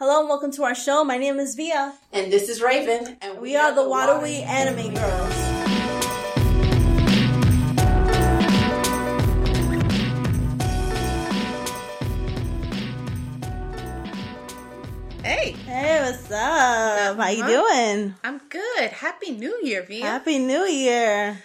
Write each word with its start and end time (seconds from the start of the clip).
Hello 0.00 0.20
and 0.20 0.28
welcome 0.28 0.52
to 0.52 0.62
our 0.62 0.76
show. 0.76 1.02
My 1.02 1.16
name 1.16 1.40
is 1.40 1.56
Via. 1.56 1.92
And 2.12 2.32
this 2.32 2.48
is 2.48 2.62
Raven. 2.62 3.16
And 3.20 3.34
we, 3.38 3.48
we 3.48 3.56
are, 3.56 3.72
are, 3.72 3.74
the 3.74 3.88
Waterway 3.88 4.42
Anime 4.42 4.94
Girls. 4.94 5.32
Hey. 15.24 15.50
Hey, 15.66 16.00
what's 16.04 16.30
up? 16.30 17.16
How 17.16 17.28
you 17.30 17.44
doing? 17.44 18.14
I'm 18.22 18.38
good. 18.48 18.90
Happy 18.92 19.32
New 19.32 19.58
Year, 19.64 19.82
Via. 19.82 20.04
Happy 20.04 20.38
New 20.38 20.62
Year. 20.62 21.42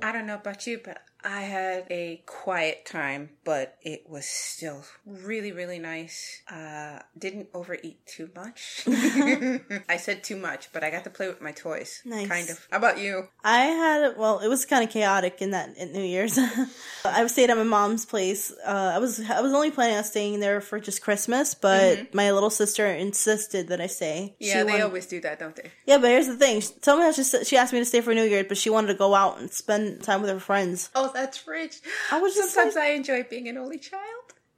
I 0.00 0.12
don't 0.12 0.26
know 0.26 0.36
about 0.36 0.68
you, 0.68 0.80
but 0.84 1.02
I 1.24 1.40
had 1.40 1.86
a 1.90 2.22
quiet 2.26 2.86
time, 2.86 3.30
but 3.44 3.76
it 3.82 4.08
was 4.08 4.24
still 4.24 4.84
really, 5.04 5.50
really 5.50 5.78
nice. 5.78 6.42
Uh, 6.50 7.00
didn't 7.18 7.48
overeat 7.54 8.06
too 8.06 8.30
much. 8.36 8.82
I 9.88 9.96
said 9.96 10.22
too 10.22 10.36
much, 10.36 10.72
but 10.72 10.84
I 10.84 10.90
got 10.90 11.04
to 11.04 11.10
play 11.10 11.26
with 11.28 11.40
my 11.40 11.52
toys. 11.52 12.02
Nice. 12.04 12.28
Kind 12.28 12.50
of. 12.50 12.64
How 12.70 12.78
about 12.78 12.98
you? 12.98 13.28
I 13.42 13.58
had, 13.62 14.16
well, 14.16 14.38
it 14.38 14.48
was 14.48 14.64
kind 14.64 14.84
of 14.84 14.90
chaotic 14.90 15.42
in 15.42 15.50
that 15.50 15.76
in 15.76 15.92
New 15.92 16.02
Year's. 16.02 16.38
I 17.04 17.26
stayed 17.26 17.50
at 17.50 17.56
my 17.56 17.64
mom's 17.64 18.06
place. 18.06 18.52
Uh, 18.64 18.92
I 18.94 18.98
was, 18.98 19.18
I 19.28 19.40
was 19.40 19.52
only 19.52 19.72
planning 19.72 19.96
on 19.96 20.04
staying 20.04 20.38
there 20.38 20.60
for 20.60 20.78
just 20.78 21.02
Christmas, 21.02 21.54
but 21.54 21.98
mm-hmm. 21.98 22.16
my 22.16 22.30
little 22.30 22.50
sister 22.50 22.86
insisted 22.86 23.68
that 23.68 23.80
I 23.80 23.88
stay. 23.88 24.36
Yeah, 24.38 24.52
she 24.52 24.58
they 24.58 24.64
wanted, 24.64 24.82
always 24.82 25.06
do 25.06 25.20
that, 25.22 25.40
don't 25.40 25.56
they? 25.56 25.70
Yeah, 25.84 25.98
but 25.98 26.10
here's 26.10 26.28
the 26.28 26.36
thing. 26.36 26.60
Someone 26.60 27.12
just, 27.12 27.46
she 27.46 27.56
asked 27.56 27.72
me 27.72 27.80
to 27.80 27.84
stay 27.84 28.02
for 28.02 28.14
New 28.14 28.24
Year's, 28.24 28.46
but 28.46 28.56
she 28.56 28.70
wanted 28.70 28.88
to 28.88 28.94
go 28.94 29.14
out 29.14 29.40
and 29.40 29.50
spend 29.50 30.02
time 30.04 30.20
with 30.20 30.30
her 30.30 30.38
friends. 30.38 30.90
Oh, 30.94 31.08
that's 31.18 31.46
rich. 31.46 31.80
I 32.10 32.20
was 32.20 32.34
just 32.34 32.54
sometimes 32.54 32.76
like, 32.76 32.84
I 32.84 32.90
enjoy 32.92 33.24
being 33.24 33.48
an 33.48 33.58
only 33.58 33.78
child. 33.78 34.02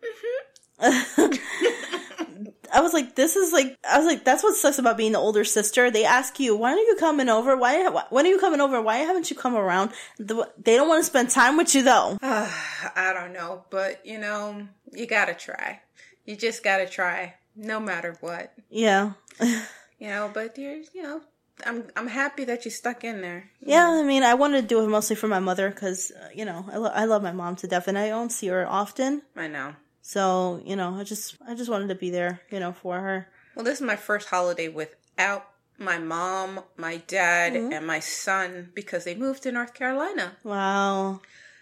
Mm-hmm. 0.05 0.47
I 2.73 2.81
was 2.81 2.93
like, 2.93 3.17
this 3.17 3.37
is 3.37 3.53
like, 3.53 3.77
I 3.89 3.99
was 3.99 4.07
like, 4.07 4.25
that's 4.25 4.43
what 4.43 4.55
sucks 4.55 4.79
about 4.79 4.97
being 4.97 5.13
the 5.13 5.19
older 5.19 5.45
sister. 5.45 5.91
They 5.91 6.05
ask 6.05 6.39
you, 6.39 6.57
why 6.57 6.71
aren't 6.71 6.87
you 6.87 6.97
coming 6.99 7.29
over? 7.29 7.57
Why, 7.57 7.89
when 8.11 8.27
are 8.27 8.29
you 8.29 8.39
coming 8.39 8.61
over? 8.61 8.81
Why 8.81 8.99
haven't 8.99 9.31
you 9.31 9.37
come 9.37 9.57
around? 9.57 9.91
they 10.19 10.77
don't 10.77 10.89
want 10.89 11.01
to 11.01 11.05
spend 11.05 11.31
time 11.31 11.57
with 11.57 11.75
you 11.75 11.83
though. 11.83 12.17
I 12.23 13.13
don't 13.15 13.33
know, 13.33 13.65
but 13.71 14.05
you 14.07 14.19
know, 14.19 14.69
you 14.93 15.07
gotta 15.07 15.35
try. 15.35 15.81
You 16.25 16.37
just 16.37 16.63
gotta 16.63 16.87
try, 16.87 17.35
no 17.57 17.81
matter 17.81 18.17
what. 18.21 18.53
Yeah. 18.69 19.13
you 19.41 20.09
know, 20.09 20.31
but 20.33 20.57
you're, 20.57 20.77
you 20.95 21.03
know, 21.03 21.23
I'm 21.67 21.89
I'm 21.97 22.09
happy 22.09 22.45
that 22.45 22.65
you 22.65 22.71
stuck 22.71 23.05
in 23.05 23.21
there. 23.21 23.51
Yeah, 23.61 23.89
I 23.89 24.03
mean, 24.03 24.23
I 24.23 24.35
wanted 24.35 24.63
to 24.63 24.67
do 24.67 24.83
it 24.83 24.89
mostly 24.89 25.17
for 25.17 25.29
my 25.29 25.41
mother 25.41 25.71
because 25.71 26.11
uh, 26.11 26.29
you 26.35 26.45
know 26.45 26.67
I, 26.71 26.77
lo- 26.77 26.93
I 26.95 27.05
love 27.05 27.23
my 27.23 27.33
mom 27.33 27.57
to 27.57 27.67
death, 27.67 27.89
and 27.89 27.99
I 27.99 28.09
don't 28.09 28.31
see 28.31 28.49
her 28.49 28.67
often. 28.67 29.23
I 29.37 29.49
know. 29.49 29.75
So 30.03 30.61
you 30.65 30.77
know, 30.77 30.95
I 30.97 31.05
just 31.05 31.37
I 31.47 31.55
just 31.55 31.71
wanted 31.71 31.89
to 31.89 31.95
be 31.95 32.11
there, 32.11 32.41
you 32.51 32.61
know, 32.61 32.73
for 32.73 33.01
her. 33.01 33.29
Well, 33.55 33.65
this 33.65 33.81
is 33.81 33.87
my 33.87 33.97
first 33.97 34.29
holiday 34.29 34.69
without 34.69 35.47
my 35.79 35.99
mom, 35.99 36.61
my 36.77 36.99
dad, 37.07 37.55
mm-hmm. 37.55 37.73
and 37.73 37.87
my 37.87 38.01
son 38.01 38.71
because 38.75 39.05
they 39.05 39.15
moved 39.15 39.43
to 39.43 39.53
North 39.53 39.75
Carolina. 39.75 40.37
Wow. 40.45 41.21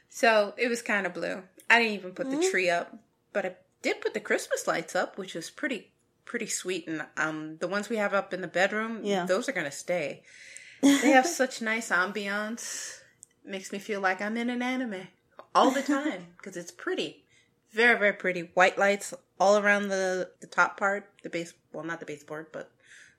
So 0.08 0.54
it 0.56 0.69
was 0.69 0.82
kind 0.82 1.06
of 1.06 1.14
blue. 1.14 1.42
I 1.70 1.78
didn't 1.78 1.94
even 1.94 2.12
put 2.12 2.26
mm-hmm. 2.26 2.41
the 2.41 2.50
tree 2.50 2.70
up, 2.70 2.96
but 3.32 3.46
I 3.46 3.52
did 3.82 4.00
put 4.00 4.14
the 4.14 4.20
Christmas 4.20 4.66
lights 4.66 4.96
up, 4.96 5.19
which 5.19 5.34
was 5.34 5.50
pretty 5.50 5.92
pretty 6.29 6.47
sweet. 6.47 6.87
And 6.87 7.05
um, 7.17 7.57
the 7.59 7.67
ones 7.67 7.89
we 7.89 7.97
have 7.97 8.15
up 8.15 8.33
in 8.33 8.43
the 8.43 8.48
bedroom, 8.48 9.01
yeah. 9.03 9.27
those 9.27 9.48
are 9.48 9.53
going 9.53 9.65
to 9.65 9.73
stay. 9.73 10.23
They 10.81 11.11
have 11.11 11.27
such 11.27 11.61
nice 11.61 11.89
ambiance. 11.91 13.01
Makes 13.45 13.73
me 13.73 13.81
feel 13.81 14.01
like 14.01 14.23
I'm 14.23 14.37
in 14.37 14.49
an 14.49 14.62
anime 14.62 15.09
all 15.53 15.73
the 15.73 15.83
time 15.83 16.27
because 16.37 16.56
it's 16.56 16.71
pretty. 16.71 17.25
Very, 17.73 17.99
very 17.99 18.12
pretty. 18.12 18.51
White 18.55 18.79
lights 18.79 19.12
all 19.41 19.59
around 19.59 19.89
the, 19.89 20.31
the 20.41 20.47
top 20.47 20.79
part, 20.79 21.11
the 21.25 21.31
base, 21.31 21.53
well, 21.73 21.83
not 21.83 21.99
the 21.99 22.06
baseboard, 22.06 22.47
but 22.53 22.71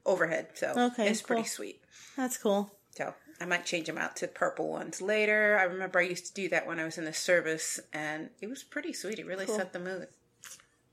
overhead. 0.06 0.52
So 0.54 0.74
okay, 0.94 1.10
it's 1.10 1.20
cool. 1.20 1.36
pretty 1.36 1.50
sweet. 1.50 1.82
That's 2.16 2.38
cool. 2.38 2.72
So 2.92 3.14
I 3.42 3.46
might 3.46 3.66
change 3.66 3.88
them 3.88 3.98
out 3.98 4.16
to 4.18 4.28
purple 4.30 4.70
ones 4.70 5.02
later. 5.02 5.58
I 5.60 5.64
remember 5.64 6.00
I 6.00 6.04
used 6.04 6.28
to 6.28 6.34
do 6.34 6.48
that 6.50 6.66
when 6.66 6.80
I 6.80 6.86
was 6.86 6.98
in 6.98 7.03
the 7.03 7.14
service, 7.14 7.81
and 7.92 8.30
it 8.40 8.48
was 8.48 8.64
pretty 8.64 8.94
sweet. 8.94 9.19
It 9.19 9.25
really 9.25 9.46
cool. 9.46 9.58
set 9.58 9.74
the 9.74 9.80
mood. 9.80 10.08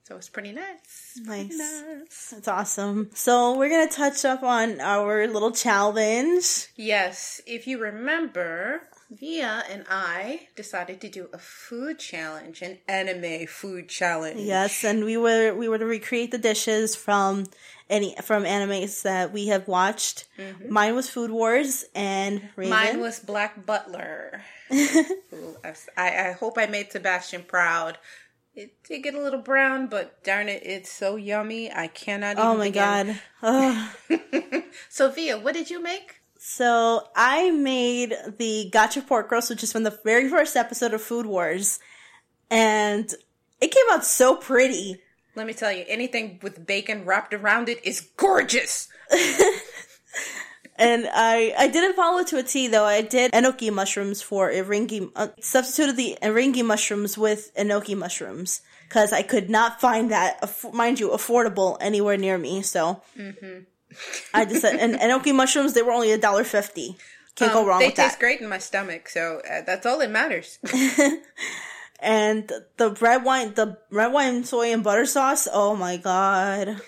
So 0.07 0.15
it's 0.15 0.29
pretty 0.29 0.53
nice. 0.53 1.19
Nice. 1.25 1.49
Pretty 1.49 1.57
nice. 1.57 2.31
That's 2.31 2.47
awesome. 2.47 3.11
So 3.13 3.59
we're 3.59 3.69
going 3.69 3.89
to 3.89 3.93
touch 3.93 4.25
up 4.25 4.45
on 4.45 4.81
our 4.81 5.27
little 5.27 5.51
challenge. 5.51 6.69
Yes. 6.77 7.41
If 7.45 7.67
you 7.67 7.79
remember, 7.79 8.83
Via 9.11 9.65
and 9.69 9.85
I 9.91 10.49
decided 10.55 11.01
to 11.01 11.09
do 11.09 11.29
a 11.33 11.39
food 11.39 11.99
challenge, 11.99 12.63
an 12.63 12.79
anime 12.87 13.47
food 13.47 13.89
challenge. 13.89 14.41
Yes, 14.41 14.83
and 14.83 15.05
we 15.05 15.17
were 15.17 15.55
we 15.55 15.69
were 15.69 15.79
to 15.79 15.87
recreate 15.87 16.33
the 16.33 16.39
dishes 16.39 16.97
from 16.97 17.47
any 17.89 18.17
from 18.23 18.43
animes 18.43 19.03
that 19.03 19.33
we 19.33 19.47
have 19.47 19.69
watched. 19.69 20.27
Mm-hmm. 20.39 20.73
Mine 20.73 20.97
was 20.97 21.09
Food 21.09 21.31
Wars, 21.31 21.85
and 21.95 22.49
Raven. 22.57 22.71
mine 22.71 23.01
was 23.01 23.21
Black 23.21 23.65
Butler. 23.65 24.43
Ooh, 24.73 25.57
I, 25.65 25.75
I 25.97 26.33
hope 26.33 26.59
I 26.59 26.67
made 26.67 26.91
Sebastian 26.91 27.45
proud 27.45 27.99
it 28.57 28.83
did 28.85 29.03
get 29.03 29.15
a 29.15 29.21
little 29.21 29.41
brown, 29.43 29.87
but 29.87 30.25
darn 30.25 30.49
it, 30.49 30.63
it's 30.65 30.91
so 30.91 31.17
yummy. 31.17 31.71
I 31.71 31.89
cannot. 31.89 32.37
oh 32.39 32.57
my 32.57 32.71
begin. 32.71 33.19
god! 33.43 34.65
Sophia, 34.89 35.39
what 35.39 35.55
did 35.55 35.71
you 35.71 35.83
make? 35.83 36.21
So 36.39 37.09
I 37.15 37.51
made 37.51 38.15
the 38.39 38.71
gotcha 38.73 39.03
pork 39.03 39.31
roast, 39.31 39.51
which 39.51 39.63
is 39.63 39.73
from 39.73 39.83
the 39.83 39.99
very 40.05 40.29
first 40.29 40.57
episode 40.57 40.95
of 40.95 41.03
Food 41.03 41.27
Wars, 41.27 41.81
and 42.51 43.13
it 43.61 43.71
came 43.71 43.85
out 43.91 44.05
so 44.05 44.37
pretty. 44.37 45.03
Let 45.35 45.47
me 45.47 45.53
tell 45.53 45.73
you, 45.73 45.85
anything 45.87 46.39
with 46.43 46.67
bacon 46.67 47.05
wrapped 47.05 47.35
around 47.35 47.69
it 47.69 47.85
is 47.85 48.01
gorgeous. 48.17 48.89
And 50.79 51.09
I, 51.13 51.55
I 51.59 51.69
didn't 51.69 51.97
follow 51.97 52.19
it 52.19 52.27
to 52.29 52.39
a 52.39 52.43
T 52.43 52.69
though. 52.69 52.85
I 52.85 53.01
did 53.01 53.33
enoki 53.33 53.73
mushrooms 53.73 54.21
for 54.21 54.51
eringi, 54.51 55.11
uh, 55.17 55.29
substituted 55.41 55.97
the 55.97 56.19
eringi 56.23 56.65
mushrooms 56.65 57.17
with 57.17 57.55
enoki 57.55 57.97
mushrooms 57.97 58.61
because 58.89 59.13
I 59.13 59.23
could 59.23 59.49
not 59.49 59.81
find 59.81 60.11
that, 60.11 60.51
mind 60.73 61.01
you, 61.01 61.11
affordable 61.11 61.79
anywhere 61.81 62.17
near 62.17 62.37
me. 62.37 62.63
So 62.63 63.03
mm-hmm. 63.17 63.61
I 64.35 64.45
just 64.45 64.61
said, 64.61 64.77
and 64.77 64.95
enoki 64.97 65.35
mushrooms, 65.35 65.73
they 65.73 65.83
were 65.83 65.93
only 65.93 66.13
a 66.13 66.19
dollar 66.19 66.45
fifty. 66.45 66.97
Can't 67.37 67.53
um, 67.53 67.63
go 67.63 67.69
wrong 67.69 67.81
They 67.81 67.91
taste 67.91 67.97
that. 67.97 68.19
great 68.19 68.41
in 68.41 68.49
my 68.49 68.59
stomach, 68.59 69.09
so 69.09 69.43
uh, 69.51 69.61
that's 69.65 69.87
all 69.87 69.99
that 69.99 70.11
matters. 70.11 70.59
and 72.01 72.51
the 72.79 72.91
red 73.01 73.25
wine, 73.25 73.55
the 73.55 73.79
red 73.91 74.13
wine 74.13 74.45
soy 74.45 74.73
and 74.73 74.83
butter 74.83 75.07
sauce. 75.07 75.47
Oh 75.51 75.77
my 75.77 75.97
god. 75.97 76.81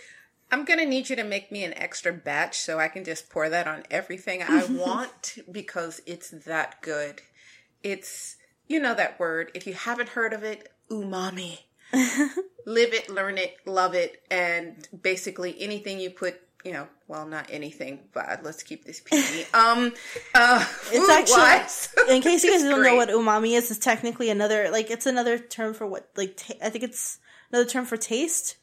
I'm 0.50 0.64
going 0.64 0.78
to 0.78 0.86
need 0.86 1.10
you 1.10 1.16
to 1.16 1.24
make 1.24 1.52
me 1.52 1.64
an 1.64 1.74
extra 1.74 2.12
batch 2.12 2.58
so 2.58 2.78
I 2.78 2.88
can 2.88 3.04
just 3.04 3.30
pour 3.30 3.48
that 3.48 3.66
on 3.66 3.84
everything 3.90 4.42
I 4.42 4.64
want 4.70 5.38
because 5.50 6.00
it's 6.06 6.30
that 6.30 6.80
good. 6.80 7.22
It's, 7.82 8.36
you 8.66 8.80
know 8.80 8.94
that 8.94 9.20
word. 9.20 9.50
If 9.54 9.66
you 9.66 9.74
haven't 9.74 10.10
heard 10.10 10.32
of 10.32 10.42
it, 10.42 10.72
umami. 10.90 11.60
Live 12.66 12.92
it, 12.92 13.08
learn 13.08 13.38
it, 13.38 13.56
love 13.64 13.94
it, 13.94 14.22
and 14.30 14.86
basically 15.02 15.56
anything 15.58 15.98
you 15.98 16.10
put 16.10 16.38
you 16.64 16.72
know, 16.72 16.88
well, 17.06 17.26
not 17.26 17.46
anything, 17.50 18.00
but 18.12 18.40
let's 18.42 18.62
keep 18.62 18.84
this 18.84 19.00
PG. 19.04 19.46
Um, 19.54 19.92
uh, 20.34 20.66
it's 20.92 21.08
actually, 21.08 22.14
in 22.14 22.22
case 22.22 22.44
you 22.44 22.52
guys 22.52 22.62
don't 22.62 22.80
great. 22.80 22.90
know 22.90 22.96
what 22.96 23.08
umami 23.08 23.56
is, 23.56 23.70
it's 23.70 23.80
technically 23.80 24.28
another, 24.28 24.70
like, 24.70 24.90
it's 24.90 25.06
another 25.06 25.38
term 25.38 25.72
for 25.74 25.86
what, 25.86 26.08
like, 26.16 26.36
ta- 26.36 26.54
I 26.62 26.68
think 26.68 26.84
it's 26.84 27.20
another 27.50 27.68
term 27.68 27.84
for 27.84 27.96
taste. 27.96 28.56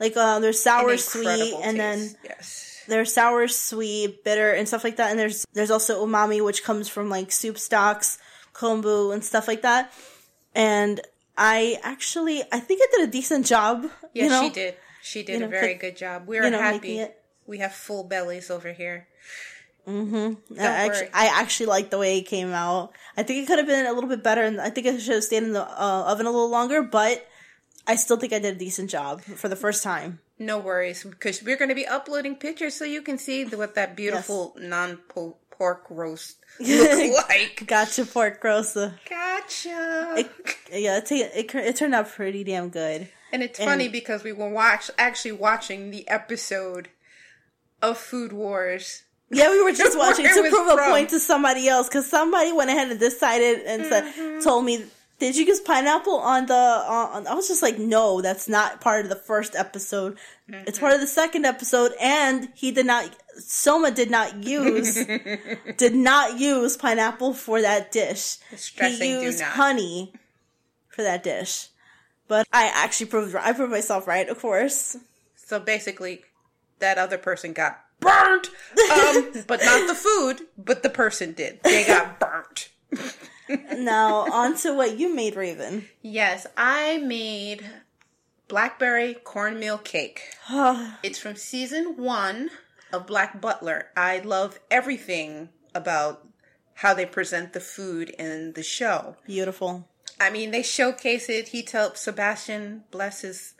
Like 0.00 0.16
uh, 0.16 0.38
there's 0.38 0.60
sour, 0.60 0.96
sweet, 0.96 1.54
and 1.62 1.78
then 1.78 2.10
yes. 2.24 2.84
there's 2.86 3.12
sour, 3.12 3.48
sweet, 3.48 4.22
bitter, 4.24 4.52
and 4.52 4.68
stuff 4.68 4.84
like 4.84 4.96
that. 4.96 5.10
And 5.10 5.18
there's 5.18 5.44
there's 5.54 5.70
also 5.70 6.06
umami, 6.06 6.44
which 6.44 6.62
comes 6.62 6.88
from 6.88 7.08
like 7.08 7.32
soup 7.32 7.58
stocks, 7.58 8.18
kombu, 8.54 9.12
and 9.12 9.24
stuff 9.24 9.48
like 9.48 9.62
that. 9.62 9.92
And 10.54 11.00
I 11.36 11.78
actually, 11.82 12.42
I 12.52 12.60
think 12.60 12.80
I 12.82 12.86
did 12.96 13.08
a 13.08 13.12
decent 13.12 13.46
job. 13.46 13.86
Yes, 14.12 14.24
you 14.24 14.28
know? 14.28 14.42
she 14.42 14.50
did. 14.50 14.74
She 15.02 15.22
did 15.22 15.40
you 15.40 15.46
a 15.46 15.48
very 15.48 15.74
good 15.74 15.96
job. 15.96 16.26
We 16.26 16.38
are 16.38 16.44
you 16.44 16.50
know, 16.50 16.58
happy. 16.58 17.06
We 17.46 17.58
have 17.58 17.72
full 17.72 18.04
bellies 18.04 18.50
over 18.50 18.72
here. 18.72 19.08
Mm-hmm. 19.88 20.60
I 20.60 20.64
actually, 20.64 21.08
I 21.14 21.26
actually 21.40 21.66
like 21.66 21.88
the 21.88 21.98
way 21.98 22.18
it 22.18 22.24
came 22.24 22.52
out. 22.52 22.92
I 23.16 23.22
think 23.22 23.42
it 23.42 23.46
could 23.46 23.58
have 23.58 23.66
been 23.66 23.86
a 23.86 23.92
little 23.92 24.10
bit 24.10 24.22
better, 24.22 24.42
and 24.42 24.60
I 24.60 24.68
think 24.68 24.86
it 24.86 25.00
should 25.00 25.14
have 25.14 25.24
stayed 25.24 25.42
in 25.42 25.54
the 25.54 25.62
uh, 25.62 26.04
oven 26.06 26.26
a 26.26 26.30
little 26.30 26.50
longer. 26.50 26.82
But 26.82 27.26
I 27.88 27.96
still 27.96 28.18
think 28.18 28.34
I 28.34 28.38
did 28.38 28.54
a 28.54 28.58
decent 28.58 28.90
job 28.90 29.22
for 29.22 29.48
the 29.48 29.56
first 29.56 29.82
time. 29.82 30.20
No 30.38 30.58
worries, 30.58 31.04
because 31.04 31.42
we're 31.42 31.56
going 31.56 31.70
to 31.70 31.74
be 31.74 31.86
uploading 31.86 32.36
pictures 32.36 32.74
so 32.74 32.84
you 32.84 33.00
can 33.00 33.18
see 33.18 33.44
what 33.46 33.74
that 33.74 33.96
beautiful 33.96 34.54
yes. 34.56 34.68
non 34.68 34.98
pork 35.50 35.86
roast 35.90 36.36
looks 36.60 37.28
like. 37.28 37.64
gotcha, 37.66 38.04
pork 38.04 38.44
roast. 38.44 38.76
Gotcha. 39.08 40.14
It, 40.16 40.30
yeah, 40.70 40.98
it, 40.98 41.10
it, 41.10 41.54
it, 41.54 41.76
turned 41.76 41.94
out 41.94 42.08
pretty 42.08 42.44
damn 42.44 42.68
good. 42.68 43.08
And 43.32 43.42
it's 43.42 43.58
and, 43.58 43.68
funny 43.68 43.88
because 43.88 44.22
we 44.22 44.32
were 44.32 44.48
watch 44.48 44.90
actually 44.98 45.32
watching 45.32 45.90
the 45.90 46.06
episode 46.08 46.88
of 47.80 47.96
Food 47.98 48.32
Wars. 48.32 49.04
Yeah, 49.30 49.50
we 49.50 49.62
were 49.62 49.72
just 49.72 49.98
watching 49.98 50.26
to 50.26 50.32
prove 50.32 50.52
from. 50.52 50.78
a 50.78 50.90
point 50.90 51.10
to 51.10 51.20
somebody 51.20 51.68
else 51.68 51.88
because 51.88 52.08
somebody 52.08 52.52
went 52.52 52.70
ahead 52.70 52.90
and 52.90 53.00
decided 53.00 53.60
and 53.66 53.82
mm-hmm. 53.82 53.90
said, 53.90 54.42
told 54.42 54.64
me 54.64 54.84
did 55.18 55.36
you 55.36 55.44
use 55.44 55.60
pineapple 55.60 56.16
on 56.16 56.46
the 56.46 56.54
on 56.54 57.26
i 57.26 57.34
was 57.34 57.48
just 57.48 57.62
like 57.62 57.78
no 57.78 58.20
that's 58.20 58.48
not 58.48 58.80
part 58.80 59.04
of 59.04 59.08
the 59.08 59.16
first 59.16 59.54
episode. 59.54 60.16
Mm-hmm. 60.50 60.64
it's 60.66 60.78
part 60.78 60.94
of 60.94 61.00
the 61.00 61.06
second 61.06 61.44
episode 61.44 61.92
and 62.00 62.48
he 62.54 62.70
did 62.70 62.86
not 62.86 63.10
soma 63.38 63.90
did 63.90 64.10
not 64.10 64.44
use 64.44 64.94
did 65.76 65.94
not 65.94 66.38
use 66.38 66.76
pineapple 66.76 67.34
for 67.34 67.60
that 67.60 67.92
dish. 67.92 68.38
He 68.78 69.20
used 69.20 69.40
honey 69.40 70.12
for 70.88 71.02
that 71.02 71.22
dish. 71.22 71.68
But 72.28 72.46
i 72.52 72.70
actually 72.74 73.06
proved 73.06 73.34
i 73.36 73.52
proved 73.52 73.72
myself 73.72 74.06
right 74.06 74.28
of 74.28 74.40
course. 74.40 74.96
So 75.36 75.60
basically 75.60 76.22
that 76.78 76.98
other 76.98 77.18
person 77.18 77.52
got 77.52 77.80
burnt 78.00 78.48
um, 78.92 79.32
but 79.46 79.60
not 79.64 79.88
the 79.88 79.94
food 79.94 80.46
but 80.56 80.82
the 80.82 80.90
person 80.90 81.32
did. 81.32 81.60
They 81.62 81.84
got 81.86 82.20
burnt 82.20 82.70
now, 83.76 84.30
on 84.32 84.56
to 84.58 84.74
what 84.74 84.98
you 84.98 85.14
made, 85.14 85.36
Raven. 85.36 85.88
Yes, 86.02 86.46
I 86.56 86.98
made 86.98 87.64
blackberry 88.48 89.14
cornmeal 89.14 89.78
cake. 89.78 90.22
it's 91.02 91.18
from 91.18 91.36
season 91.36 91.96
one 91.96 92.50
of 92.92 93.06
Black 93.06 93.40
Butler. 93.40 93.88
I 93.96 94.18
love 94.18 94.58
everything 94.70 95.50
about 95.74 96.26
how 96.74 96.94
they 96.94 97.06
present 97.06 97.52
the 97.52 97.60
food 97.60 98.10
in 98.18 98.52
the 98.54 98.62
show. 98.62 99.16
Beautiful. 99.26 99.88
I 100.20 100.30
mean, 100.30 100.50
they 100.50 100.62
showcase 100.62 101.28
it. 101.28 101.48
He 101.48 101.62
tells 101.62 102.00
Sebastian, 102.00 102.84
bless 102.90 103.20
his 103.20 103.54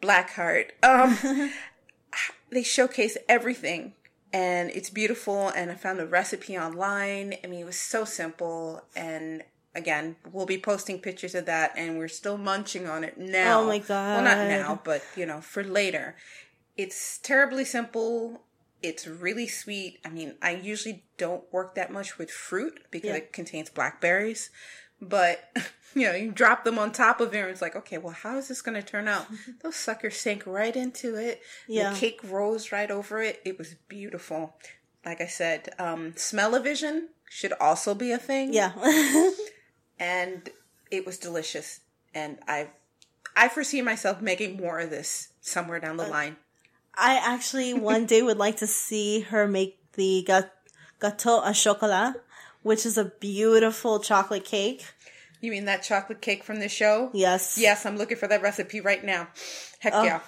black 0.00 0.30
heart. 0.30 0.72
Um, 0.82 1.52
they 2.50 2.62
showcase 2.62 3.16
everything 3.28 3.94
and 4.32 4.70
it's 4.70 4.90
beautiful 4.90 5.48
and 5.48 5.70
i 5.70 5.74
found 5.74 6.00
a 6.00 6.06
recipe 6.06 6.58
online. 6.58 7.34
I 7.42 7.46
mean 7.46 7.60
it 7.60 7.66
was 7.66 7.78
so 7.78 8.04
simple 8.04 8.82
and 8.94 9.42
again 9.74 10.16
we'll 10.32 10.46
be 10.46 10.58
posting 10.58 10.98
pictures 10.98 11.34
of 11.34 11.46
that 11.46 11.72
and 11.76 11.98
we're 11.98 12.08
still 12.08 12.38
munching 12.38 12.86
on 12.86 13.04
it 13.04 13.18
now. 13.18 13.62
Oh 13.62 13.66
my 13.66 13.78
god 13.78 14.24
well 14.24 14.24
not 14.24 14.48
now 14.48 14.80
but 14.84 15.02
you 15.16 15.26
know 15.26 15.40
for 15.40 15.64
later. 15.64 16.16
It's 16.76 17.18
terribly 17.18 17.64
simple. 17.64 18.42
It's 18.82 19.06
really 19.06 19.48
sweet. 19.48 19.98
I 20.04 20.10
mean 20.10 20.34
i 20.42 20.50
usually 20.52 21.04
don't 21.16 21.44
work 21.52 21.74
that 21.74 21.92
much 21.92 22.18
with 22.18 22.30
fruit 22.30 22.80
because 22.90 23.08
yeah. 23.10 23.16
it 23.16 23.32
contains 23.32 23.70
blackberries 23.70 24.50
but 25.00 25.40
you 25.94 26.06
know, 26.06 26.14
you 26.14 26.30
drop 26.30 26.64
them 26.64 26.78
on 26.78 26.92
top 26.92 27.20
of 27.20 27.34
it, 27.34 27.38
and 27.38 27.50
it's 27.50 27.62
like, 27.62 27.76
okay, 27.76 27.98
well, 27.98 28.14
how 28.14 28.36
is 28.38 28.48
this 28.48 28.62
going 28.62 28.80
to 28.80 28.86
turn 28.86 29.08
out? 29.08 29.26
Those 29.62 29.76
suckers 29.76 30.16
sank 30.16 30.46
right 30.46 30.74
into 30.74 31.16
it. 31.16 31.40
Yeah. 31.66 31.92
The 31.92 31.98
cake 31.98 32.20
rose 32.24 32.72
right 32.72 32.90
over 32.90 33.22
it. 33.22 33.40
It 33.44 33.58
was 33.58 33.74
beautiful. 33.88 34.54
Like 35.04 35.20
I 35.20 35.26
said, 35.26 35.70
um, 35.78 36.14
smell-o-vision 36.16 37.08
should 37.30 37.52
also 37.60 37.94
be 37.94 38.12
a 38.12 38.18
thing. 38.18 38.52
Yeah. 38.52 38.72
and 39.98 40.48
it 40.90 41.06
was 41.06 41.18
delicious. 41.18 41.80
And 42.14 42.38
I, 42.46 42.68
I 43.36 43.48
foresee 43.48 43.82
myself 43.82 44.20
making 44.20 44.56
more 44.56 44.80
of 44.80 44.90
this 44.90 45.28
somewhere 45.40 45.80
down 45.80 45.96
the 45.96 46.06
uh, 46.06 46.10
line. 46.10 46.36
I 46.94 47.20
actually 47.24 47.74
one 47.74 48.06
day 48.06 48.22
would 48.22 48.38
like 48.38 48.56
to 48.58 48.66
see 48.66 49.20
her 49.20 49.46
make 49.46 49.78
the 49.92 50.24
gâteau 51.00 51.46
au 51.46 51.52
chocolat, 51.52 52.16
which 52.62 52.84
is 52.84 52.98
a 52.98 53.12
beautiful 53.20 54.00
chocolate 54.00 54.44
cake 54.44 54.84
you 55.40 55.50
mean 55.50 55.66
that 55.66 55.82
chocolate 55.82 56.20
cake 56.20 56.42
from 56.42 56.58
the 56.58 56.68
show? 56.68 57.10
Yes. 57.12 57.58
Yes, 57.58 57.86
I'm 57.86 57.96
looking 57.96 58.16
for 58.16 58.26
that 58.26 58.42
recipe 58.42 58.80
right 58.80 59.04
now. 59.04 59.28
Heck 59.78 59.92
oh. 59.94 60.02
yeah. 60.02 60.20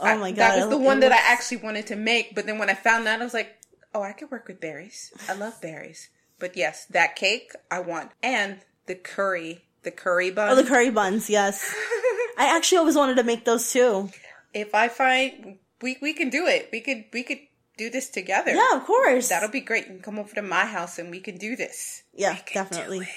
Oh 0.00 0.18
my 0.18 0.30
god. 0.30 0.36
that 0.36 0.56
was 0.56 0.70
the 0.70 0.78
one 0.78 1.00
that 1.00 1.12
I 1.12 1.18
actually 1.18 1.58
wanted 1.58 1.86
to 1.88 1.96
make, 1.96 2.34
but 2.34 2.46
then 2.46 2.58
when 2.58 2.70
I 2.70 2.74
found 2.74 3.06
that 3.06 3.20
I 3.20 3.24
was 3.24 3.34
like, 3.34 3.54
"Oh, 3.94 4.02
I 4.02 4.12
could 4.12 4.30
work 4.30 4.48
with 4.48 4.58
berries. 4.58 5.12
I 5.28 5.34
love 5.34 5.60
berries." 5.60 6.08
But 6.38 6.56
yes, 6.56 6.86
that 6.86 7.16
cake 7.16 7.52
I 7.70 7.80
want. 7.80 8.10
And 8.22 8.60
the 8.86 8.94
curry, 8.94 9.66
the 9.82 9.90
curry 9.90 10.30
buns. 10.30 10.52
Oh, 10.52 10.62
the 10.62 10.68
curry 10.68 10.90
buns, 10.90 11.28
yes. 11.28 11.74
I 12.38 12.56
actually 12.56 12.78
always 12.78 12.96
wanted 12.96 13.16
to 13.16 13.24
make 13.24 13.44
those 13.44 13.70
too. 13.70 14.08
If 14.54 14.74
I 14.74 14.88
find 14.88 15.58
we 15.82 15.98
we 16.00 16.14
can 16.14 16.30
do 16.30 16.46
it. 16.46 16.70
We 16.72 16.80
could 16.80 17.04
we 17.12 17.22
could 17.22 17.40
do 17.76 17.90
this 17.90 18.08
together. 18.08 18.52
Yeah, 18.52 18.76
of 18.76 18.84
course. 18.84 19.28
That'll 19.28 19.50
be 19.50 19.60
great. 19.60 19.86
You 19.86 19.94
can 19.94 20.02
come 20.02 20.18
over 20.18 20.34
to 20.34 20.42
my 20.42 20.64
house 20.64 20.98
and 20.98 21.10
we 21.10 21.20
can 21.20 21.36
do 21.36 21.56
this. 21.56 22.02
Yeah, 22.14 22.38
definitely. 22.52 23.08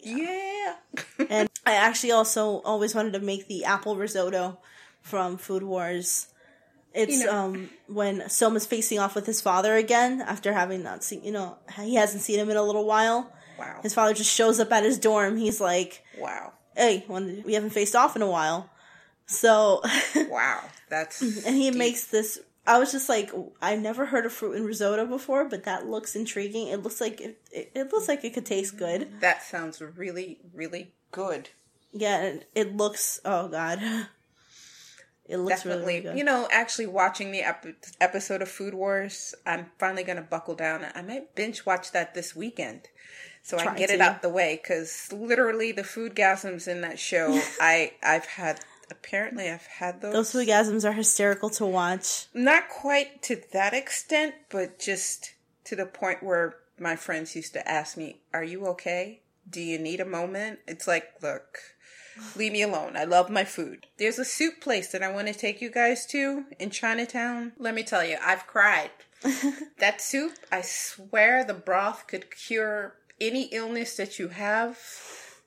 Yeah. 0.00 0.76
and 1.30 1.48
I 1.66 1.74
actually 1.74 2.12
also 2.12 2.60
always 2.62 2.94
wanted 2.94 3.12
to 3.14 3.20
make 3.20 3.48
the 3.48 3.64
apple 3.64 3.96
risotto 3.96 4.58
from 5.00 5.36
Food 5.36 5.62
Wars. 5.62 6.28
It's 6.92 7.20
you 7.20 7.26
know. 7.26 7.32
um 7.32 7.70
when 7.88 8.28
Soma's 8.28 8.66
facing 8.66 8.98
off 8.98 9.14
with 9.14 9.26
his 9.26 9.40
father 9.40 9.74
again 9.74 10.20
after 10.20 10.52
having 10.52 10.84
not 10.84 11.02
seen 11.02 11.24
you 11.24 11.32
know 11.32 11.58
he 11.82 11.96
hasn't 11.96 12.22
seen 12.22 12.38
him 12.38 12.50
in 12.50 12.56
a 12.56 12.62
little 12.62 12.84
while. 12.84 13.32
Wow. 13.58 13.80
His 13.82 13.94
father 13.94 14.14
just 14.14 14.30
shows 14.30 14.60
up 14.60 14.72
at 14.72 14.84
his 14.84 14.98
dorm. 14.98 15.36
He's 15.36 15.60
like, 15.60 16.04
"Wow, 16.18 16.52
hey, 16.76 17.04
when 17.06 17.42
we 17.44 17.54
haven't 17.54 17.70
faced 17.70 17.96
off 17.96 18.16
in 18.16 18.22
a 18.22 18.30
while." 18.30 18.70
So, 19.26 19.82
wow, 20.28 20.60
that's 20.88 21.20
and 21.22 21.56
he 21.56 21.70
deep. 21.70 21.78
makes 21.78 22.06
this 22.06 22.38
I 22.66 22.78
was 22.78 22.92
just 22.92 23.08
like, 23.08 23.30
I've 23.60 23.80
never 23.80 24.06
heard 24.06 24.24
of 24.24 24.32
fruit 24.32 24.56
and 24.56 24.64
risotto 24.64 25.04
before, 25.06 25.46
but 25.48 25.64
that 25.64 25.86
looks 25.86 26.16
intriguing. 26.16 26.68
It 26.68 26.82
looks 26.82 27.00
like 27.00 27.20
it, 27.20 27.38
it, 27.52 27.70
it 27.74 27.92
looks 27.92 28.08
like 28.08 28.24
it 28.24 28.32
could 28.32 28.46
taste 28.46 28.78
good. 28.78 29.20
That 29.20 29.42
sounds 29.42 29.80
really, 29.82 30.38
really 30.54 30.92
good. 31.10 31.50
Yeah, 31.92 32.36
it 32.54 32.76
looks. 32.76 33.20
Oh 33.24 33.48
God, 33.48 33.80
it 35.26 35.36
looks 35.36 35.56
definitely. 35.62 35.94
Really, 35.96 36.06
really 36.06 36.18
you 36.18 36.24
know, 36.24 36.48
actually 36.50 36.86
watching 36.86 37.32
the 37.32 37.42
ep- 37.42 37.66
episode 38.00 38.42
of 38.42 38.48
Food 38.48 38.74
Wars, 38.74 39.34
I'm 39.46 39.66
finally 39.78 40.02
gonna 40.02 40.22
buckle 40.22 40.54
down. 40.54 40.86
I 40.94 41.02
might 41.02 41.34
binge 41.34 41.64
watch 41.66 41.92
that 41.92 42.14
this 42.14 42.34
weekend, 42.34 42.88
so 43.42 43.58
Try 43.58 43.66
I 43.66 43.68
can 43.68 43.78
get 43.78 43.88
to. 43.88 43.94
it 43.94 44.00
out 44.00 44.22
the 44.22 44.28
way. 44.28 44.58
Because 44.60 45.12
literally, 45.12 45.70
the 45.70 45.84
food 45.84 46.14
gasms 46.16 46.66
in 46.66 46.80
that 46.80 46.98
show, 46.98 47.40
I 47.60 47.92
I've 48.02 48.26
had 48.26 48.60
apparently 48.90 49.50
I've 49.50 49.66
had 49.66 50.00
those. 50.00 50.32
Those 50.32 50.46
orgasms 50.46 50.88
are 50.88 50.92
hysterical 50.92 51.50
to 51.50 51.66
watch. 51.66 52.26
Not 52.34 52.68
quite 52.68 53.22
to 53.22 53.40
that 53.52 53.74
extent, 53.74 54.34
but 54.50 54.78
just 54.78 55.34
to 55.64 55.76
the 55.76 55.86
point 55.86 56.22
where 56.22 56.56
my 56.78 56.96
friends 56.96 57.36
used 57.36 57.52
to 57.54 57.68
ask 57.68 57.96
me, 57.96 58.20
Are 58.32 58.44
you 58.44 58.66
okay? 58.68 59.20
Do 59.48 59.60
you 59.60 59.78
need 59.78 60.00
a 60.00 60.06
moment? 60.06 60.60
It's 60.66 60.86
like, 60.86 61.12
look, 61.22 61.58
leave 62.34 62.52
me 62.52 62.62
alone. 62.62 62.96
I 62.96 63.04
love 63.04 63.28
my 63.28 63.44
food. 63.44 63.86
There's 63.98 64.18
a 64.18 64.24
soup 64.24 64.60
place 64.60 64.90
that 64.92 65.02
I 65.02 65.12
want 65.12 65.28
to 65.28 65.34
take 65.34 65.60
you 65.60 65.70
guys 65.70 66.06
to 66.06 66.44
in 66.58 66.70
Chinatown. 66.70 67.52
Let 67.58 67.74
me 67.74 67.82
tell 67.82 68.04
you, 68.04 68.16
I've 68.22 68.46
cried. 68.46 68.90
that 69.78 70.00
soup, 70.00 70.32
I 70.50 70.62
swear 70.62 71.44
the 71.44 71.54
broth 71.54 72.06
could 72.06 72.34
cure 72.34 72.94
any 73.20 73.44
illness 73.44 73.96
that 73.96 74.18
you 74.18 74.28
have 74.28 74.78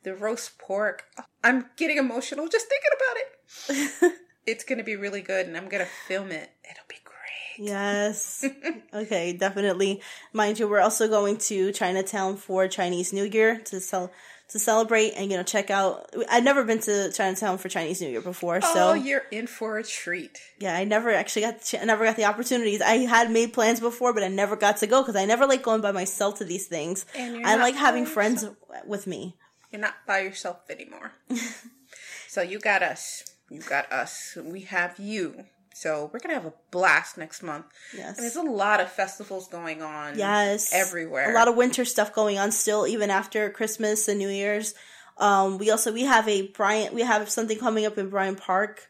the 0.07 0.15
roast 0.15 0.57
pork. 0.57 1.03
I'm 1.43 1.65
getting 1.75 1.97
emotional 1.97 2.47
just 2.47 2.67
thinking 2.67 2.91
about 2.95 4.07
it. 4.07 4.13
it's 4.45 4.63
going 4.63 4.77
to 4.77 4.83
be 4.83 4.95
really 4.95 5.21
good, 5.21 5.45
and 5.47 5.57
I'm 5.57 5.67
going 5.67 5.83
to 5.83 5.89
film 6.07 6.31
it. 6.31 6.49
It'll 6.63 6.87
be 6.87 6.95
great. 7.03 7.67
Yes. 7.69 8.45
okay, 8.93 9.33
definitely. 9.33 10.01
Mind 10.33 10.59
you, 10.59 10.67
we're 10.67 10.79
also 10.79 11.07
going 11.07 11.37
to 11.37 11.71
Chinatown 11.73 12.37
for 12.37 12.67
Chinese 12.67 13.11
New 13.11 13.25
Year 13.25 13.59
to 13.65 13.79
sell 13.79 14.11
to 14.49 14.59
celebrate 14.59 15.11
and 15.11 15.29
you 15.29 15.35
know 15.37 15.43
check 15.43 15.69
out. 15.69 16.09
I've 16.29 16.43
never 16.43 16.63
been 16.63 16.79
to 16.79 17.11
Chinatown 17.11 17.57
for 17.57 17.67
Chinese 17.67 17.99
New 17.99 18.07
Year 18.07 18.21
before, 18.21 18.61
so 18.61 18.91
oh, 18.91 18.93
you're 18.93 19.23
in 19.31 19.45
for 19.45 19.77
a 19.77 19.83
treat. 19.83 20.39
Yeah, 20.59 20.75
I 20.75 20.85
never 20.85 21.11
actually 21.11 21.41
got 21.41 21.61
the, 21.61 21.85
never 21.85 22.05
got 22.05 22.15
the 22.15 22.25
opportunities. 22.25 22.81
I 22.81 22.99
had 22.99 23.29
made 23.29 23.51
plans 23.51 23.81
before, 23.81 24.13
but 24.13 24.23
I 24.23 24.29
never 24.29 24.55
got 24.55 24.77
to 24.77 24.87
go 24.87 25.01
because 25.01 25.17
I 25.17 25.25
never 25.25 25.45
like 25.45 25.63
going 25.63 25.81
by 25.81 25.91
myself 25.91 26.37
to 26.37 26.45
these 26.45 26.67
things. 26.67 27.05
I 27.13 27.57
like 27.57 27.75
having 27.75 28.05
friends 28.05 28.45
with 28.85 29.05
me. 29.05 29.35
You're 29.71 29.81
not 29.81 29.95
by 30.05 30.19
yourself 30.19 30.69
anymore. 30.69 31.13
so 32.27 32.41
you 32.41 32.59
got 32.59 32.83
us. 32.83 33.23
You 33.49 33.61
got 33.61 33.91
us. 33.91 34.37
We 34.41 34.61
have 34.61 34.99
you. 34.99 35.45
So 35.73 36.09
we're 36.11 36.19
gonna 36.19 36.33
have 36.33 36.45
a 36.45 36.53
blast 36.71 37.19
next 37.19 37.43
month. 37.43 37.65
Yes, 37.95 38.17
and 38.17 38.23
there's 38.23 38.35
a 38.35 38.41
lot 38.41 38.79
of 38.79 38.91
festivals 38.91 39.47
going 39.47 39.83
on. 39.83 40.17
Yes, 40.17 40.73
everywhere. 40.73 41.29
A 41.29 41.35
lot 41.35 41.47
of 41.47 41.55
winter 41.55 41.85
stuff 41.85 42.13
going 42.13 42.39
on 42.39 42.51
still, 42.51 42.87
even 42.87 43.11
after 43.11 43.51
Christmas 43.51 44.07
and 44.07 44.17
New 44.17 44.29
Year's. 44.29 44.73
Um, 45.19 45.59
we 45.59 45.69
also 45.69 45.93
we 45.93 46.03
have 46.03 46.27
a 46.27 46.47
Bryant. 46.47 46.95
We 46.95 47.01
have 47.01 47.29
something 47.29 47.59
coming 47.59 47.85
up 47.85 47.99
in 47.99 48.09
Bryant 48.09 48.39
Park, 48.39 48.87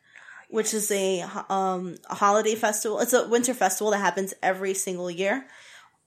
which 0.50 0.74
is 0.74 0.90
a 0.92 1.26
um 1.50 1.98
a 2.10 2.16
holiday 2.16 2.56
festival. 2.56 3.00
It's 3.00 3.12
a 3.12 3.28
winter 3.28 3.54
festival 3.54 3.92
that 3.92 3.98
happens 3.98 4.34
every 4.42 4.74
single 4.74 5.12
year. 5.12 5.46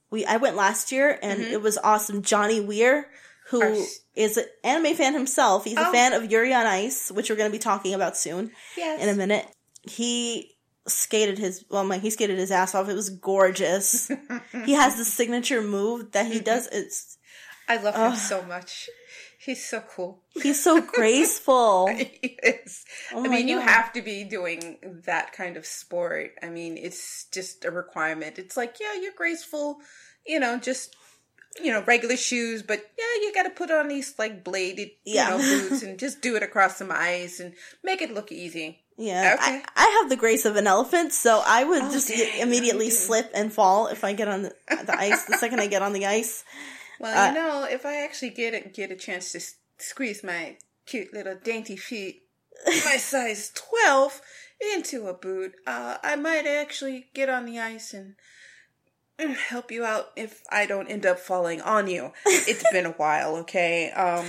We 0.09 0.25
I 0.25 0.37
went 0.37 0.55
last 0.55 0.91
year 0.91 1.19
and 1.21 1.41
mm-hmm. 1.41 1.53
it 1.53 1.61
was 1.61 1.77
awesome. 1.77 2.23
Johnny 2.23 2.59
Weir 2.59 3.07
who 3.51 3.61
Our... 3.61 3.85
is 4.15 4.37
an 4.37 4.45
anime 4.63 4.95
fan 4.95 5.13
himself. 5.13 5.65
He's 5.65 5.77
oh. 5.77 5.89
a 5.89 5.91
fan 5.91 6.13
of 6.13 6.31
Yuri 6.31 6.53
on 6.53 6.65
Ice, 6.65 7.11
which 7.11 7.29
we're 7.29 7.35
going 7.35 7.51
to 7.51 7.55
be 7.55 7.59
talking 7.59 7.93
about 7.93 8.17
soon. 8.17 8.51
Yes. 8.75 9.03
In 9.03 9.09
a 9.09 9.13
minute. 9.13 9.45
He 9.83 10.55
skated 10.87 11.37
his 11.37 11.63
well 11.69 11.83
my 11.83 11.99
he 11.99 12.09
skated 12.09 12.37
his 12.37 12.51
ass 12.51 12.73
off. 12.73 12.89
It 12.89 12.93
was 12.93 13.09
gorgeous. 13.09 14.11
he 14.65 14.73
has 14.73 14.97
the 14.97 15.05
signature 15.05 15.61
move 15.61 16.11
that 16.11 16.31
he 16.31 16.39
does. 16.39 16.67
It's 16.71 17.17
I 17.67 17.77
love 17.77 17.95
uh, 17.95 18.09
him 18.09 18.15
so 18.15 18.41
much. 18.43 18.89
He's 19.39 19.65
so 19.65 19.81
cool. 19.81 20.21
He's 20.29 20.63
so 20.63 20.81
graceful. 20.95 21.87
he 21.95 22.37
is. 22.43 22.85
Oh 23.11 23.25
I 23.25 23.27
mean, 23.27 23.47
God. 23.47 23.49
you 23.49 23.59
have 23.59 23.91
to 23.93 24.01
be 24.01 24.23
doing 24.23 24.77
that 25.05 25.33
kind 25.33 25.57
of 25.57 25.65
sport. 25.65 26.33
I 26.43 26.49
mean, 26.49 26.77
it's 26.77 27.25
just 27.31 27.65
a 27.65 27.71
requirement. 27.71 28.37
It's 28.37 28.55
like, 28.55 28.75
yeah, 28.79 29.01
you're 29.01 29.13
graceful, 29.15 29.79
you 30.27 30.39
know, 30.39 30.59
just 30.59 30.95
you 31.59 31.71
know, 31.71 31.83
regular 31.83 32.15
shoes, 32.15 32.61
but 32.61 32.79
yeah, 32.97 33.21
you 33.21 33.33
got 33.33 33.43
to 33.43 33.49
put 33.49 33.71
on 33.71 33.87
these 33.87 34.13
like 34.17 34.43
bladed, 34.43 34.91
yeah. 35.03 35.37
you 35.37 35.37
know, 35.37 35.69
boots 35.69 35.83
and 35.83 35.99
just 35.99 36.21
do 36.21 36.35
it 36.35 36.43
across 36.43 36.77
some 36.77 36.91
ice 36.91 37.39
and 37.39 37.53
make 37.83 38.01
it 38.01 38.13
look 38.13 38.31
easy. 38.31 38.79
Yeah, 38.97 39.35
okay. 39.39 39.63
I, 39.65 39.83
I, 39.87 39.99
have 40.01 40.09
the 40.09 40.15
grace 40.15 40.45
of 40.45 40.57
an 40.57 40.67
elephant, 40.67 41.11
so 41.11 41.41
I 41.45 41.63
would 41.63 41.81
oh, 41.81 41.91
just 41.91 42.09
dang, 42.09 42.39
immediately 42.39 42.89
slip 42.91 43.31
and 43.33 43.51
fall 43.51 43.87
if 43.87 44.03
I 44.03 44.13
get 44.13 44.27
on 44.27 44.43
the, 44.43 44.55
the 44.69 44.95
ice. 44.95 45.25
the 45.25 45.37
second 45.37 45.59
I 45.59 45.67
get 45.67 45.81
on 45.81 45.93
the 45.93 46.05
ice. 46.05 46.43
Well, 46.99 47.17
uh, 47.17 47.29
you 47.29 47.33
know, 47.33 47.67
if 47.69 47.85
I 47.85 48.03
actually 48.03 48.29
get 48.29 48.53
it, 48.53 48.75
get 48.75 48.91
a 48.91 48.95
chance 48.95 49.31
to 49.31 49.39
s- 49.39 49.55
squeeze 49.79 50.23
my 50.23 50.57
cute 50.85 51.13
little 51.13 51.35
dainty 51.35 51.77
feet, 51.77 52.23
my 52.65 52.97
size 52.97 53.51
twelve, 53.55 54.21
into 54.75 55.07
a 55.07 55.13
boot, 55.13 55.53
uh, 55.65 55.97
I 56.03 56.15
might 56.15 56.45
actually 56.45 57.07
get 57.15 57.29
on 57.29 57.45
the 57.45 57.59
ice 57.59 57.93
and 57.93 58.15
help 59.19 59.71
you 59.71 59.83
out 59.85 60.11
if 60.15 60.41
I 60.49 60.65
don't 60.65 60.87
end 60.87 61.05
up 61.05 61.19
falling 61.19 61.61
on 61.61 61.87
you. 61.87 62.11
It's 62.25 62.63
been 62.71 62.85
a 62.85 62.91
while, 62.91 63.37
okay? 63.37 63.91
Um 63.91 64.25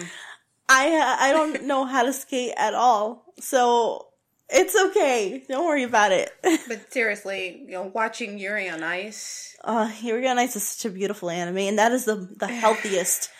I 0.69 0.89
uh, 0.89 1.17
I 1.21 1.33
don't 1.33 1.65
know 1.67 1.85
how 1.85 2.03
to 2.03 2.13
skate 2.13 2.55
at 2.57 2.75
all. 2.75 3.25
So 3.41 4.09
it's 4.49 4.77
okay. 4.89 5.45
Don't 5.49 5.67
worry 5.67 5.85
about 5.85 6.13
it. 6.13 6.31
but 6.43 6.93
seriously, 6.93 7.65
you 7.67 7.73
know, 7.73 7.91
watching 7.95 8.39
Yuri 8.39 8.69
on 8.69 8.83
Ice. 8.83 9.57
Uh 9.65 9.91
Yuri 10.01 10.29
on 10.29 10.39
Ice 10.39 10.57
is 10.57 10.65
such 10.65 10.91
a 10.91 10.95
beautiful 10.95 11.31
anime 11.31 11.59
and 11.59 11.79
that 11.79 11.93
is 11.93 12.05
the 12.05 12.17
the 12.37 12.49
healthiest 12.63 13.31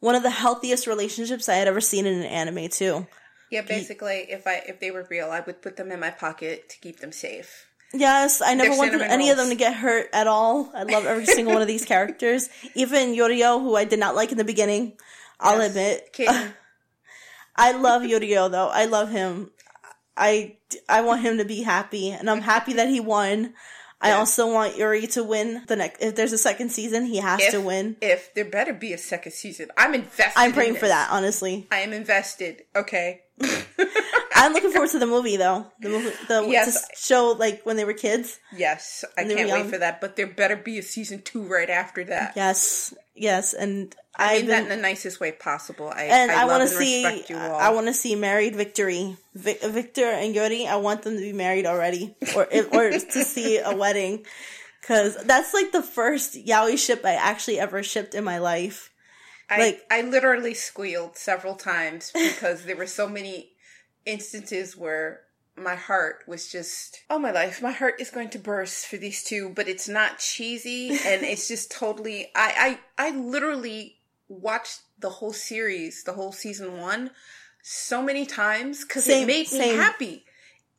one 0.00 0.14
of 0.16 0.24
the 0.24 0.30
healthiest 0.30 0.86
relationships 0.86 1.48
I 1.48 1.54
had 1.54 1.68
ever 1.68 1.80
seen 1.80 2.06
in 2.06 2.18
an 2.18 2.24
anime 2.24 2.68
too. 2.68 3.06
Yeah, 3.50 3.62
basically 3.62 4.26
if 4.30 4.46
I 4.46 4.62
if 4.66 4.80
they 4.80 4.90
were 4.90 5.06
real, 5.10 5.30
I 5.30 5.40
would 5.40 5.62
put 5.62 5.76
them 5.76 5.92
in 5.92 6.00
my 6.00 6.10
pocket 6.10 6.70
to 6.70 6.78
keep 6.78 7.00
them 7.00 7.12
safe. 7.12 7.66
Yes, 7.94 8.40
I 8.40 8.54
never 8.54 8.76
wanted 8.76 9.02
any 9.02 9.24
rolls. 9.24 9.32
of 9.32 9.36
them 9.38 9.48
to 9.50 9.54
get 9.54 9.74
hurt 9.74 10.08
at 10.12 10.26
all. 10.26 10.70
I 10.74 10.84
love 10.84 11.04
every 11.04 11.26
single 11.26 11.52
one 11.52 11.62
of 11.62 11.68
these 11.68 11.84
characters. 11.92 12.48
Even 12.74 13.14
Yurio, 13.14 13.60
who 13.60 13.76
I 13.76 13.84
did 13.84 13.98
not 13.98 14.14
like 14.14 14.32
in 14.32 14.38
the 14.38 14.44
beginning, 14.44 14.94
I'll 15.38 15.58
yes. 15.58 15.70
admit. 15.70 16.18
I 17.56 17.72
love 17.72 18.02
Yurio 18.02 18.50
though. 18.50 18.68
I 18.68 18.86
love 18.86 19.10
him. 19.10 19.50
I 20.16 20.56
I 20.88 21.02
want 21.02 21.22
him 21.22 21.38
to 21.38 21.44
be 21.44 21.62
happy, 21.62 22.10
and 22.10 22.30
I'm 22.30 22.40
happy 22.40 22.74
that 22.74 22.88
he 22.88 23.00
won. 23.00 23.54
I 24.02 24.12
also 24.12 24.52
want 24.52 24.76
Yuri 24.76 25.06
to 25.08 25.22
win 25.22 25.62
the 25.68 25.76
next. 25.76 26.02
If 26.02 26.16
there's 26.16 26.32
a 26.32 26.38
second 26.38 26.70
season, 26.72 27.06
he 27.06 27.18
has 27.18 27.40
if, 27.40 27.52
to 27.52 27.60
win. 27.60 27.96
If 28.00 28.34
there 28.34 28.44
better 28.44 28.74
be 28.74 28.92
a 28.92 28.98
second 28.98 29.32
season, 29.32 29.68
I'm 29.78 29.94
invested. 29.94 30.32
I'm 30.36 30.52
praying 30.52 30.74
in 30.74 30.80
for 30.80 30.88
that. 30.88 31.10
Honestly, 31.12 31.68
I 31.70 31.78
am 31.78 31.92
invested. 31.92 32.64
Okay. 32.74 33.22
I'm 34.42 34.52
looking 34.52 34.72
forward 34.72 34.90
to 34.90 34.98
the 34.98 35.06
movie 35.06 35.36
though. 35.36 35.66
The 35.80 35.88
movie, 35.88 36.10
the 36.28 36.46
yes. 36.48 36.88
show 36.96 37.36
like 37.38 37.64
when 37.64 37.76
they 37.76 37.84
were 37.84 37.92
kids. 37.92 38.40
Yes, 38.54 39.04
I 39.16 39.24
can't 39.24 39.50
wait 39.50 39.66
for 39.66 39.78
that. 39.78 40.00
But 40.00 40.16
there 40.16 40.26
better 40.26 40.56
be 40.56 40.78
a 40.78 40.82
season 40.82 41.22
two 41.22 41.42
right 41.44 41.70
after 41.70 42.04
that. 42.04 42.32
Yes, 42.34 42.92
yes, 43.14 43.54
and 43.54 43.94
I 44.16 44.38
mean 44.38 44.48
that 44.48 44.64
in 44.64 44.68
the 44.68 44.76
nicest 44.76 45.20
way 45.20 45.32
possible. 45.32 45.92
I 45.94 46.04
and 46.04 46.30
I, 46.30 46.42
I 46.42 46.44
want 46.46 46.62
to 46.62 46.68
see. 46.68 47.04
I 47.32 47.70
want 47.70 47.86
to 47.86 47.94
see 47.94 48.16
married 48.16 48.56
victory. 48.56 49.16
Vic, 49.34 49.62
Victor 49.62 50.06
and 50.06 50.34
Yuri. 50.34 50.66
I 50.66 50.76
want 50.76 51.02
them 51.02 51.14
to 51.14 51.20
be 51.20 51.32
married 51.32 51.66
already, 51.66 52.14
or 52.34 52.46
or 52.72 52.90
to 52.90 53.00
see 53.24 53.58
a 53.58 53.74
wedding, 53.76 54.26
because 54.80 55.16
that's 55.24 55.54
like 55.54 55.72
the 55.72 55.82
first 55.82 56.34
yaoi 56.34 56.76
ship 56.78 57.02
I 57.04 57.14
actually 57.14 57.60
ever 57.60 57.82
shipped 57.82 58.14
in 58.14 58.24
my 58.24 58.38
life. 58.38 58.90
I, 59.48 59.58
like 59.58 59.82
I 59.90 60.02
literally 60.02 60.54
squealed 60.54 61.16
several 61.16 61.54
times 61.54 62.10
because 62.12 62.64
there 62.64 62.76
were 62.76 62.86
so 62.86 63.08
many 63.08 63.51
instances 64.06 64.76
where 64.76 65.20
my 65.56 65.74
heart 65.74 66.24
was 66.26 66.50
just 66.50 67.02
oh 67.10 67.18
my 67.18 67.30
life 67.30 67.60
my 67.60 67.72
heart 67.72 67.94
is 68.00 68.10
going 68.10 68.30
to 68.30 68.38
burst 68.38 68.86
for 68.86 68.96
these 68.96 69.22
two 69.22 69.50
but 69.50 69.68
it's 69.68 69.88
not 69.88 70.18
cheesy 70.18 70.90
and 71.06 71.22
it's 71.22 71.46
just 71.46 71.70
totally 71.70 72.28
i 72.34 72.78
i 72.98 73.08
i 73.08 73.16
literally 73.16 73.96
watched 74.28 74.80
the 74.98 75.10
whole 75.10 75.32
series 75.32 76.04
the 76.04 76.12
whole 76.14 76.32
season 76.32 76.78
one 76.78 77.10
so 77.62 78.02
many 78.02 78.24
times 78.24 78.82
because 78.82 79.06
it 79.08 79.26
made 79.26 79.46
same. 79.46 79.76
me 79.76 79.82
happy 79.82 80.24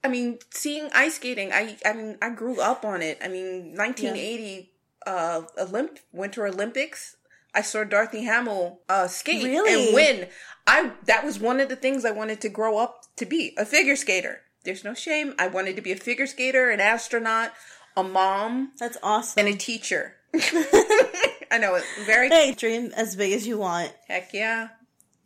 i 0.03 0.08
mean 0.08 0.39
seeing 0.50 0.89
ice 0.94 1.15
skating 1.15 1.51
i 1.53 1.77
i 1.86 1.94
mean 1.94 2.18
i 2.22 2.30
grew 2.30 2.60
up 2.60 2.84
on 2.84 3.01
it 3.01 3.18
i 3.24 3.27
mean 3.27 3.75
1980 3.75 4.72
yeah. 5.06 5.13
uh 5.13 5.42
olymp 5.60 6.00
winter 6.12 6.48
olympics 6.48 7.15
I 7.54 7.62
saw 7.62 7.84
Dorothy 7.84 8.24
Hamill 8.24 8.82
uh, 8.90 9.08
skate 9.08 9.44
really? 9.44 9.86
and 9.86 9.94
win. 9.94 10.28
I 10.66 10.92
that 11.06 11.24
was 11.24 11.40
one 11.40 11.60
of 11.60 11.70
the 11.70 11.76
things 11.76 12.06
I 12.06 12.12
wanted 12.12 12.42
to 12.42 12.50
grow 12.50 12.78
up 12.78 13.02
to 13.18 13.26
be 13.26 13.54
a 13.58 13.66
figure 13.66 13.96
skater. 13.96 14.42
There's 14.64 14.84
no 14.84 14.94
shame. 14.94 15.36
I 15.38 15.48
wanted 15.48 15.76
to 15.76 15.82
be 15.82 15.92
a 15.92 15.98
figure 15.98 16.28
skater, 16.28 16.70
an 16.70 16.80
astronaut, 16.80 17.52
a 17.98 18.04
mom. 18.04 18.72
That's 18.80 18.98
awesome. 19.04 19.46
And 19.46 19.56
a 19.56 19.58
teacher. 19.58 20.16
I 20.34 21.58
know 21.60 21.76
it 21.76 21.84
very. 22.06 22.30
Hey, 22.30 22.54
dream 22.54 22.92
as 22.96 23.16
big 23.16 23.34
as 23.34 23.46
you 23.46 23.58
want. 23.58 23.92
Heck 24.08 24.34
yeah. 24.34 24.70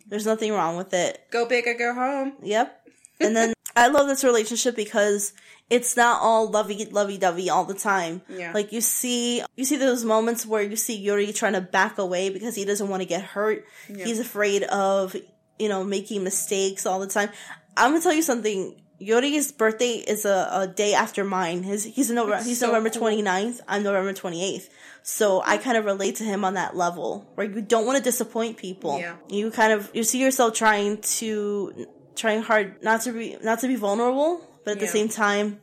There's 0.08 0.26
nothing 0.26 0.54
wrong 0.54 0.76
with 0.78 0.94
it. 0.94 1.20
Go 1.32 1.46
big 1.46 1.68
or 1.68 1.76
go 1.76 1.94
home. 1.94 2.34
Yep. 2.42 2.88
And 3.20 3.36
then 3.36 3.54
I 3.78 3.88
love 3.90 4.08
this 4.08 4.24
relationship 4.24 4.76
because 4.76 5.34
it's 5.70 5.96
not 5.96 6.22
all 6.22 6.50
lovey 6.50 6.86
lovey 6.86 7.18
dovey 7.18 7.50
all 7.50 7.66
the 7.66 7.76
time. 7.76 8.24
Yeah. 8.28 8.52
Like 8.54 8.72
you 8.72 8.82
see 8.82 9.44
you 9.56 9.66
see 9.66 9.78
those 9.78 10.04
moments 10.04 10.46
where 10.46 10.64
you 10.64 10.76
see 10.76 10.96
Yuri 10.96 11.32
trying 11.32 11.54
to 11.54 11.62
back 11.62 11.98
away 12.00 12.30
because 12.30 12.56
he 12.56 12.66
doesn't 12.66 12.90
want 12.90 13.02
to 13.02 13.08
get 13.08 13.22
hurt. 13.22 13.66
Yeah. 13.88 14.06
He's 14.06 14.20
afraid 14.20 14.64
of, 14.64 15.16
you 15.60 15.70
know, 15.70 15.84
making 15.84 16.24
mistakes 16.24 16.86
all 16.86 17.00
the 17.00 17.08
time. 17.08 17.30
I'm 17.76 17.92
gonna 17.92 18.02
tell 18.02 18.14
you 18.14 18.24
something. 18.24 18.82
Yuri's 19.00 19.52
birthday 19.52 19.92
is 19.92 20.26
a, 20.26 20.50
a 20.52 20.68
day 20.68 20.96
after 20.96 21.24
mine. 21.24 21.62
His 21.62 21.84
he's 21.84 22.10
November 22.10 22.44
he's 22.44 22.60
so 22.60 22.68
November 22.68 22.90
cool. 22.90 23.10
29th. 23.10 23.60
I'm 23.68 23.84
November 23.84 24.12
28th. 24.12 24.70
So 25.04 25.44
I 25.46 25.58
kind 25.58 25.78
of 25.78 25.86
relate 25.86 26.16
to 26.16 26.24
him 26.24 26.44
on 26.44 26.56
that 26.56 26.76
level 26.76 27.30
where 27.36 27.46
you 27.46 27.62
don't 27.62 27.86
want 27.86 28.00
to 28.00 28.04
disappoint 28.04 28.58
people. 28.58 29.00
Yeah. 29.00 29.18
You 29.30 29.52
kind 29.52 29.72
of 29.72 29.92
you 29.94 30.04
see 30.04 30.20
yourself 30.20 30.56
trying 30.56 31.00
to 31.20 31.88
trying 32.18 32.42
hard 32.42 32.84
not 32.84 33.02
to 33.02 33.14
be 33.14 33.38
not 33.42 33.60
to 33.60 33.68
be 33.68 33.76
vulnerable 33.76 34.42
but 34.68 34.72
at 34.72 34.82
yeah. 34.82 34.88
the 34.88 34.92
same 34.92 35.08
time, 35.08 35.62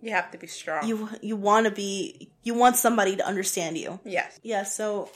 you 0.00 0.12
have 0.12 0.30
to 0.30 0.38
be 0.38 0.46
strong. 0.46 0.86
You 0.86 1.08
you 1.20 1.34
want 1.34 1.66
to 1.66 1.72
be 1.72 2.30
you 2.44 2.54
want 2.54 2.76
somebody 2.76 3.16
to 3.16 3.26
understand 3.26 3.76
you. 3.76 3.98
Yes. 4.04 4.38
Yeah. 4.44 4.62
So 4.62 5.10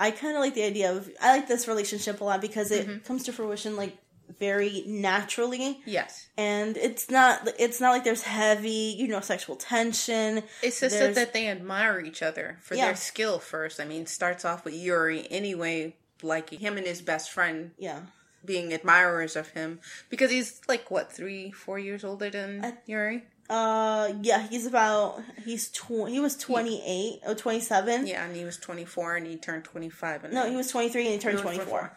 I 0.00 0.10
kind 0.10 0.34
of 0.34 0.40
like 0.40 0.54
the 0.54 0.64
idea 0.64 0.92
of 0.92 1.08
I 1.22 1.36
like 1.36 1.46
this 1.46 1.68
relationship 1.68 2.20
a 2.20 2.24
lot 2.24 2.40
because 2.40 2.72
it 2.72 2.88
mm-hmm. 2.88 2.98
comes 3.04 3.22
to 3.26 3.32
fruition 3.32 3.76
like 3.76 3.96
very 4.40 4.82
naturally. 4.88 5.80
Yes. 5.86 6.26
And 6.36 6.76
it's 6.76 7.08
not 7.08 7.48
it's 7.56 7.80
not 7.80 7.92
like 7.92 8.02
there's 8.02 8.22
heavy, 8.22 8.96
you 8.98 9.06
know, 9.06 9.20
sexual 9.20 9.54
tension. 9.54 10.42
It's 10.60 10.80
just 10.80 10.98
there's, 10.98 11.14
that 11.14 11.32
they 11.32 11.46
admire 11.46 12.00
each 12.00 12.20
other 12.20 12.58
for 12.62 12.74
yeah. 12.74 12.86
their 12.86 12.96
skill 12.96 13.38
first. 13.38 13.78
I 13.78 13.84
mean, 13.84 14.06
starts 14.06 14.44
off 14.44 14.64
with 14.64 14.74
Yuri 14.74 15.24
anyway, 15.30 15.94
like 16.20 16.50
him 16.50 16.78
and 16.78 16.84
his 16.84 17.00
best 17.00 17.30
friend. 17.30 17.70
Yeah 17.78 18.00
being 18.44 18.72
admirers 18.72 19.36
of 19.36 19.48
him 19.50 19.80
because 20.08 20.30
he's 20.30 20.60
like 20.68 20.90
what 20.90 21.12
three, 21.12 21.50
four 21.50 21.78
years 21.78 22.04
older 22.04 22.30
than 22.30 22.76
Yuri. 22.86 23.24
Uh, 23.50 24.12
yeah, 24.22 24.46
he's 24.46 24.64
about 24.64 25.20
he's 25.44 25.68
tw- 25.70 26.08
he 26.08 26.20
was 26.20 26.36
twenty 26.36 26.80
eight 26.86 27.20
or 27.26 27.34
twenty 27.34 27.58
seven. 27.60 28.06
Yeah, 28.06 28.24
and 28.24 28.36
he 28.36 28.44
was 28.44 28.56
twenty 28.56 28.84
four, 28.84 29.16
and 29.16 29.26
he 29.26 29.36
turned 29.36 29.64
twenty 29.64 29.90
five. 29.90 30.30
No, 30.32 30.48
he 30.48 30.54
was 30.54 30.70
twenty 30.70 30.88
three, 30.88 31.06
and 31.06 31.14
he 31.14 31.18
turned 31.18 31.40
twenty 31.40 31.58
four. 31.58 31.92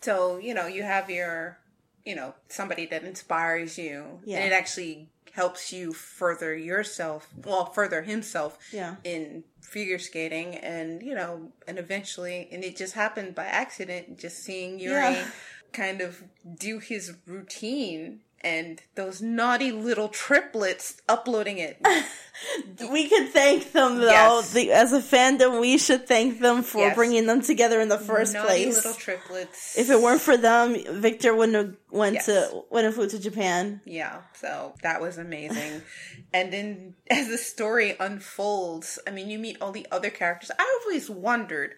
So 0.00 0.38
you 0.38 0.52
know, 0.52 0.66
you 0.66 0.82
have 0.82 1.08
your, 1.08 1.58
you 2.04 2.16
know, 2.16 2.34
somebody 2.48 2.86
that 2.86 3.04
inspires 3.04 3.78
you, 3.78 4.20
yeah. 4.24 4.38
and 4.38 4.52
it 4.52 4.52
actually 4.52 5.08
helps 5.32 5.72
you 5.72 5.92
further 5.92 6.56
yourself, 6.56 7.28
well, 7.44 7.66
further 7.66 8.02
himself, 8.02 8.58
yeah. 8.72 8.96
in 9.04 9.44
figure 9.60 10.00
skating, 10.00 10.56
and 10.56 11.04
you 11.04 11.14
know, 11.14 11.52
and 11.68 11.78
eventually, 11.78 12.48
and 12.50 12.64
it 12.64 12.76
just 12.76 12.94
happened 12.94 13.36
by 13.36 13.44
accident, 13.44 14.18
just 14.18 14.42
seeing 14.42 14.80
Yuri. 14.80 14.96
Yeah 14.96 15.24
kind 15.72 16.00
of 16.00 16.22
do 16.58 16.78
his 16.78 17.14
routine 17.26 18.20
and 18.42 18.80
those 18.94 19.20
naughty 19.20 19.70
little 19.70 20.08
triplets 20.08 21.00
uploading 21.08 21.58
it. 21.58 21.78
we 22.90 23.08
could 23.08 23.28
thank 23.28 23.72
them 23.72 23.98
though. 23.98 24.06
Yes. 24.06 24.52
The, 24.52 24.72
as 24.72 24.92
a 24.92 25.00
fandom, 25.00 25.60
we 25.60 25.76
should 25.76 26.08
thank 26.08 26.40
them 26.40 26.62
for 26.62 26.78
yes. 26.78 26.94
bringing 26.94 27.26
them 27.26 27.42
together 27.42 27.80
in 27.80 27.88
the 27.88 27.98
first 27.98 28.32
naughty 28.32 28.46
place. 28.46 28.76
Little 28.76 28.94
triplets. 28.94 29.78
If 29.78 29.90
it 29.90 30.00
weren't 30.00 30.22
for 30.22 30.38
them, 30.38 30.76
Victor 31.00 31.34
wouldn't 31.34 31.56
have 31.56 31.76
went 31.90 32.14
yes. 32.14 32.26
to 32.26 32.62
wouldn't 32.70 32.86
have 32.86 32.94
flew 32.94 33.08
to 33.10 33.18
Japan. 33.18 33.82
Yeah, 33.84 34.22
so 34.34 34.74
that 34.82 35.02
was 35.02 35.18
amazing. 35.18 35.82
and 36.32 36.52
then 36.52 36.94
as 37.10 37.28
the 37.28 37.38
story 37.38 37.94
unfolds, 38.00 38.98
I 39.06 39.10
mean, 39.10 39.28
you 39.28 39.38
meet 39.38 39.58
all 39.60 39.72
the 39.72 39.86
other 39.90 40.10
characters. 40.10 40.50
I 40.58 40.80
always 40.82 41.10
wondered 41.10 41.74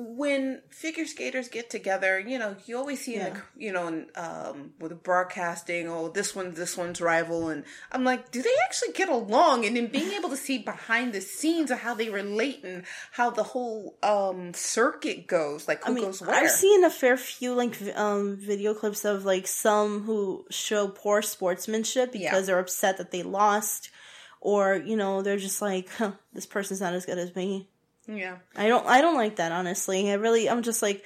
when 0.00 0.62
figure 0.70 1.04
skaters 1.04 1.48
get 1.48 1.68
together, 1.68 2.18
you 2.18 2.38
know, 2.38 2.56
you 2.64 2.76
always 2.76 3.00
see 3.00 3.16
yeah. 3.16 3.26
in 3.26 3.34
the, 3.34 3.42
you 3.56 3.72
know, 3.72 3.88
in, 3.88 4.06
um, 4.16 4.72
with 4.78 4.90
the 4.90 4.94
broadcasting, 4.94 5.88
oh, 5.88 6.08
this 6.08 6.34
one's 6.34 6.56
this 6.56 6.76
one's 6.76 7.00
rival, 7.00 7.48
and 7.48 7.64
I'm 7.92 8.02
like, 8.02 8.30
do 8.30 8.42
they 8.42 8.54
actually 8.64 8.92
get 8.92 9.08
along? 9.08 9.66
And 9.66 9.76
then 9.76 9.88
being 9.88 10.12
able 10.12 10.30
to 10.30 10.36
see 10.36 10.58
behind 10.58 11.12
the 11.12 11.20
scenes 11.20 11.70
of 11.70 11.80
how 11.80 11.94
they 11.94 12.08
relate 12.08 12.64
and 12.64 12.84
how 13.12 13.30
the 13.30 13.42
whole 13.42 13.98
um, 14.02 14.54
circuit 14.54 15.26
goes, 15.26 15.68
like 15.68 15.84
who 15.84 15.92
I 15.92 15.94
mean, 15.94 16.04
goes 16.04 16.20
where. 16.22 16.34
I've 16.34 16.50
seen 16.50 16.84
a 16.84 16.90
fair 16.90 17.16
few 17.16 17.54
like 17.54 17.76
um, 17.96 18.36
video 18.36 18.74
clips 18.74 19.04
of 19.04 19.24
like 19.24 19.46
some 19.46 20.02
who 20.02 20.46
show 20.50 20.88
poor 20.88 21.20
sportsmanship 21.20 22.12
because 22.12 22.22
yeah. 22.22 22.40
they're 22.40 22.58
upset 22.58 22.98
that 22.98 23.10
they 23.10 23.22
lost, 23.22 23.90
or 24.40 24.76
you 24.76 24.96
know, 24.96 25.20
they're 25.22 25.36
just 25.36 25.60
like, 25.60 25.90
huh, 25.90 26.12
this 26.32 26.46
person's 26.46 26.80
not 26.80 26.94
as 26.94 27.06
good 27.06 27.18
as 27.18 27.34
me 27.36 27.69
Yeah. 28.10 28.36
I 28.56 28.68
don't 28.68 28.86
I 28.86 29.00
don't 29.00 29.16
like 29.16 29.36
that 29.36 29.52
honestly. 29.52 30.10
I 30.10 30.14
really 30.14 30.48
I'm 30.48 30.62
just 30.62 30.82
like 30.82 31.04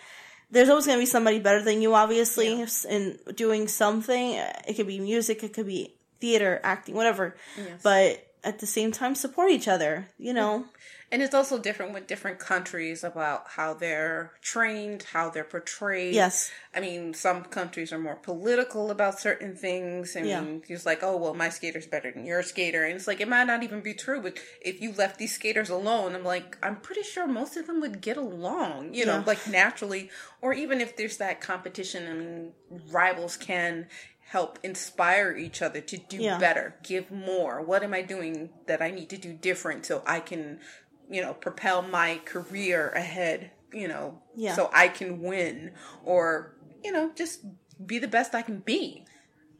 there's 0.50 0.68
always 0.68 0.87
going 0.87 0.99
to 0.99 1.02
be 1.02 1.06
somebody 1.06 1.38
better 1.38 1.62
than 1.62 1.82
you 1.82 1.94
obviously 1.94 2.61
yeah. 2.61 2.66
in 2.88 3.18
doing 3.34 3.68
something. 3.68 4.32
It 4.66 4.75
could 4.76 4.87
be 4.87 5.00
music, 5.00 5.42
it 5.42 5.52
could 5.52 5.66
be 5.66 5.94
theater, 6.20 6.61
acting, 6.62 6.94
whatever. 6.94 7.34
Yes. 7.56 7.80
But 7.82 8.26
at 8.44 8.58
the 8.58 8.66
same 8.66 8.92
time 8.92 9.14
support 9.14 9.50
each 9.50 9.66
other, 9.66 10.08
you 10.18 10.32
know. 10.32 10.66
And 11.10 11.22
it's 11.22 11.34
also 11.34 11.58
different 11.58 11.94
with 11.94 12.08
different 12.08 12.40
countries 12.40 13.04
about 13.04 13.44
how 13.50 13.74
they're 13.74 14.32
trained, 14.42 15.04
how 15.12 15.30
they're 15.30 15.44
portrayed. 15.44 16.12
Yes. 16.12 16.50
I 16.74 16.80
mean, 16.80 17.14
some 17.14 17.44
countries 17.44 17.92
are 17.92 17.98
more 17.98 18.16
political 18.16 18.90
about 18.90 19.20
certain 19.20 19.54
things. 19.54 20.16
I 20.16 20.22
mean, 20.22 20.62
yeah. 20.66 20.74
it's 20.74 20.84
like, 20.84 21.04
oh, 21.04 21.16
well, 21.16 21.34
my 21.34 21.50
skater's 21.50 21.86
better 21.86 22.10
than 22.10 22.26
your 22.26 22.42
skater. 22.42 22.84
And 22.84 22.96
it's 22.96 23.06
like, 23.06 23.20
it 23.20 23.28
might 23.28 23.44
not 23.44 23.62
even 23.62 23.80
be 23.80 23.94
true, 23.94 24.20
but 24.20 24.38
if 24.60 24.80
you 24.80 24.92
left 24.92 25.18
these 25.18 25.34
skaters 25.34 25.70
alone, 25.70 26.16
I'm 26.16 26.24
like, 26.24 26.58
I'm 26.64 26.76
pretty 26.76 27.02
sure 27.02 27.28
most 27.28 27.56
of 27.56 27.68
them 27.68 27.80
would 27.80 28.00
get 28.00 28.16
along, 28.16 28.94
you 28.94 29.06
know, 29.06 29.18
yeah. 29.18 29.24
like 29.24 29.46
naturally. 29.46 30.10
Or 30.42 30.52
even 30.52 30.80
if 30.80 30.96
there's 30.96 31.18
that 31.18 31.40
competition, 31.40 32.08
I 32.08 32.12
mean, 32.14 32.52
rivals 32.90 33.36
can 33.36 33.86
help 34.28 34.59
inspire 34.62 35.37
each 35.37 35.62
other 35.62 35.81
to 35.81 35.97
do 35.97 36.16
yeah. 36.16 36.38
better, 36.38 36.75
give 36.83 37.11
more. 37.11 37.62
What 37.62 37.83
am 37.83 37.95
I 37.95 38.02
doing 38.02 38.50
that 38.66 38.83
I 38.83 38.90
need 38.90 39.11
to 39.11 39.16
do 39.16 39.33
different 39.33 39.87
so 39.87 40.02
I 40.07 40.21
can 40.21 40.61
you 41.09 41.23
know, 41.23 41.35
propel 41.35 41.83
my 41.83 42.21
career 42.25 42.90
ahead, 42.90 43.50
you 43.73 43.88
know, 43.88 44.21
yeah. 44.35 44.54
so 44.54 44.71
I 44.73 44.88
can 44.88 45.21
win 45.21 45.73
or, 46.04 46.54
you 46.83 46.93
know, 46.93 47.12
just 47.14 47.45
be 47.85 47.99
the 47.99 48.09
best 48.09 48.35
I 48.35 48.43
can 48.43 48.61
be. 48.61 49.04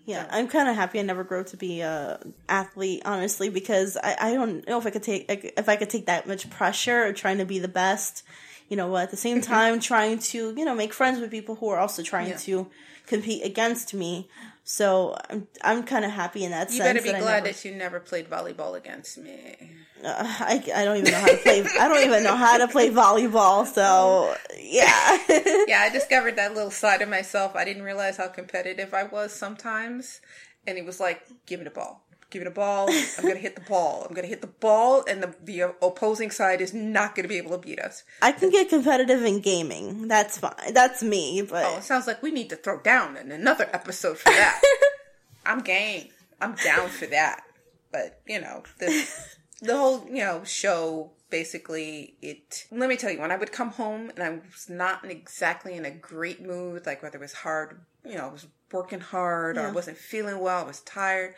Yeah, 0.07 0.27
I'm 0.31 0.49
kind 0.49 0.69
of 0.69 0.77
happy 0.77 1.01
I 1.01 1.03
never 1.03 1.25
grew 1.25 1.45
to 1.45 1.57
be 1.57 1.81
a 1.81 2.21
athlete, 2.47 3.03
honestly, 3.07 3.49
because 3.49 3.97
I, 3.97 4.17
I 4.21 4.35
don't 4.35 4.67
know 4.69 4.79
if 4.79 4.85
I 4.85 4.91
could 4.91 5.03
take 5.03 5.25
if 5.31 5.67
I 5.67 5.77
could 5.77 5.89
take 5.89 6.07
that 6.07 6.29
much 6.29 6.51
pressure 6.51 7.05
of 7.05 7.15
trying 7.15 7.39
to 7.39 7.47
be 7.47 7.59
the 7.59 7.69
best, 7.69 8.23
you 8.69 8.77
know, 8.77 8.95
at 8.99 9.11
the 9.11 9.17
same 9.17 9.41
mm-hmm. 9.41 9.51
time 9.51 9.81
trying 9.81 10.19
to 10.19 10.53
you 10.55 10.65
know 10.67 10.75
make 10.75 10.93
friends 10.93 11.21
with 11.21 11.31
people 11.31 11.55
who 11.55 11.71
are 11.71 11.79
also 11.79 12.03
trying 12.03 12.29
yeah. 12.29 12.37
to 12.37 12.71
compete 13.07 13.47
against 13.47 13.95
me. 13.95 14.29
So 14.65 15.15
I'm 15.29 15.47
I'm 15.63 15.83
kind 15.83 16.07
of 16.07 16.11
happy 16.11 16.43
in 16.43 16.51
that 16.51 16.71
you 16.71 16.79
sense. 16.79 16.89
You 16.89 16.95
better 16.95 17.03
be 17.03 17.13
that 17.13 17.21
glad 17.21 17.45
never, 17.45 17.47
that 17.49 17.65
you 17.67 17.75
never 17.75 18.01
played 18.01 18.31
volleyball 18.31 18.75
against 18.77 19.19
me. 19.19 19.57
Uh, 20.03 20.15
I, 20.19 20.63
I 20.75 20.85
don't 20.85 20.97
even 20.97 21.13
know 21.13 21.19
how 21.19 21.27
to 21.27 21.37
play. 21.37 21.65
I 21.79 21.89
don't 21.89 22.05
even 22.05 22.25
know 22.25 22.35
how 22.37 22.57
to 22.57 22.67
play 22.67 22.89
volleyball. 22.91 23.67
So 23.67 24.35
yeah, 24.59 25.19
yeah. 25.69 25.81
I 25.81 25.91
discovered 25.93 26.37
that 26.37 26.55
little 26.55 26.71
side 26.71 27.03
of 27.03 27.11
myself. 27.11 27.55
I 27.55 27.67
didn't 27.67 27.83
realize 27.83 28.17
how 28.17 28.29
competitive 28.29 28.95
I 28.95 29.05
was 29.05 29.35
sometimes, 29.35 30.23
and 30.67 30.79
it 30.79 30.87
was 30.87 30.99
like, 30.99 31.23
give 31.45 31.61
me 31.61 31.65
the 31.65 31.71
ball. 31.71 32.04
Give 32.35 32.43
it 32.43 32.49
a 32.49 32.51
ball. 32.51 32.89
I'm 32.91 33.23
going 33.23 33.37
to 33.37 33.41
hit 33.41 33.55
the 33.55 33.61
ball. 33.61 34.05
I'm 34.09 34.13
going 34.13 34.25
to 34.25 34.29
hit 34.29 34.41
the 34.41 34.49
ball, 34.49 35.05
and 35.07 35.23
the, 35.23 35.37
the 35.45 35.73
opposing 35.81 36.33
side 36.33 36.61
is 36.61 36.75
not 36.75 37.15
going 37.15 37.23
to 37.23 37.29
be 37.29 37.37
able 37.37 37.53
to 37.53 37.59
beat 37.59 37.79
us. 37.79 38.03
I 38.21 38.33
can 38.33 38.51
get 38.51 38.69
competitive 38.69 39.23
in 39.23 39.39
gaming. 39.39 40.09
That's 40.09 40.39
fine. 40.39 40.75
That's 40.75 41.01
me. 41.01 41.47
But 41.49 41.65
oh, 41.65 41.77
it 41.77 41.85
sounds 41.85 42.09
like 42.09 42.25
we 42.25 42.33
need 42.33 42.51
to 42.51 42.57
throw 42.57 42.81
down 42.81 43.17
in 43.17 43.31
another 43.31 43.71
episode 43.73 44.19
for 44.19 44.31
that. 44.31 44.61
I'm 45.47 45.61
game. 45.61 46.09
I'm 46.41 46.57
down 46.57 46.89
for 46.89 47.07
that. 47.07 47.45
But 47.93 48.21
you 48.27 48.41
know 48.41 48.65
the 48.81 49.09
the 49.63 49.77
whole 49.77 50.05
you 50.09 50.25
know 50.25 50.43
show 50.43 51.13
basically 51.31 52.17
it 52.21 52.67
let 52.73 52.89
me 52.89 52.97
tell 52.97 53.11
you 53.11 53.21
when 53.21 53.31
i 53.33 53.37
would 53.37 53.51
come 53.51 53.71
home 53.71 54.11
and 54.11 54.23
i 54.23 54.31
was 54.31 54.69
not 54.69 55.09
exactly 55.09 55.75
in 55.75 55.85
a 55.85 55.91
great 55.91 56.41
mood 56.41 56.85
like 56.87 57.03
whether 57.03 57.19
it 57.19 57.21
was 57.21 57.33
hard 57.33 57.81
you 58.05 58.15
know 58.15 58.27
i 58.29 58.33
was 58.33 58.47
working 58.73 59.01
hard 59.01 59.57
yeah. 59.57 59.63
or 59.63 59.69
i 59.69 59.73
wasn't 59.73 59.97
feeling 59.97 60.39
well 60.39 60.63
i 60.63 60.67
was 60.67 60.81
tired 60.81 61.35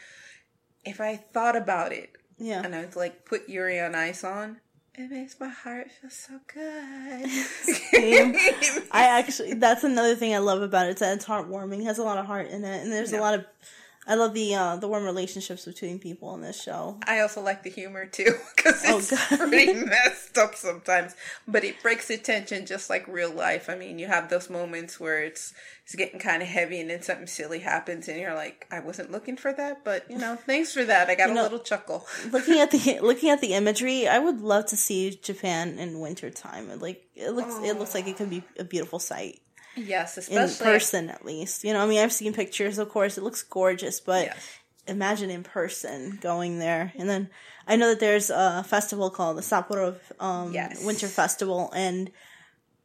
if 0.87 1.01
I 1.01 1.17
thought 1.17 1.57
about 1.57 1.93
it, 1.93 2.11
yeah, 2.39 2.63
and 2.63 2.75
I 2.75 2.85
was 2.85 2.97
like, 2.97 3.25
put 3.25 3.49
Yuri 3.49 3.81
on 3.81 3.95
Ice 3.95 4.25
on, 4.25 4.59
it 4.95 5.11
makes 5.11 5.39
my 5.39 5.49
heart 5.49 5.89
feel 5.91 6.11
so 6.11 6.41
good. 6.53 7.27
I 8.91 9.19
actually, 9.19 9.55
that's 9.55 9.85
another 9.85 10.15
thing 10.15 10.35
I 10.35 10.39
love 10.39 10.63
about 10.63 10.87
it. 10.87 10.91
It's 10.91 11.01
that 11.01 11.15
it's 11.15 11.27
heartwarming. 11.27 11.81
It 11.81 11.85
has 11.85 11.99
a 11.99 12.05
lot 12.05 12.19
of 12.19 12.27
heart 12.27 12.49
in 12.49 12.65
it, 12.65 12.83
and 12.83 12.93
there's 12.93 13.13
yeah. 13.13 13.19
a 13.19 13.21
lot 13.21 13.35
of 13.35 13.45
I 14.09 14.15
love 14.15 14.35
the 14.35 14.55
uh, 14.55 14.77
the 14.77 14.87
warm 14.87 15.05
relationships 15.05 15.65
between 15.65 15.99
people 15.99 16.33
in 16.35 16.41
this 16.41 16.63
show. 16.63 16.99
I 17.07 17.21
also 17.21 17.41
like 17.41 17.65
the 17.65 17.71
humor 17.71 18.07
too 18.07 18.37
because 18.57 18.83
oh, 18.87 18.99
it's 18.99 19.13
oh, 19.13 19.37
pretty 19.37 19.75
messed 19.75 20.39
up 20.39 20.55
sometimes, 20.55 21.17
but 21.49 21.65
it 21.65 21.83
breaks 21.83 22.07
the 22.07 22.17
tension 22.17 22.67
just 22.67 22.89
like 22.89 23.09
real 23.09 23.33
life. 23.33 23.69
I 23.69 23.75
mean, 23.75 23.99
you 23.99 24.07
have 24.07 24.31
those 24.31 24.49
moments 24.49 25.01
where 25.01 25.25
it's 25.25 25.53
it's 25.85 25.97
getting 25.97 26.21
kind 26.21 26.41
of 26.41 26.49
heavy, 26.49 26.81
and 26.81 26.89
then 26.89 27.03
something 27.03 27.27
silly 27.27 27.59
happens, 27.59 28.07
and 28.07 28.21
you're 28.21 28.35
like, 28.35 28.67
I 28.71 28.79
wasn't 28.79 29.11
looking 29.11 29.37
for 29.37 29.53
that, 29.53 29.85
but 29.85 30.09
you 30.09 30.19
know, 30.19 30.37
thanks 30.37 30.73
for 30.73 30.85
that. 30.85 31.09
I 31.11 31.17
got 31.17 31.31
you 31.31 31.41
a 31.41 31.43
little 31.43 31.59
chuckle. 31.59 32.07
looking 32.31 32.61
at 32.61 32.71
the 32.71 33.01
looking 33.03 33.31
at 33.31 33.41
the 33.41 33.55
imagery, 33.55 34.07
I 34.07 34.21
would 34.21 34.41
love 34.41 34.67
to 34.67 34.77
see 34.77 35.19
Japan 35.21 35.81
in 35.81 35.99
wintertime. 35.99 36.79
Like 36.79 37.03
it 37.17 37.31
looks, 37.31 37.55
oh. 37.57 37.65
it 37.65 37.77
looks 37.77 37.95
like 37.95 38.07
it 38.07 38.17
could 38.17 38.31
be 38.31 38.45
a 38.57 38.65
beautiful 38.65 39.01
sight. 39.01 39.41
Yes, 39.77 40.17
especially 40.17 40.67
in 40.67 40.73
person 40.73 41.11
at 41.11 41.25
least. 41.25 41.65
You 41.65 41.73
know, 41.73 41.81
I 41.81 41.87
mean, 41.87 42.01
I've 42.01 42.13
seen 42.13 42.33
pictures, 42.33 42.79
of 42.79 42.89
course, 42.89 43.19
it 43.19 43.25
looks 43.25 43.43
gorgeous, 43.43 44.01
but 44.01 44.27
yes. 44.27 44.59
imagine 44.87 45.31
in 45.31 45.43
person 45.43 46.19
going 46.21 46.59
there. 46.59 46.93
And 46.97 47.09
then 47.09 47.31
I 47.67 47.77
know 47.77 47.91
that 47.91 48.01
there's 48.01 48.31
a 48.31 48.65
festival 48.67 49.11
called 49.11 49.37
the 49.37 49.43
Sapporo 49.43 49.97
um, 50.21 50.53
yes. 50.53 50.85
Winter 50.85 51.09
Festival, 51.09 51.71
and 51.75 52.11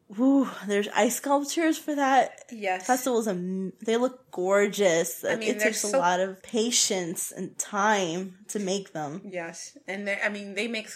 whoo, 0.08 0.48
there's 0.66 0.88
ice 0.88 1.16
sculptures 1.16 1.78
for 1.78 1.94
that. 1.94 2.44
Yes, 2.50 2.86
festivals, 2.86 3.26
and 3.26 3.72
they 3.84 3.96
look 3.96 4.30
gorgeous. 4.30 5.24
I 5.24 5.36
mean, 5.36 5.50
it 5.50 5.60
takes 5.60 5.80
so... 5.80 5.96
a 5.96 5.98
lot 5.98 6.20
of 6.20 6.42
patience 6.42 7.32
and 7.32 7.56
time 7.58 8.38
to 8.48 8.58
make 8.58 8.92
them. 8.92 9.22
Yes, 9.24 9.78
and 9.86 10.10
I 10.10 10.28
mean, 10.28 10.54
they 10.54 10.68
make 10.68 10.88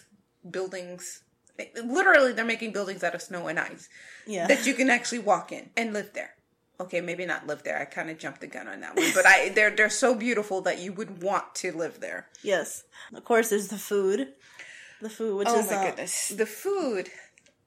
buildings 0.49 1.23
literally 1.85 2.33
they're 2.33 2.45
making 2.45 2.73
buildings 2.73 3.03
out 3.03 3.15
of 3.15 3.23
snow 3.23 3.47
and 3.49 3.59
ice 3.59 3.89
yeah. 4.27 4.47
that 4.47 4.67
you 4.67 4.75
can 4.75 4.91
actually 4.91 5.19
walk 5.19 5.53
in 5.53 5.71
and 5.77 5.93
live 5.93 6.13
there 6.13 6.35
okay 6.81 7.01
maybe 7.01 7.25
not 7.25 7.47
live 7.47 7.63
there 7.63 7.79
i 7.79 7.85
kind 7.85 8.11
of 8.11 8.19
jumped 8.19 8.41
the 8.41 8.47
gun 8.47 8.69
on 8.69 8.81
that 8.81 8.97
one 8.97 9.11
but 9.15 9.25
i 9.27 9.49
they're 9.55 9.71
they're 9.71 9.91
so 9.91 10.15
beautiful 10.15 10.61
that 10.61 10.79
you 10.79 10.93
would 10.93 11.23
want 11.23 11.55
to 11.55 11.73
live 11.73 12.01
there 12.01 12.27
yes 12.43 12.85
of 13.15 13.25
course 13.25 13.51
there's 13.51 13.69
the 13.69 13.79
food 13.79 14.29
the 15.01 15.11
food 15.11 15.37
which 15.37 15.49
oh 15.51 15.59
is 15.59 15.71
my 15.71 15.77
uh, 15.77 15.85
goodness 15.91 16.29
the 16.29 16.47
food 16.47 17.09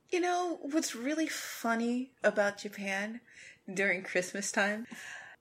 you 0.10 0.20
know 0.20 0.60
what's 0.62 0.96
really 0.96 1.28
funny 1.28 2.12
about 2.24 2.58
japan 2.58 3.22
during 3.74 4.04
christmas 4.04 4.52
time 4.52 4.86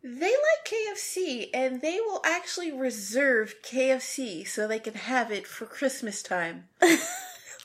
they 0.00 0.30
like 0.30 0.96
KFC 0.96 1.48
and 1.52 1.82
they 1.82 1.98
will 1.98 2.22
actually 2.24 2.70
reserve 2.70 3.56
KFC 3.64 4.46
so 4.46 4.68
they 4.68 4.78
can 4.78 4.94
have 4.94 5.32
it 5.32 5.44
for 5.44 5.66
Christmas 5.66 6.22
time. 6.22 6.68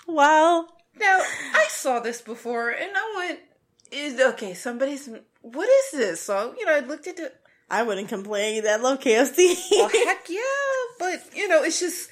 Wow. 0.08 0.67
Now, 1.00 1.20
I 1.54 1.68
saw 1.70 2.00
this 2.00 2.22
before 2.22 2.70
and 2.70 2.92
I 2.96 3.14
went, 3.18 3.40
is 3.92 4.20
okay, 4.20 4.54
somebody's 4.54 5.10
what 5.42 5.68
is 5.68 6.00
this? 6.00 6.22
So, 6.22 6.56
you 6.58 6.66
know, 6.66 6.74
I 6.74 6.80
looked 6.80 7.08
at 7.08 7.20
it. 7.20 7.36
I 7.70 7.84
wouldn't 7.84 8.10
complain. 8.10 8.66
I 8.68 8.76
love 8.78 9.00
KFC. 9.00 9.56
well, 9.72 9.90
heck 9.90 10.26
yeah. 10.30 10.40
But, 11.00 11.24
you 11.36 11.48
know, 11.48 11.64
it's 11.64 11.80
just 11.80 12.10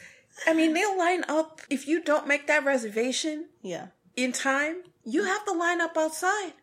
I 0.47 0.53
mean, 0.53 0.73
they'll 0.73 0.97
line 0.97 1.23
up 1.27 1.61
if 1.69 1.87
you 1.87 2.03
don't 2.03 2.27
make 2.27 2.47
that 2.47 2.65
reservation 2.65 3.47
yeah. 3.61 3.87
in 4.15 4.31
time, 4.31 4.83
you 5.03 5.23
have 5.23 5.45
to 5.45 5.51
line 5.51 5.81
up 5.81 5.97
outside 5.97 6.53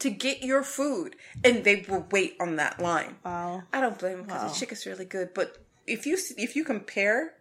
to 0.00 0.10
get 0.10 0.42
your 0.42 0.62
food 0.62 1.16
and 1.42 1.64
they 1.64 1.84
will 1.88 2.06
wait 2.10 2.36
on 2.40 2.56
that 2.56 2.80
line. 2.80 3.16
Wow. 3.24 3.62
I 3.72 3.80
don't 3.80 3.98
blame 3.98 4.18
them 4.18 4.26
because 4.26 4.42
wow. 4.42 4.48
the 4.48 4.54
chicken's 4.54 4.86
really 4.86 5.04
good, 5.04 5.34
but 5.34 5.58
if 5.86 6.06
you 6.06 6.16
if 6.36 6.56
you 6.56 6.64
compare 6.64 7.34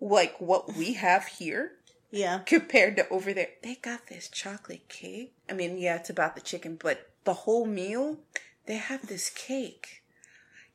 like 0.00 0.40
what 0.40 0.74
we 0.74 0.94
have 0.94 1.26
here 1.26 1.72
yeah. 2.12 2.38
Compared 2.46 2.96
to 2.96 3.08
over 3.08 3.32
there, 3.32 3.48
they 3.62 3.74
got 3.76 4.06
this 4.06 4.28
chocolate 4.28 4.88
cake. 4.88 5.34
I 5.50 5.54
mean, 5.54 5.78
yeah, 5.78 5.96
it's 5.96 6.10
about 6.10 6.36
the 6.36 6.40
chicken, 6.40 6.78
but 6.80 7.10
the 7.24 7.34
whole 7.34 7.66
meal, 7.66 8.18
they 8.66 8.76
have 8.76 9.08
this 9.08 9.30
cake. 9.30 10.02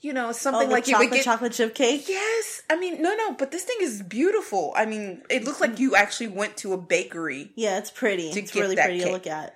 You 0.02 0.14
know, 0.14 0.32
something 0.32 0.68
oh, 0.68 0.72
like 0.72 0.86
chocolate, 0.86 1.06
you 1.06 1.10
would 1.10 1.16
get 1.16 1.24
chocolate 1.24 1.54
chip 1.54 1.74
cake. 1.74 2.06
Yes, 2.08 2.62
I 2.70 2.78
mean, 2.78 3.02
no, 3.02 3.16
no, 3.16 3.34
but 3.34 3.52
this 3.52 3.64
thing 3.64 3.78
is 3.80 4.04
beautiful. 4.04 4.74
I 4.76 4.86
mean, 4.86 5.24
it 5.30 5.44
looks 5.44 5.60
like 5.60 5.80
you 5.80 5.96
actually 5.96 6.28
went 6.28 6.56
to 6.58 6.74
a 6.74 6.78
bakery. 6.78 7.52
Yeah, 7.56 7.80
it's 7.80 7.90
pretty. 7.90 8.30
it's 8.30 8.54
really 8.54 8.76
pretty 8.76 9.00
cake. 9.00 9.08
to 9.08 9.12
look 9.12 9.28
at. 9.28 9.56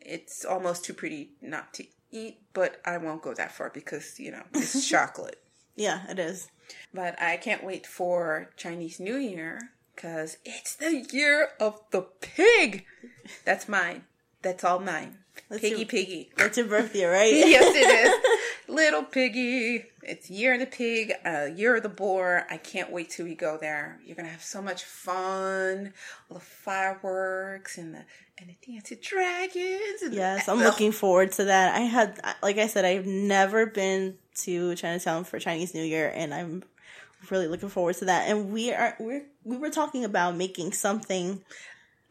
It's 0.00 0.44
almost 0.44 0.84
too 0.84 0.92
pretty 0.92 1.30
not 1.40 1.72
to 1.74 1.86
eat, 2.10 2.40
but 2.52 2.80
I 2.84 2.98
won't 2.98 3.22
go 3.22 3.32
that 3.34 3.52
far 3.52 3.70
because 3.70 4.20
you 4.20 4.32
know 4.32 4.42
it's 4.52 4.86
chocolate. 4.88 5.42
Yeah, 5.76 6.02
it 6.10 6.18
is. 6.18 6.50
But 6.92 7.20
I 7.20 7.38
can't 7.38 7.64
wait 7.64 7.86
for 7.86 8.50
Chinese 8.56 9.00
New 9.00 9.16
Year 9.16 9.58
because 9.94 10.38
it's 10.44 10.76
the 10.76 11.06
year 11.12 11.50
of 11.60 11.80
the 11.90 12.02
pig. 12.02 12.84
That's 13.44 13.68
mine. 13.68 14.04
That's 14.42 14.64
all 14.64 14.78
mine. 14.78 15.18
That's 15.48 15.60
piggy 15.60 15.76
your, 15.76 15.86
piggy. 15.86 16.30
That's 16.36 16.58
your 16.58 16.66
birthday, 16.66 17.04
right? 17.04 17.32
yes, 17.34 17.74
it 17.74 18.06
is. 18.06 18.40
Little 18.74 19.02
piggy. 19.02 19.84
It's 20.02 20.30
year 20.30 20.54
of 20.54 20.60
the 20.60 20.66
pig, 20.66 21.12
uh, 21.24 21.46
year 21.54 21.76
of 21.76 21.82
the 21.82 21.88
boar. 21.88 22.46
I 22.50 22.56
can't 22.56 22.90
wait 22.90 23.10
till 23.10 23.26
we 23.26 23.34
go 23.34 23.58
there. 23.60 24.00
You're 24.04 24.16
gonna 24.16 24.28
have 24.28 24.42
so 24.42 24.62
much 24.62 24.84
fun. 24.84 25.92
All 26.30 26.34
the 26.36 26.44
fireworks 26.44 27.78
and 27.78 27.94
the 27.94 28.04
and 28.38 28.50
the 28.50 28.72
dancing 28.72 28.98
dragons. 29.00 30.14
yes, 30.14 30.48
I'm 30.48 30.58
looking 30.62 30.92
forward 30.92 31.32
to 31.32 31.44
that. 31.44 31.74
I 31.74 31.80
had, 31.80 32.20
like 32.42 32.58
I 32.58 32.66
said, 32.66 32.84
I've 32.84 33.06
never 33.06 33.66
been 33.66 34.16
to 34.38 34.74
Chinatown 34.74 35.24
for 35.24 35.38
Chinese 35.38 35.74
New 35.74 35.84
Year, 35.84 36.10
and 36.14 36.34
I'm 36.34 36.64
really 37.30 37.46
looking 37.46 37.68
forward 37.68 37.96
to 37.96 38.06
that. 38.06 38.28
And 38.28 38.52
we 38.52 38.72
are 38.72 38.96
we 38.98 39.22
we 39.44 39.56
were 39.56 39.70
talking 39.70 40.04
about 40.04 40.36
making 40.36 40.72
something 40.72 41.42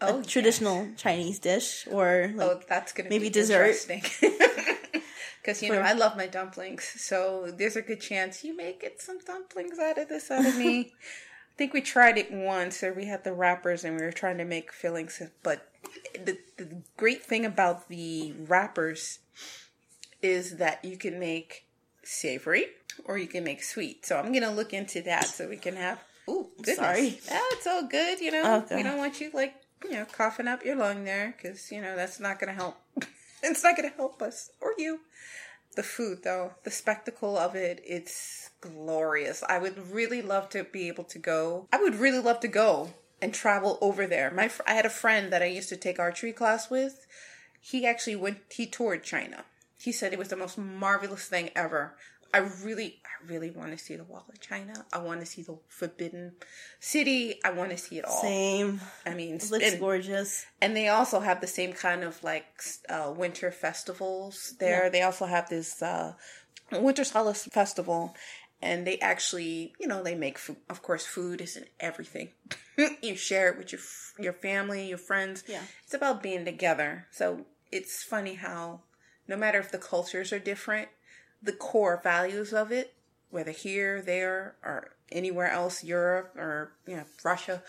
oh, 0.01 0.19
a 0.19 0.23
traditional. 0.23 0.87
Chinese 0.97 1.39
dish 1.39 1.87
or 1.89 2.31
like 2.35 2.47
oh, 2.47 2.59
that's 2.67 2.91
gonna 2.93 3.09
maybe 3.09 3.29
dessert. 3.29 3.75
Because 5.41 5.61
you 5.61 5.71
know 5.71 5.79
I 5.79 5.93
love 5.93 6.17
my 6.17 6.27
dumplings, 6.27 6.83
so 6.83 7.51
there's 7.55 7.75
a 7.75 7.81
good 7.81 8.01
chance 8.01 8.43
you 8.43 8.55
may 8.55 8.75
get 8.79 9.01
some 9.01 9.19
dumplings 9.19 9.79
out 9.79 9.97
of 9.97 10.09
this 10.09 10.29
out 10.31 10.45
of 10.45 10.57
me. 10.57 10.93
I 11.53 11.55
think 11.55 11.73
we 11.73 11.81
tried 11.81 12.17
it 12.17 12.31
once, 12.31 12.81
or 12.81 12.93
we 12.93 13.05
had 13.05 13.23
the 13.23 13.33
wrappers 13.33 13.83
and 13.83 13.95
we 13.95 14.03
were 14.03 14.11
trying 14.11 14.39
to 14.39 14.45
make 14.45 14.71
fillings. 14.71 15.21
But 15.43 15.69
the, 16.13 16.39
the 16.57 16.81
great 16.97 17.23
thing 17.23 17.45
about 17.45 17.89
the 17.89 18.33
wrappers 18.47 19.19
is 20.23 20.57
that 20.57 20.83
you 20.83 20.97
can 20.97 21.19
make 21.19 21.65
savory 22.03 22.67
or 23.05 23.17
you 23.17 23.27
can 23.27 23.43
make 23.43 23.63
sweet. 23.63 24.05
So 24.05 24.17
I'm 24.17 24.33
gonna 24.33 24.51
look 24.53 24.73
into 24.73 25.01
that 25.03 25.25
so 25.25 25.47
we 25.47 25.57
can 25.57 25.75
have. 25.75 25.99
Ooh, 26.29 26.47
goodness. 26.57 26.77
sorry. 26.77 27.19
That's 27.27 27.67
all 27.67 27.83
good. 27.87 28.19
You 28.19 28.31
know, 28.31 28.57
okay. 28.57 28.77
we 28.77 28.83
don't 28.83 28.97
want 28.97 29.19
you 29.19 29.31
like 29.33 29.55
you 29.83 29.91
know 29.91 30.05
coughing 30.05 30.47
up 30.47 30.63
your 30.63 30.75
lung 30.75 31.03
there 31.03 31.35
because 31.35 31.71
you 31.71 31.81
know 31.81 31.95
that's 31.95 32.19
not 32.19 32.39
gonna 32.39 32.53
help. 32.53 32.77
it's 33.43 33.63
not 33.63 33.75
gonna 33.75 33.93
help 33.95 34.21
us 34.21 34.49
or 34.61 34.73
you. 34.77 34.99
The 35.75 35.83
food 35.83 36.23
though, 36.23 36.53
the 36.63 36.71
spectacle 36.71 37.37
of 37.37 37.55
it, 37.55 37.81
it's 37.85 38.51
glorious. 38.61 39.43
I 39.47 39.57
would 39.57 39.91
really 39.91 40.21
love 40.21 40.49
to 40.49 40.63
be 40.63 40.87
able 40.87 41.03
to 41.05 41.19
go. 41.19 41.67
I 41.71 41.81
would 41.81 41.95
really 41.95 42.19
love 42.19 42.39
to 42.41 42.47
go 42.47 42.93
and 43.21 43.33
travel 43.33 43.77
over 43.81 44.05
there. 44.05 44.31
My 44.31 44.51
I 44.67 44.73
had 44.73 44.85
a 44.85 44.89
friend 44.89 45.31
that 45.33 45.41
I 45.41 45.45
used 45.45 45.69
to 45.69 45.77
take 45.77 45.97
archery 45.97 46.33
class 46.33 46.69
with. 46.69 47.07
He 47.59 47.85
actually 47.85 48.17
went. 48.17 48.39
He 48.51 48.67
toured 48.67 49.03
China. 49.03 49.45
He 49.79 49.91
said 49.91 50.13
it 50.13 50.19
was 50.19 50.29
the 50.29 50.35
most 50.35 50.57
marvelous 50.57 51.25
thing 51.25 51.49
ever. 51.55 51.95
I 52.33 52.39
really, 52.63 52.99
I 53.05 53.31
really 53.31 53.51
want 53.51 53.71
to 53.71 53.77
see 53.77 53.95
the 53.95 54.03
Wall 54.03 54.25
of 54.27 54.39
China. 54.39 54.73
I 54.91 54.97
want 54.97 55.19
to 55.19 55.25
see 55.25 55.43
the 55.43 55.57
Forbidden 55.67 56.33
City. 56.79 57.39
I 57.45 57.51
want 57.51 57.69
to 57.69 57.77
see 57.77 57.99
it 57.99 58.05
all. 58.05 58.21
Same. 58.21 58.81
I 59.05 59.13
mean, 59.13 59.35
it 59.35 59.51
looks 59.51 59.71
and, 59.71 59.79
gorgeous. 59.79 60.45
And 60.59 60.75
they 60.75 60.87
also 60.87 61.19
have 61.19 61.41
the 61.41 61.47
same 61.47 61.73
kind 61.73 62.03
of 62.03 62.23
like 62.23 62.47
uh, 62.89 63.13
winter 63.15 63.51
festivals 63.51 64.55
there. 64.59 64.85
Yeah. 64.85 64.89
They 64.89 65.01
also 65.03 65.25
have 65.25 65.47
this 65.47 65.83
uh, 65.83 66.13
Winter 66.71 67.03
Solstice 67.03 67.53
Festival, 67.53 68.15
and 68.63 68.87
they 68.87 68.97
actually, 68.97 69.73
you 69.79 69.87
know, 69.87 70.01
they 70.01 70.15
make 70.15 70.39
food. 70.39 70.57
Of 70.71 70.81
course, 70.81 71.05
food 71.05 71.39
isn't 71.39 71.67
everything. 71.79 72.29
you 73.03 73.15
share 73.15 73.49
it 73.49 73.59
with 73.59 73.71
your 73.71 73.81
your 74.17 74.33
family, 74.33 74.87
your 74.87 74.97
friends. 74.97 75.43
Yeah, 75.47 75.61
it's 75.83 75.93
about 75.93 76.23
being 76.23 76.45
together. 76.45 77.05
So 77.11 77.45
it's 77.71 78.03
funny 78.03 78.33
how 78.35 78.81
no 79.27 79.37
matter 79.37 79.59
if 79.59 79.71
the 79.71 79.77
cultures 79.77 80.33
are 80.33 80.39
different 80.39 80.89
the 81.43 81.51
core 81.51 81.99
values 82.01 82.53
of 82.53 82.71
it, 82.71 82.93
whether 83.29 83.51
here, 83.51 84.01
there, 84.01 84.55
or 84.63 84.91
anywhere 85.11 85.49
else, 85.49 85.83
Europe 85.83 86.33
or 86.35 86.73
you 86.87 86.95
know 86.95 87.05
Russia. 87.23 87.61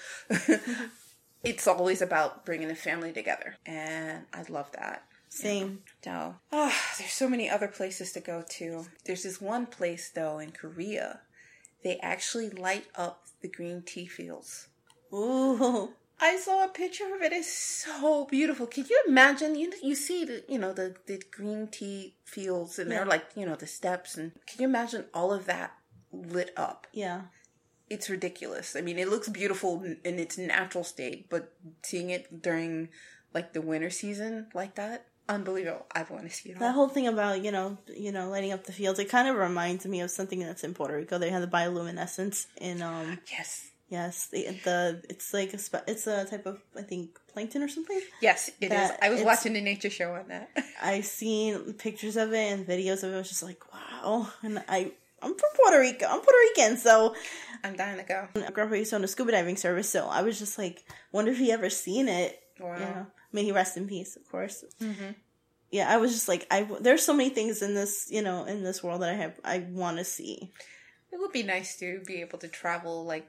it's 1.45 1.67
always 1.67 2.01
about 2.01 2.47
bringing 2.47 2.69
the 2.69 2.75
family 2.75 3.13
together, 3.13 3.57
and 3.67 4.25
I 4.33 4.45
love 4.49 4.71
that. 4.73 5.05
Same. 5.29 5.81
So, 6.05 6.37
oh, 6.53 6.71
ah, 6.71 6.95
there's 6.99 7.13
so 7.13 7.29
many 7.29 7.51
other 7.51 7.67
places 7.67 8.13
to 8.13 8.21
go 8.21 8.45
to. 8.51 8.87
There's 9.05 9.25
this 9.25 9.41
one 9.41 9.67
place 9.67 10.11
though 10.15 10.39
in 10.39 10.53
Korea. 10.53 11.21
They 11.83 11.99
actually 11.99 12.51
light 12.51 12.87
up 12.95 13.25
the 13.43 13.49
green 13.49 13.83
tea 13.83 14.07
fields. 14.07 14.69
Ooh. 15.13 15.91
I 16.25 16.39
saw 16.39 16.65
a 16.65 16.69
picture 16.69 17.15
of 17.15 17.21
it. 17.21 17.35
It's 17.35 17.53
so 17.53 18.25
beautiful. 18.25 18.67
Can 18.67 18.87
you 18.89 18.99
imagine? 19.07 19.57
You 19.57 19.71
you 19.83 19.95
see 19.95 20.25
the 20.25 20.43
you 20.49 20.59
know 20.59 20.73
the 20.73 20.97
the 21.07 21.23
green 21.31 21.69
tea 21.69 22.17
fields 22.25 22.79
and 22.79 22.91
yeah. 22.91 22.97
they're 22.97 23.07
like 23.07 23.27
you 23.37 23.45
know 23.45 23.57
the 23.57 23.67
steps 23.67 24.17
and 24.17 24.33
can 24.47 24.63
you 24.63 24.67
imagine 24.67 25.05
all 25.13 25.35
of 25.35 25.45
that 25.45 25.75
lit 26.13 26.51
up? 26.57 26.87
Yeah, 26.95 27.25
it's 27.91 28.09
ridiculous. 28.09 28.75
I 28.75 28.81
mean, 28.81 28.99
it 28.99 29.11
looks 29.11 29.29
beautiful 29.29 29.85
in 29.85 30.19
its 30.19 30.39
natural 30.39 30.83
state, 30.83 31.29
but 31.29 31.53
seeing 31.83 32.09
it 32.09 32.41
during 32.41 32.89
like 33.35 33.53
the 33.53 33.61
winter 33.61 33.91
season 33.91 34.47
like 34.55 34.77
that, 34.77 35.05
unbelievable. 35.29 35.85
I 35.95 36.07
want 36.09 36.25
to 36.25 36.35
see 36.35 36.53
it. 36.53 36.59
That 36.59 36.75
whole 36.75 36.89
thing 36.89 37.07
about 37.07 37.45
you 37.45 37.53
know 37.53 37.77
you 37.95 38.13
know 38.13 38.31
lighting 38.31 38.53
up 38.53 38.65
the 38.65 38.73
fields, 38.73 38.99
it 38.99 39.11
kind 39.11 39.29
of 39.29 39.37
reminds 39.37 39.85
me 39.85 40.01
of 40.01 40.11
something 40.11 40.39
that's 40.39 40.65
in 40.65 40.73
Puerto 40.73 40.97
Rico. 40.97 41.19
They 41.19 41.29
have 41.29 41.43
the 41.43 41.49
bioluminescence 41.49 42.47
in 42.57 42.81
um 42.81 43.19
yes 43.31 43.73
Yes, 43.89 44.27
the 44.27 44.45
the 44.65 45.03
it's 45.09 45.35
like 45.35 45.53
a 45.53 45.59
spe- 45.59 45.87
it's 45.87 46.07
a 46.07 46.25
type 46.25 46.47
of 46.47 46.61
I 46.77 46.83
think 46.83 47.19
plankton 47.33 47.63
or 47.63 47.69
something. 47.69 48.01
Yes, 48.21 48.51
it 48.61 48.73
is. 48.73 48.91
I 49.01 49.11
was 49.11 49.23
watching 49.23 49.57
a 49.57 49.61
nature 49.61 49.91
show 49.91 50.15
on 50.15 50.29
that. 50.29 50.51
I 50.83 51.03
seen 51.03 51.75
pictures 51.75 52.17
of 52.17 52.33
it 52.33 52.53
and 52.53 52.67
videos 52.67 53.03
of 53.03 53.13
it. 53.13 53.15
I 53.15 53.19
was 53.19 53.29
just 53.29 53.43
like, 53.43 53.63
wow. 53.73 54.29
And 54.43 54.65
I 54.69 54.93
I'm 55.23 55.35
from 55.35 55.51
Puerto 55.55 55.81
Rico. 55.81 56.07
I'm 56.07 56.21
Puerto 56.21 56.39
Rican, 56.39 56.77
so 56.77 57.15
I'm 57.63 57.77
dying 57.77 57.99
to 57.99 58.05
go. 58.05 58.29
My 58.35 58.51
Grandpa 58.51 58.75
used 58.75 58.91
to 58.91 58.97
own 58.97 59.05
a 59.05 59.09
scuba 59.09 59.33
diving 59.33 59.57
service, 59.57 59.89
so 59.89 60.07
I 60.07 60.23
was 60.23 60.39
just 60.39 60.59
like, 60.59 60.85
wonder 61.13 61.33
if 61.33 61.39
he 61.39 61.53
ever 61.53 61.71
seen 61.71 62.09
it. 62.09 62.41
Wow. 62.61 62.75
You 62.75 62.81
know, 62.81 63.07
may 63.33 63.45
he 63.45 63.53
rest 63.53 63.77
in 63.77 63.87
peace, 63.87 64.17
of 64.17 64.31
course. 64.31 64.65
Mm-hmm. 64.81 65.13
Yeah, 65.71 65.93
I 65.93 65.97
was 65.97 66.13
just 66.13 66.29
like, 66.29 66.47
I 66.51 66.69
there's 66.81 67.05
so 67.05 67.15
many 67.15 67.31
things 67.31 67.63
in 67.63 67.75
this, 67.75 68.09
you 68.11 68.23
know, 68.23 68.45
in 68.45 68.63
this 68.63 68.83
world 68.83 69.03
that 69.03 69.11
I 69.11 69.15
have 69.15 69.41
I 69.45 69.59
want 69.59 69.99
to 69.99 70.05
see. 70.05 70.53
It 71.11 71.21
would 71.21 71.33
be 71.33 71.43
nice 71.43 71.77
to 71.79 72.01
be 72.07 72.21
able 72.21 72.39
to 72.41 72.49
travel 72.49 73.05
like 73.05 73.29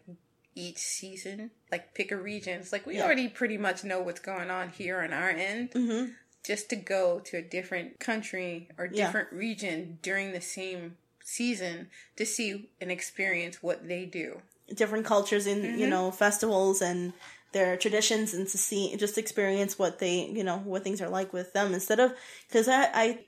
each 0.55 0.77
season, 0.77 1.51
like 1.71 1.93
pick 1.93 2.11
a 2.11 2.17
region. 2.17 2.59
It's 2.59 2.71
like 2.71 2.85
we 2.85 2.95
yeah. 2.95 3.03
already 3.03 3.27
pretty 3.27 3.57
much 3.57 3.83
know 3.83 4.01
what's 4.01 4.21
going 4.21 4.49
on 4.49 4.69
here 4.69 5.01
on 5.01 5.13
our 5.13 5.29
end. 5.29 5.71
Mm-hmm. 5.71 6.11
Just 6.45 6.69
to 6.69 6.75
go 6.75 7.19
to 7.25 7.37
a 7.37 7.41
different 7.41 7.99
country 7.99 8.69
or 8.77 8.87
different 8.87 9.29
yeah. 9.31 9.37
region 9.37 9.97
during 10.01 10.31
the 10.31 10.41
same 10.41 10.97
season 11.23 11.87
to 12.17 12.25
see 12.25 12.69
and 12.79 12.91
experience 12.91 13.63
what 13.63 13.87
they 13.87 14.05
do. 14.05 14.41
Different 14.73 15.05
cultures 15.05 15.47
in, 15.47 15.63
mm-hmm. 15.63 15.79
you 15.79 15.87
know, 15.87 16.11
festivals 16.11 16.83
and 16.83 17.13
their 17.51 17.75
traditions 17.77 18.33
and 18.33 18.47
to 18.47 18.57
see, 18.57 18.95
just 18.97 19.17
experience 19.17 19.79
what 19.79 19.97
they, 19.97 20.27
you 20.27 20.43
know, 20.43 20.59
what 20.59 20.83
things 20.83 21.01
are 21.01 21.09
like 21.09 21.33
with 21.33 21.51
them 21.53 21.73
instead 21.73 21.99
of, 21.99 22.13
because 22.47 22.67
I, 22.67 22.89
I, 22.93 23.19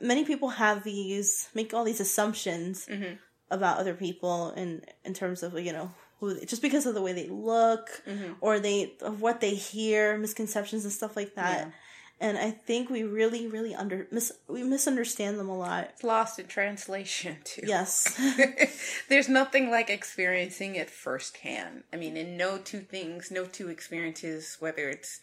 many 0.00 0.24
people 0.24 0.50
have 0.50 0.84
these, 0.84 1.48
make 1.54 1.72
all 1.72 1.84
these 1.84 2.00
assumptions 2.00 2.86
mm-hmm. 2.86 3.14
about 3.50 3.78
other 3.78 3.94
people 3.94 4.50
in, 4.50 4.82
in 5.04 5.14
terms 5.14 5.42
of, 5.42 5.58
you 5.58 5.72
know, 5.72 5.92
who 6.20 6.44
just 6.44 6.62
because 6.62 6.86
of 6.86 6.94
the 6.94 7.02
way 7.02 7.12
they 7.12 7.28
look 7.28 8.02
mm-hmm. 8.06 8.32
or 8.40 8.58
they 8.58 8.94
of 9.02 9.20
what 9.20 9.40
they 9.40 9.54
hear 9.54 10.16
misconceptions 10.18 10.84
and 10.84 10.92
stuff 10.92 11.16
like 11.16 11.34
that 11.34 11.66
yeah. 11.66 12.28
and 12.28 12.38
i 12.38 12.50
think 12.50 12.90
we 12.90 13.02
really 13.02 13.46
really 13.46 13.74
under 13.74 14.06
mis, 14.10 14.32
we 14.48 14.62
misunderstand 14.62 15.38
them 15.38 15.48
a 15.48 15.56
lot 15.56 15.84
it's 15.92 16.04
lost 16.04 16.38
in 16.38 16.46
translation 16.46 17.36
too 17.44 17.62
yes 17.64 18.20
there's 19.08 19.28
nothing 19.28 19.70
like 19.70 19.90
experiencing 19.90 20.74
it 20.74 20.90
firsthand 20.90 21.82
i 21.92 21.96
mean 21.96 22.16
in 22.16 22.36
no 22.36 22.58
two 22.58 22.80
things 22.80 23.30
no 23.30 23.44
two 23.44 23.68
experiences 23.68 24.56
whether 24.60 24.88
it's 24.88 25.20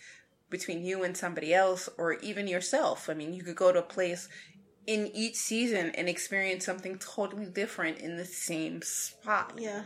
between 0.49 0.85
you 0.85 1.03
and 1.03 1.17
somebody 1.17 1.51
else 1.51 1.89
or 1.97 2.13
even 2.13 2.47
yourself 2.47 3.09
i 3.09 3.13
mean 3.13 3.33
you 3.33 3.41
could 3.41 3.55
go 3.55 3.71
to 3.71 3.79
a 3.79 3.83
place 3.83 4.29
in 4.85 5.09
each 5.13 5.35
season 5.35 5.91
and 5.95 6.09
experience 6.09 6.65
something 6.65 6.97
totally 6.97 7.45
different 7.45 7.99
in 7.99 8.17
the 8.17 8.25
same 8.25 8.81
spot. 8.81 9.53
Yeah. 9.57 9.83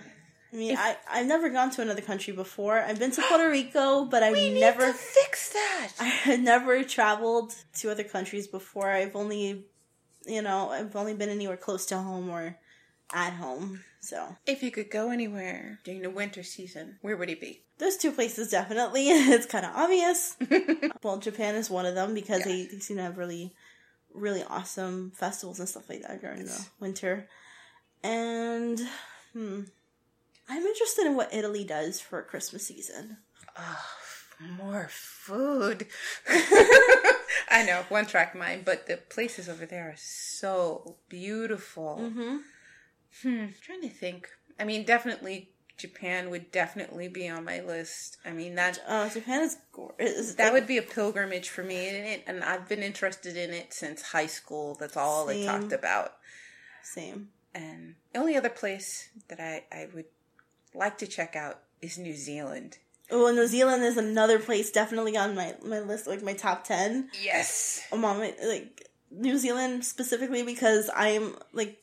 I 0.51 0.55
mean, 0.55 0.71
if, 0.71 0.79
I 0.79 0.97
I've 1.09 1.27
never 1.27 1.49
gone 1.49 1.71
to 1.71 1.81
another 1.81 2.01
country 2.01 2.33
before. 2.33 2.79
I've 2.79 2.99
been 2.99 3.11
to 3.11 3.21
Puerto 3.29 3.49
Rico, 3.49 4.05
but 4.05 4.23
I've 4.23 4.53
never 4.53 4.93
fix 4.93 5.53
that. 5.53 5.89
I 5.99 6.05
have 6.05 6.39
never 6.39 6.83
traveled 6.83 7.53
to 7.79 7.91
other 7.91 8.03
countries 8.03 8.47
before. 8.47 8.89
I've 8.89 9.15
only, 9.15 9.65
you 10.25 10.41
know, 10.41 10.69
I've 10.69 10.95
only 10.95 11.13
been 11.13 11.29
anywhere 11.29 11.57
close 11.57 11.85
to 11.87 11.97
home 11.97 12.29
or 12.29 12.57
at 13.13 13.33
home. 13.33 13.83
So, 13.99 14.35
if 14.45 14.63
you 14.63 14.71
could 14.71 14.89
go 14.89 15.09
anywhere 15.09 15.79
during 15.83 16.01
the 16.01 16.09
winter 16.09 16.43
season, 16.43 16.97
where 17.01 17.17
would 17.17 17.29
it 17.29 17.41
be? 17.41 17.63
Those 17.77 17.97
two 17.97 18.11
places 18.11 18.49
definitely. 18.49 19.07
it's 19.09 19.45
kind 19.45 19.65
of 19.65 19.75
obvious. 19.75 20.37
well, 21.03 21.17
Japan 21.17 21.55
is 21.55 21.69
one 21.69 21.85
of 21.85 21.95
them 21.95 22.13
because 22.13 22.39
yeah. 22.39 22.45
they, 22.45 22.65
they 22.67 22.79
seem 22.79 22.97
to 22.97 23.03
have 23.03 23.17
really, 23.17 23.53
really 24.13 24.43
awesome 24.49 25.11
festivals 25.11 25.59
and 25.59 25.67
stuff 25.67 25.89
like 25.89 26.03
that 26.03 26.21
during 26.21 26.45
the 26.45 26.65
winter. 26.79 27.27
And 28.03 28.79
hmm, 29.33 29.63
I'm 30.49 30.65
interested 30.65 31.05
in 31.05 31.15
what 31.15 31.33
Italy 31.33 31.63
does 31.63 31.99
for 31.99 32.21
Christmas 32.21 32.65
season. 32.67 33.17
Oh, 33.57 33.85
more 34.57 34.87
food. 34.89 35.87
I 37.49 37.63
know, 37.65 37.83
one 37.89 38.05
track 38.05 38.35
mind, 38.35 38.65
but 38.65 38.87
the 38.87 38.97
places 38.97 39.49
over 39.49 39.65
there 39.65 39.89
are 39.89 39.95
so 39.97 40.97
beautiful. 41.09 41.99
Mm-hmm. 42.01 42.37
Hmm, 43.23 43.45
trying 43.61 43.81
to 43.81 43.89
think. 43.89 44.29
I 44.59 44.63
mean, 44.63 44.85
definitely 44.85 45.49
Japan 45.77 46.31
would 46.31 46.51
definitely 46.51 47.07
be 47.07 47.29
on 47.29 47.45
my 47.45 47.61
list. 47.61 48.17
I 48.25 48.31
mean 48.31 48.55
that 48.55 48.79
uh, 48.87 49.09
Japan 49.09 49.41
is 49.41 49.57
gorgeous. 49.71 50.35
That 50.35 50.51
would 50.53 50.67
be 50.67 50.77
a 50.77 50.81
pilgrimage 50.81 51.49
for 51.49 51.63
me, 51.63 51.87
and 51.87 52.07
it, 52.07 52.23
and 52.27 52.43
I've 52.43 52.67
been 52.67 52.81
interested 52.81 53.37
in 53.37 53.51
it 53.51 53.73
since 53.73 54.01
high 54.01 54.25
school. 54.25 54.75
That's 54.79 54.97
all 54.97 55.27
Same. 55.27 55.47
I 55.47 55.51
talked 55.51 55.71
about. 55.71 56.13
Same. 56.81 57.29
And 57.53 57.95
the 58.11 58.19
only 58.19 58.35
other 58.35 58.49
place 58.49 59.09
that 59.29 59.39
I 59.39 59.63
I 59.71 59.87
would 59.93 60.05
like 60.77 60.97
to 60.99 61.07
check 61.07 61.35
out 61.35 61.59
is 61.81 61.97
New 61.97 62.15
Zealand. 62.15 62.77
Oh, 63.09 63.31
New 63.31 63.47
Zealand 63.47 63.83
is 63.83 63.97
another 63.97 64.37
place 64.37 64.71
definitely 64.71 65.15
on 65.15 65.35
my, 65.35 65.55
my 65.63 65.79
list, 65.79 66.07
like 66.07 66.21
my 66.21 66.33
top 66.33 66.65
10. 66.65 67.09
Yes. 67.23 67.81
I'm 67.91 68.03
on 68.03 68.17
my, 68.17 68.33
like, 68.45 68.89
New 69.11 69.37
Zealand 69.37 69.85
specifically 69.85 70.43
because 70.43 70.89
I'm, 70.93 71.35
like, 71.53 71.79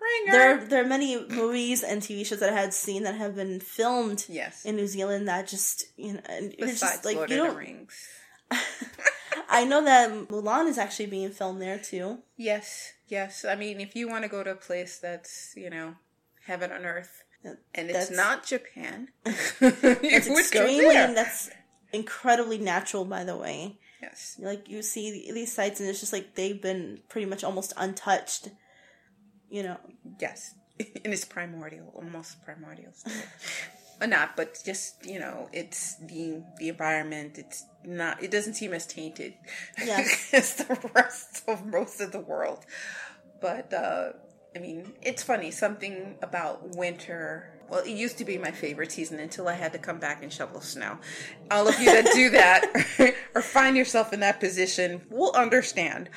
ringer. 0.00 0.32
There, 0.32 0.64
there 0.64 0.84
are 0.84 0.86
many 0.86 1.26
movies 1.28 1.82
and 1.82 2.02
TV 2.02 2.24
shows 2.24 2.40
that 2.40 2.50
I 2.50 2.60
had 2.60 2.74
seen 2.74 3.02
that 3.04 3.14
have 3.14 3.34
been 3.34 3.60
filmed 3.60 4.24
yes. 4.28 4.64
in 4.64 4.76
New 4.76 4.86
Zealand 4.86 5.28
that 5.28 5.48
just 5.48 5.84
you 5.96 6.14
know, 6.14 6.20
and 6.28 6.54
Besides 6.58 6.80
just, 6.80 7.04
like 7.04 7.16
Lord 7.16 7.30
you 7.30 7.36
don't. 7.36 7.56
Rings. 7.56 8.08
I 9.50 9.64
know 9.64 9.84
that 9.84 10.10
Mulan 10.28 10.68
is 10.68 10.78
actually 10.78 11.06
being 11.06 11.30
filmed 11.30 11.60
there 11.60 11.78
too. 11.78 12.18
Yes, 12.36 12.92
yes. 13.08 13.44
I 13.44 13.54
mean, 13.54 13.80
if 13.80 13.94
you 13.94 14.08
want 14.08 14.24
to 14.24 14.28
go 14.28 14.42
to 14.42 14.52
a 14.52 14.56
place 14.56 14.98
that's 14.98 15.52
you 15.56 15.70
know 15.70 15.94
heaven 16.46 16.72
on 16.72 16.84
earth, 16.84 17.24
and 17.74 17.90
it's 17.90 18.10
not 18.10 18.46
Japan, 18.46 19.08
it's 19.26 20.28
extremely. 20.28 20.94
That's 20.94 21.50
incredibly 21.92 22.58
natural, 22.58 23.04
by 23.04 23.24
the 23.24 23.36
way. 23.36 23.78
Yes. 24.02 24.36
Like 24.40 24.68
you 24.68 24.82
see 24.82 25.30
these 25.32 25.52
sites, 25.52 25.80
and 25.80 25.88
it's 25.88 26.00
just 26.00 26.12
like 26.12 26.34
they've 26.34 26.60
been 26.60 27.00
pretty 27.08 27.26
much 27.26 27.44
almost 27.44 27.72
untouched. 27.76 28.48
You 29.50 29.62
know. 29.62 29.76
Yes, 30.20 30.54
and 30.78 31.12
it's 31.12 31.24
primordial, 31.24 31.92
almost 31.94 32.42
primordial. 32.44 32.92
not, 34.06 34.36
but 34.36 34.60
just 34.64 35.04
you 35.04 35.18
know, 35.18 35.48
it's 35.52 35.96
the 35.96 36.42
the 36.58 36.68
environment. 36.68 37.38
It's 37.38 37.64
not. 37.84 38.22
It 38.22 38.30
doesn't 38.30 38.54
seem 38.54 38.72
as 38.72 38.86
tainted 38.86 39.34
yes. 39.78 40.32
as 40.32 40.54
the 40.54 40.90
rest 40.94 41.42
of 41.48 41.66
most 41.66 42.00
of 42.00 42.12
the 42.12 42.20
world. 42.20 42.64
But 43.40 43.72
uh, 43.72 44.10
I 44.58 44.60
mean, 44.60 44.92
it's 45.02 45.22
funny. 45.22 45.52
Something 45.52 46.16
about 46.20 46.74
winter. 46.74 47.48
Well, 47.70 47.84
it 47.84 47.90
used 47.90 48.18
to 48.18 48.24
be 48.24 48.38
my 48.38 48.50
favorite 48.50 48.90
season 48.90 49.20
until 49.20 49.46
I 49.46 49.52
had 49.52 49.72
to 49.72 49.78
come 49.78 50.00
back 50.00 50.24
and 50.24 50.32
shovel 50.32 50.60
snow. 50.60 50.98
All 51.48 51.68
of 51.68 51.78
you 51.78 51.86
that 51.86 52.10
do 52.12 52.30
that 52.30 53.14
or 53.36 53.42
find 53.42 53.76
yourself 53.76 54.12
in 54.12 54.18
that 54.20 54.40
position 54.40 55.02
will 55.10 55.32
understand. 55.36 56.08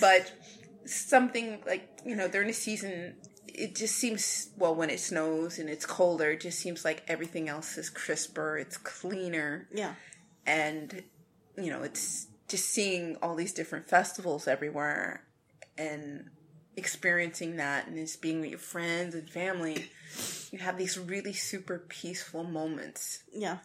But 0.00 0.32
something 0.86 1.60
like 1.66 1.88
you 2.04 2.14
know 2.16 2.28
during 2.28 2.48
the 2.48 2.52
season 2.52 3.14
it 3.46 3.74
just 3.74 3.94
seems 3.96 4.50
well 4.58 4.74
when 4.74 4.90
it 4.90 5.00
snows 5.00 5.58
and 5.58 5.70
it's 5.70 5.86
colder 5.86 6.32
it 6.32 6.42
just 6.42 6.58
seems 6.58 6.84
like 6.84 7.02
everything 7.08 7.48
else 7.48 7.78
is 7.78 7.88
crisper 7.88 8.58
it's 8.58 8.76
cleaner 8.76 9.66
yeah 9.72 9.94
and 10.46 11.02
you 11.56 11.70
know 11.70 11.82
it's 11.82 12.26
just 12.48 12.66
seeing 12.66 13.16
all 13.22 13.34
these 13.34 13.54
different 13.54 13.88
festivals 13.88 14.46
everywhere 14.46 15.24
and 15.78 16.28
experiencing 16.76 17.56
that 17.56 17.86
and 17.86 17.96
just 17.96 18.20
being 18.20 18.40
with 18.40 18.50
your 18.50 18.58
friends 18.58 19.14
and 19.14 19.28
family 19.30 19.90
you 20.50 20.58
have 20.58 20.76
these 20.76 20.98
really 20.98 21.32
super 21.32 21.78
peaceful 21.78 22.44
moments 22.44 23.22
yeah 23.32 23.58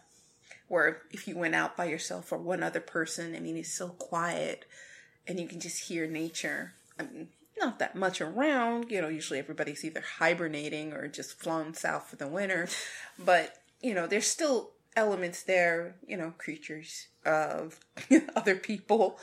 where 0.68 1.02
if 1.10 1.26
you 1.26 1.36
went 1.36 1.54
out 1.54 1.76
by 1.76 1.84
yourself 1.84 2.32
or 2.32 2.38
one 2.38 2.62
other 2.62 2.80
person 2.80 3.34
i 3.34 3.40
mean 3.40 3.56
it's 3.56 3.72
so 3.72 3.88
quiet 3.88 4.64
and 5.26 5.40
you 5.40 5.46
can 5.46 5.60
just 5.60 5.84
hear 5.88 6.06
nature 6.06 6.72
I 7.00 7.04
mean, 7.04 7.28
not 7.58 7.78
that 7.78 7.94
much 7.94 8.20
around. 8.20 8.90
You 8.90 9.00
know, 9.00 9.08
usually 9.08 9.38
everybody's 9.38 9.84
either 9.84 10.02
hibernating 10.18 10.92
or 10.92 11.08
just 11.08 11.38
flown 11.38 11.74
south 11.74 12.08
for 12.08 12.16
the 12.16 12.28
winter. 12.28 12.68
But, 13.18 13.56
you 13.80 13.94
know, 13.94 14.06
there's 14.06 14.26
still 14.26 14.70
elements 14.96 15.42
there, 15.42 15.96
you 16.06 16.16
know, 16.16 16.34
creatures 16.38 17.06
of 17.24 17.80
other 18.36 18.56
people. 18.56 19.18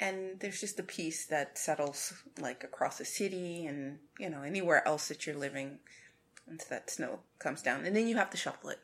And 0.00 0.40
there's 0.40 0.60
just 0.60 0.80
a 0.80 0.82
peace 0.82 1.26
that 1.26 1.58
settles 1.58 2.14
like 2.40 2.64
across 2.64 2.98
the 2.98 3.04
city 3.04 3.66
and, 3.66 3.98
you 4.18 4.30
know, 4.30 4.42
anywhere 4.42 4.86
else 4.88 5.08
that 5.08 5.26
you're 5.26 5.36
living 5.36 5.78
once 6.50 6.64
that 6.64 6.90
snow 6.90 7.20
comes 7.38 7.62
down, 7.62 7.86
and 7.86 7.94
then 7.94 8.08
you 8.08 8.16
have 8.16 8.30
to 8.30 8.36
shuffle 8.36 8.70
it. 8.70 8.78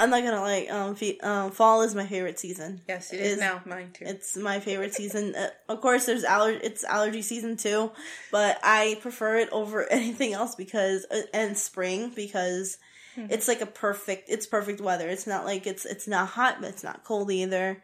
I'm 0.00 0.10
not 0.10 0.22
gonna 0.22 0.40
like 0.40 0.70
um, 0.70 0.96
um, 1.22 1.50
fall 1.50 1.82
is 1.82 1.94
my 1.94 2.06
favorite 2.06 2.38
season. 2.38 2.80
Yes, 2.88 3.12
it, 3.12 3.20
it 3.20 3.26
is, 3.26 3.32
is, 3.34 3.40
now 3.40 3.60
mine 3.66 3.90
too. 3.92 4.06
It's 4.06 4.36
my 4.36 4.58
favorite 4.58 4.94
season. 4.94 5.34
Uh, 5.36 5.48
of 5.68 5.80
course, 5.82 6.06
there's 6.06 6.24
aller 6.24 6.50
it's 6.50 6.82
allergy 6.82 7.22
season 7.22 7.56
too, 7.56 7.92
but 8.32 8.58
I 8.62 8.98
prefer 9.02 9.36
it 9.36 9.50
over 9.52 9.86
anything 9.92 10.32
else 10.32 10.54
because 10.54 11.06
uh, 11.10 11.20
and 11.34 11.56
spring 11.56 12.10
because 12.16 12.78
mm-hmm. 13.16 13.30
it's 13.30 13.46
like 13.46 13.60
a 13.60 13.66
perfect 13.66 14.30
it's 14.30 14.46
perfect 14.46 14.80
weather. 14.80 15.08
It's 15.08 15.26
not 15.26 15.44
like 15.44 15.66
it's 15.66 15.84
it's 15.84 16.08
not 16.08 16.28
hot, 16.28 16.56
but 16.60 16.70
it's 16.70 16.84
not 16.84 17.04
cold 17.04 17.30
either. 17.30 17.82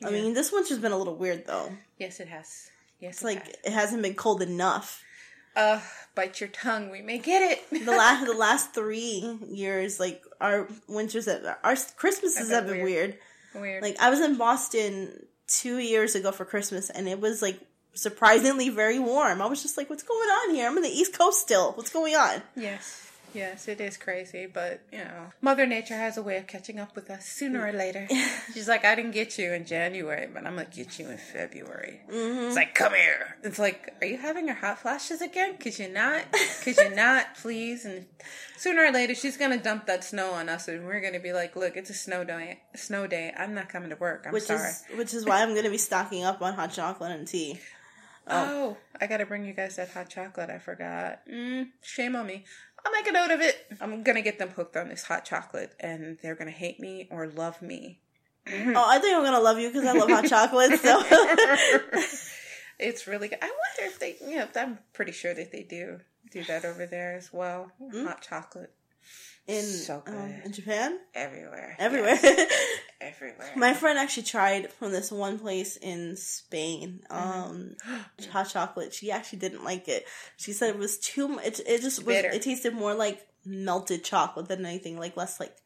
Yeah. 0.00 0.08
I 0.08 0.10
mean, 0.10 0.34
this 0.34 0.52
winter's 0.52 0.78
been 0.78 0.92
a 0.92 0.96
little 0.98 1.16
weird 1.16 1.46
though. 1.46 1.72
Yes, 1.98 2.20
it 2.20 2.28
has. 2.28 2.70
Yes, 3.00 3.14
it's 3.14 3.22
it 3.22 3.26
like 3.26 3.46
has. 3.46 3.56
it 3.64 3.72
hasn't 3.72 4.02
been 4.02 4.14
cold 4.14 4.42
enough. 4.42 5.02
Uh, 5.56 5.80
bite 6.14 6.40
your 6.40 6.48
tongue. 6.48 6.90
We 6.90 7.02
may 7.02 7.18
get 7.18 7.42
it. 7.42 7.84
the 7.84 7.90
last 7.90 8.26
the 8.32 8.34
last 8.34 8.74
three 8.74 9.38
years, 9.50 9.98
like 9.98 10.22
our 10.40 10.68
winters, 10.88 11.28
our 11.28 11.76
Christmases 11.96 12.50
have 12.50 12.66
been 12.66 12.82
weird. 12.82 13.18
weird. 13.54 13.62
Weird. 13.62 13.82
Like 13.82 13.96
I 14.00 14.10
was 14.10 14.20
in 14.20 14.36
Boston 14.36 15.26
two 15.48 15.78
years 15.78 16.14
ago 16.14 16.30
for 16.32 16.44
Christmas, 16.44 16.88
and 16.90 17.08
it 17.08 17.20
was 17.20 17.42
like 17.42 17.58
surprisingly 17.94 18.68
very 18.68 18.98
warm. 18.98 19.42
I 19.42 19.46
was 19.46 19.62
just 19.62 19.76
like, 19.76 19.90
"What's 19.90 20.04
going 20.04 20.28
on 20.28 20.54
here? 20.54 20.68
I'm 20.68 20.76
in 20.76 20.82
the 20.82 20.88
East 20.88 21.18
Coast 21.18 21.40
still. 21.40 21.72
What's 21.72 21.90
going 21.90 22.14
on?" 22.14 22.42
Yes. 22.54 23.09
Yes, 23.34 23.68
it 23.68 23.80
is 23.80 23.96
crazy, 23.96 24.46
but 24.46 24.80
you 24.92 24.98
know, 24.98 25.30
Mother 25.40 25.66
Nature 25.66 25.94
has 25.94 26.16
a 26.16 26.22
way 26.22 26.36
of 26.36 26.46
catching 26.46 26.78
up 26.78 26.94
with 26.94 27.10
us 27.10 27.26
sooner 27.26 27.66
or 27.66 27.72
later. 27.72 28.08
She's 28.54 28.68
like, 28.68 28.84
I 28.84 28.94
didn't 28.94 29.12
get 29.12 29.38
you 29.38 29.52
in 29.52 29.64
January, 29.64 30.28
but 30.32 30.46
I'm 30.46 30.56
gonna 30.56 30.66
get 30.66 30.98
you 30.98 31.08
in 31.08 31.18
February. 31.18 32.00
Mm-hmm. 32.10 32.46
It's 32.46 32.56
like, 32.56 32.74
come 32.74 32.94
here. 32.94 33.36
It's 33.42 33.58
like, 33.58 33.94
are 34.00 34.06
you 34.06 34.18
having 34.18 34.46
your 34.46 34.56
hot 34.56 34.80
flashes 34.80 35.20
again? 35.20 35.56
Cause 35.58 35.78
you're 35.78 35.90
not. 35.90 36.24
Cause 36.64 36.78
you're 36.78 36.94
not. 36.94 37.34
Please. 37.40 37.84
And 37.84 38.06
sooner 38.56 38.84
or 38.84 38.92
later, 38.92 39.14
she's 39.14 39.36
gonna 39.36 39.62
dump 39.62 39.86
that 39.86 40.04
snow 40.04 40.32
on 40.32 40.48
us, 40.48 40.68
and 40.68 40.84
we're 40.84 41.00
gonna 41.00 41.20
be 41.20 41.32
like, 41.32 41.56
look, 41.56 41.76
it's 41.76 41.90
a 41.90 41.94
snow 41.94 42.24
day. 42.24 42.60
Snow 42.74 43.06
day. 43.06 43.32
I'm 43.36 43.54
not 43.54 43.68
coming 43.68 43.90
to 43.90 43.96
work. 43.96 44.24
I'm 44.26 44.32
which 44.32 44.44
sorry. 44.44 44.70
Is, 44.70 44.84
which 44.96 45.14
is 45.14 45.24
why 45.24 45.42
I'm 45.42 45.54
gonna 45.54 45.70
be 45.70 45.78
stocking 45.78 46.24
up 46.24 46.42
on 46.42 46.54
hot 46.54 46.72
chocolate 46.72 47.12
and 47.12 47.26
tea. 47.26 47.60
Oh, 48.26 48.76
oh 48.76 48.76
I 49.00 49.06
gotta 49.06 49.26
bring 49.26 49.44
you 49.44 49.52
guys 49.52 49.76
that 49.76 49.90
hot 49.90 50.08
chocolate. 50.08 50.50
I 50.50 50.58
forgot. 50.58 51.26
Mm, 51.26 51.68
shame 51.82 52.16
on 52.16 52.26
me. 52.26 52.44
I'll 52.84 52.92
make 52.92 53.06
a 53.06 53.12
note 53.12 53.30
of 53.30 53.40
it. 53.40 53.56
I'm 53.80 54.02
gonna 54.02 54.22
get 54.22 54.38
them 54.38 54.50
hooked 54.50 54.76
on 54.76 54.88
this 54.88 55.04
hot 55.04 55.24
chocolate, 55.24 55.74
and 55.80 56.18
they're 56.22 56.34
gonna 56.34 56.50
hate 56.50 56.80
me 56.80 57.08
or 57.10 57.26
love 57.26 57.60
me. 57.62 58.00
oh, 58.46 58.84
I 58.88 58.98
think 58.98 59.16
I'm 59.16 59.22
gonna 59.22 59.40
love 59.40 59.58
you 59.58 59.68
because 59.68 59.84
I 59.84 59.92
love 59.92 60.08
hot 60.08 60.26
chocolate. 60.26 60.78
So 60.80 61.02
it's 62.78 63.06
really 63.06 63.28
good. 63.28 63.38
I 63.42 63.46
wonder 63.46 63.92
if 63.92 63.98
they, 63.98 64.16
you 64.26 64.36
know, 64.38 64.48
I'm 64.56 64.78
pretty 64.92 65.12
sure 65.12 65.34
that 65.34 65.52
they 65.52 65.62
do 65.62 66.00
do 66.30 66.44
that 66.44 66.64
over 66.64 66.86
there 66.86 67.14
as 67.14 67.32
well. 67.32 67.70
Mm-hmm. 67.80 68.06
Hot 68.06 68.22
chocolate 68.22 68.72
in 69.46 69.64
so 69.64 70.02
um, 70.06 70.34
in 70.44 70.52
Japan, 70.52 70.98
everywhere, 71.14 71.76
everywhere, 71.78 72.18
yes. 72.22 72.52
everywhere. 73.00 73.50
My 73.56 73.74
friend 73.74 73.98
actually 73.98 74.24
tried 74.24 74.72
from 74.72 74.92
this 74.92 75.10
one 75.10 75.38
place 75.38 75.76
in 75.76 76.16
Spain, 76.16 77.00
um, 77.10 77.76
mm-hmm. 77.86 78.30
hot 78.30 78.48
chocolate. 78.48 78.94
She 78.94 79.10
actually 79.10 79.40
didn't 79.40 79.64
like 79.64 79.88
it. 79.88 80.06
She 80.36 80.52
said 80.52 80.70
it 80.70 80.78
was 80.78 80.98
too. 80.98 81.28
much. 81.28 81.44
It, 81.46 81.60
it 81.66 81.82
just 81.82 82.04
was. 82.04 82.16
It 82.16 82.42
tasted 82.42 82.74
more 82.74 82.94
like 82.94 83.26
melted 83.44 84.04
chocolate 84.04 84.48
than 84.48 84.66
anything. 84.66 84.98
Like 84.98 85.16
less 85.16 85.40
like, 85.40 85.56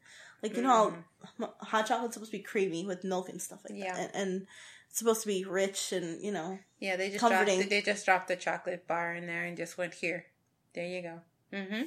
like 0.41 0.55
you 0.55 0.61
mm. 0.61 0.67
know, 0.67 0.93
mm-hmm. 1.39 1.65
hot 1.65 1.87
chocolate's 1.87 2.15
supposed 2.15 2.31
to 2.31 2.37
be 2.37 2.43
creamy 2.43 2.85
with 2.85 3.03
milk 3.03 3.29
and 3.29 3.41
stuff 3.41 3.59
like 3.69 3.77
yeah. 3.77 3.93
that, 3.95 4.11
and, 4.13 4.29
and 4.29 4.47
it's 4.89 4.99
supposed 4.99 5.21
to 5.21 5.27
be 5.27 5.43
rich 5.43 5.91
and 5.91 6.21
you 6.21 6.31
know. 6.31 6.59
Yeah, 6.79 6.95
they 6.95 7.09
just 7.09 7.19
comforting. 7.19 7.57
dropped. 7.57 7.69
They 7.69 7.81
just 7.81 8.05
dropped 8.05 8.27
the 8.27 8.35
chocolate 8.35 8.87
bar 8.87 9.13
in 9.13 9.27
there 9.27 9.43
and 9.43 9.57
just 9.57 9.77
went 9.77 9.93
here. 9.93 10.25
There 10.73 10.85
you 10.85 11.01
go. 11.01 11.19
Mm-hmm. 11.53 11.83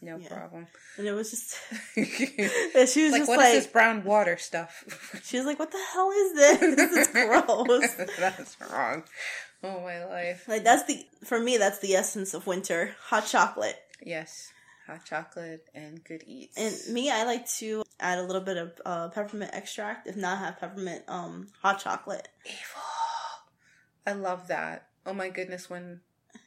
No 0.00 0.16
yeah. 0.16 0.28
problem. 0.28 0.66
And 0.96 1.06
it 1.06 1.12
was 1.12 1.30
just 1.30 1.58
she 1.94 3.04
was 3.04 3.12
like, 3.12 3.20
just 3.20 3.28
what 3.28 3.38
like, 3.38 3.54
is 3.54 3.64
this 3.64 3.66
brown 3.66 4.04
water 4.04 4.36
stuff? 4.36 4.84
she 5.24 5.38
was 5.38 5.46
like, 5.46 5.58
"What 5.58 5.72
the 5.72 5.84
hell 5.92 6.10
is 6.10 6.34
this? 6.34 6.76
This 6.76 6.92
is 6.92 7.08
gross. 7.12 7.94
that's 8.18 8.56
wrong. 8.70 9.02
Oh 9.64 9.80
my 9.80 10.04
life. 10.04 10.46
Like 10.46 10.62
that's 10.62 10.84
the 10.84 11.04
for 11.24 11.40
me. 11.40 11.56
That's 11.56 11.80
the 11.80 11.94
essence 11.94 12.32
of 12.34 12.46
winter. 12.46 12.94
Hot 13.06 13.26
chocolate. 13.26 13.76
Yes, 14.00 14.52
hot 14.86 15.04
chocolate 15.04 15.66
and 15.74 16.02
good 16.04 16.22
eats. 16.26 16.56
And 16.56 16.94
me, 16.94 17.10
I 17.10 17.24
like 17.24 17.48
to 17.58 17.82
add 17.98 18.18
a 18.18 18.22
little 18.22 18.42
bit 18.42 18.56
of 18.56 18.80
uh, 18.86 19.08
peppermint 19.08 19.52
extract. 19.52 20.06
If 20.06 20.16
not, 20.16 20.38
have 20.38 20.58
peppermint 20.58 21.02
um, 21.08 21.48
hot 21.60 21.80
chocolate. 21.80 22.28
Evil. 22.44 22.82
I 24.06 24.12
love 24.12 24.48
that. 24.48 24.86
Oh 25.04 25.12
my 25.12 25.28
goodness, 25.28 25.68
when 25.68 26.00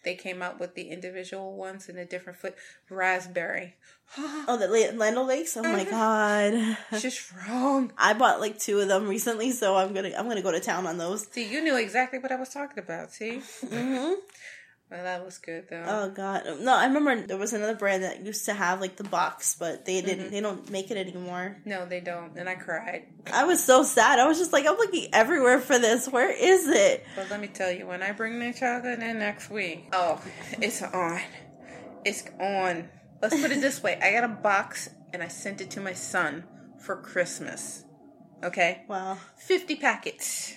they 0.04 0.16
came 0.16 0.42
out 0.42 0.60
with 0.60 0.76
the 0.76 0.90
individual 0.90 1.56
ones 1.56 1.90
in 1.90 1.98
a 1.98 2.06
different 2.06 2.40
foot. 2.40 2.56
Raspberry. 2.90 3.76
oh, 4.18 4.58
the 4.58 4.68
Land 4.68 5.18
O'Lakes. 5.18 5.56
Oh 5.56 5.64
my 5.64 5.84
god, 5.90 6.78
just 7.00 7.32
wrong. 7.48 7.94
I 7.98 8.14
bought 8.14 8.42
like 8.42 8.60
two 8.60 8.80
of 8.80 8.88
them 8.88 9.08
recently, 9.08 9.52
so 9.52 9.76
I'm 9.76 9.94
gonna 9.94 10.12
I'm 10.18 10.28
gonna 10.28 10.42
go 10.42 10.52
to 10.52 10.60
town 10.60 10.86
on 10.86 10.98
those. 10.98 11.28
See, 11.28 11.48
you 11.48 11.62
knew 11.64 11.78
exactly 11.78 12.20
what 12.20 12.32
I 12.32 12.36
was 12.36 12.50
talking 12.50 12.80
about. 12.80 13.12
See. 13.12 13.42
Mm-hmm. 13.66 14.14
Well, 14.92 15.04
that 15.04 15.24
was 15.24 15.38
good 15.38 15.70
though. 15.70 15.86
Oh 15.88 16.10
god, 16.10 16.44
no! 16.60 16.76
I 16.76 16.86
remember 16.86 17.26
there 17.26 17.38
was 17.38 17.54
another 17.54 17.76
brand 17.76 18.04
that 18.04 18.26
used 18.26 18.44
to 18.46 18.54
have 18.54 18.82
like 18.82 18.98
the 18.98 19.06
box, 19.06 19.56
but 19.58 19.86
they 19.86 20.02
didn't. 20.02 20.26
Mm-hmm. 20.26 20.34
They 20.34 20.42
don't 20.42 20.70
make 20.70 20.92
it 20.92 20.98
anymore. 20.98 21.56
No, 21.64 21.86
they 21.86 22.02
don't, 22.02 22.36
and 22.36 22.50
I 22.50 22.56
cried. 22.56 23.04
I 23.32 23.46
was 23.46 23.64
so 23.64 23.84
sad. 23.84 24.20
I 24.20 24.28
was 24.28 24.38
just 24.38 24.52
like, 24.52 24.68
I'm 24.68 24.76
looking 24.76 25.08
everywhere 25.14 25.62
for 25.62 25.80
this. 25.80 26.10
Where 26.10 26.30
is 26.30 26.68
it? 26.68 27.06
But 27.16 27.30
let 27.30 27.40
me 27.40 27.48
tell 27.48 27.72
you, 27.72 27.88
when 27.88 28.04
I 28.04 28.12
bring 28.12 28.38
the 28.38 28.52
chocolate 28.52 29.00
in 29.00 29.20
next 29.20 29.50
week, 29.50 29.88
oh, 29.94 30.22
it's 30.60 30.82
on. 30.82 31.22
It's 32.04 32.26
on. 32.38 32.90
Let's 33.22 33.40
put 33.40 33.52
it 33.52 33.62
this 33.62 33.82
way: 33.82 33.98
I 34.02 34.12
got 34.12 34.26
a 34.26 34.34
box, 34.34 34.90
and 35.14 35.24
I 35.24 35.30
sent 35.30 35.62
it 35.62 35.72
to 35.72 35.80
my 35.80 35.94
son 35.94 36.44
for 36.84 36.98
Christmas. 36.98 37.86
Okay. 38.44 38.84
Wow. 38.90 39.20
Fifty 39.38 39.78
packets. 39.78 40.54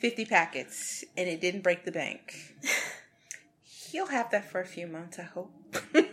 Fifty 0.00 0.24
packets, 0.24 1.04
and 1.14 1.28
it 1.28 1.42
didn't 1.42 1.60
break 1.62 1.84
the 1.84 1.92
bank. 1.92 2.54
You'll 3.92 4.06
have 4.06 4.30
that 4.30 4.50
for 4.50 4.60
a 4.60 4.66
few 4.66 4.86
months, 4.86 5.18
I 5.18 5.22
hope. 5.22 5.52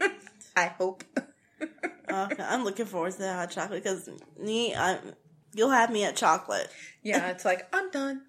I 0.55 0.65
hope. 0.65 1.03
uh, 2.09 2.29
I'm 2.39 2.63
looking 2.63 2.85
forward 2.85 3.13
to 3.13 3.19
that 3.19 3.35
hot 3.35 3.51
chocolate 3.51 3.83
because 3.83 4.09
me, 4.39 4.75
I'm, 4.75 4.99
you'll 5.53 5.71
have 5.71 5.91
me 5.91 6.03
at 6.05 6.15
chocolate. 6.15 6.69
Yeah, 7.03 7.27
it's 7.31 7.45
like 7.45 7.67
I'm 7.73 7.91
done. 7.91 8.21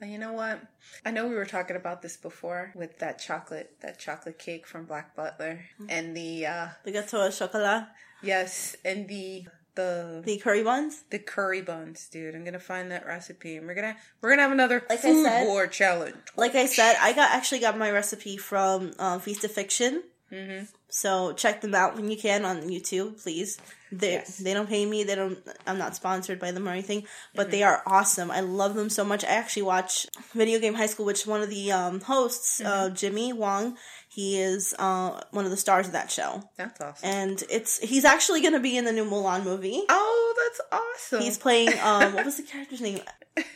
And 0.00 0.10
you 0.10 0.18
know 0.18 0.32
what? 0.32 0.60
I 1.04 1.12
know 1.12 1.28
we 1.28 1.36
were 1.36 1.46
talking 1.46 1.76
about 1.76 2.02
this 2.02 2.16
before 2.16 2.72
with 2.74 2.98
that 2.98 3.18
chocolate, 3.18 3.76
that 3.80 3.98
chocolate 3.98 4.38
cake 4.38 4.66
from 4.66 4.86
Black 4.86 5.14
Butler, 5.14 5.64
and 5.88 6.16
the 6.16 6.46
uh 6.46 6.68
the 6.84 6.92
gâteau 6.92 7.26
au 7.26 7.30
chocolat. 7.30 7.88
Yes, 8.22 8.76
and 8.84 9.06
the 9.06 9.46
the 9.74 10.22
the 10.24 10.38
curry 10.38 10.62
buns. 10.62 11.04
The 11.10 11.18
curry 11.18 11.62
buns, 11.62 12.08
dude. 12.08 12.34
I'm 12.34 12.44
gonna 12.44 12.58
find 12.58 12.90
that 12.90 13.06
recipe, 13.06 13.56
and 13.56 13.66
we're 13.66 13.74
gonna 13.74 13.96
we're 14.20 14.30
gonna 14.30 14.42
have 14.42 14.52
another 14.52 14.84
like 14.88 15.00
food 15.00 15.26
I 15.26 15.30
said, 15.30 15.46
war 15.46 15.66
challenge. 15.66 16.16
Like 16.36 16.54
I 16.54 16.66
said, 16.66 16.96
I 17.00 17.12
got 17.12 17.30
actually 17.30 17.60
got 17.60 17.78
my 17.78 17.90
recipe 17.90 18.36
from 18.36 18.92
um, 18.98 19.20
Feast 19.20 19.44
of 19.44 19.50
Fiction. 19.50 20.02
Mm-hmm. 20.32 20.64
So 20.88 21.32
check 21.32 21.60
them 21.60 21.74
out 21.74 21.96
when 21.96 22.10
you 22.10 22.16
can 22.16 22.44
on 22.44 22.62
YouTube, 22.62 23.22
please. 23.22 23.58
They 23.92 24.12
yes. 24.12 24.38
they 24.38 24.54
don't 24.54 24.68
pay 24.68 24.84
me. 24.86 25.04
They 25.04 25.14
don't. 25.14 25.38
I'm 25.66 25.78
not 25.78 25.94
sponsored 25.94 26.40
by 26.40 26.50
them 26.50 26.68
or 26.68 26.72
anything, 26.72 27.04
but 27.34 27.44
mm-hmm. 27.44 27.50
they 27.50 27.62
are 27.62 27.82
awesome. 27.86 28.30
I 28.30 28.40
love 28.40 28.74
them 28.74 28.90
so 28.90 29.04
much. 29.04 29.24
I 29.24 29.28
actually 29.28 29.62
watch 29.62 30.06
Video 30.32 30.58
Game 30.58 30.74
High 30.74 30.86
School, 30.86 31.06
which 31.06 31.26
one 31.26 31.42
of 31.42 31.50
the 31.50 31.70
um, 31.70 32.00
hosts, 32.00 32.60
mm-hmm. 32.60 32.66
uh, 32.70 32.90
Jimmy 32.90 33.32
Wong, 33.32 33.76
he 34.14 34.38
is 34.38 34.76
uh, 34.78 35.20
one 35.32 35.44
of 35.44 35.50
the 35.50 35.56
stars 35.56 35.86
of 35.88 35.92
that 35.94 36.08
show. 36.08 36.48
That's 36.56 36.80
awesome. 36.80 37.08
And 37.08 37.42
it's 37.50 37.80
he's 37.80 38.04
actually 38.04 38.42
going 38.42 38.52
to 38.52 38.60
be 38.60 38.76
in 38.76 38.84
the 38.84 38.92
new 38.92 39.04
Mulan 39.04 39.42
movie. 39.42 39.82
Oh, 39.88 40.34
that's 40.44 40.60
awesome. 40.70 41.20
He's 41.20 41.36
playing. 41.36 41.70
Um, 41.84 42.14
what 42.14 42.24
was 42.24 42.36
the 42.36 42.44
character's 42.44 42.80
name? 42.80 43.00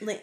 Ling. 0.00 0.18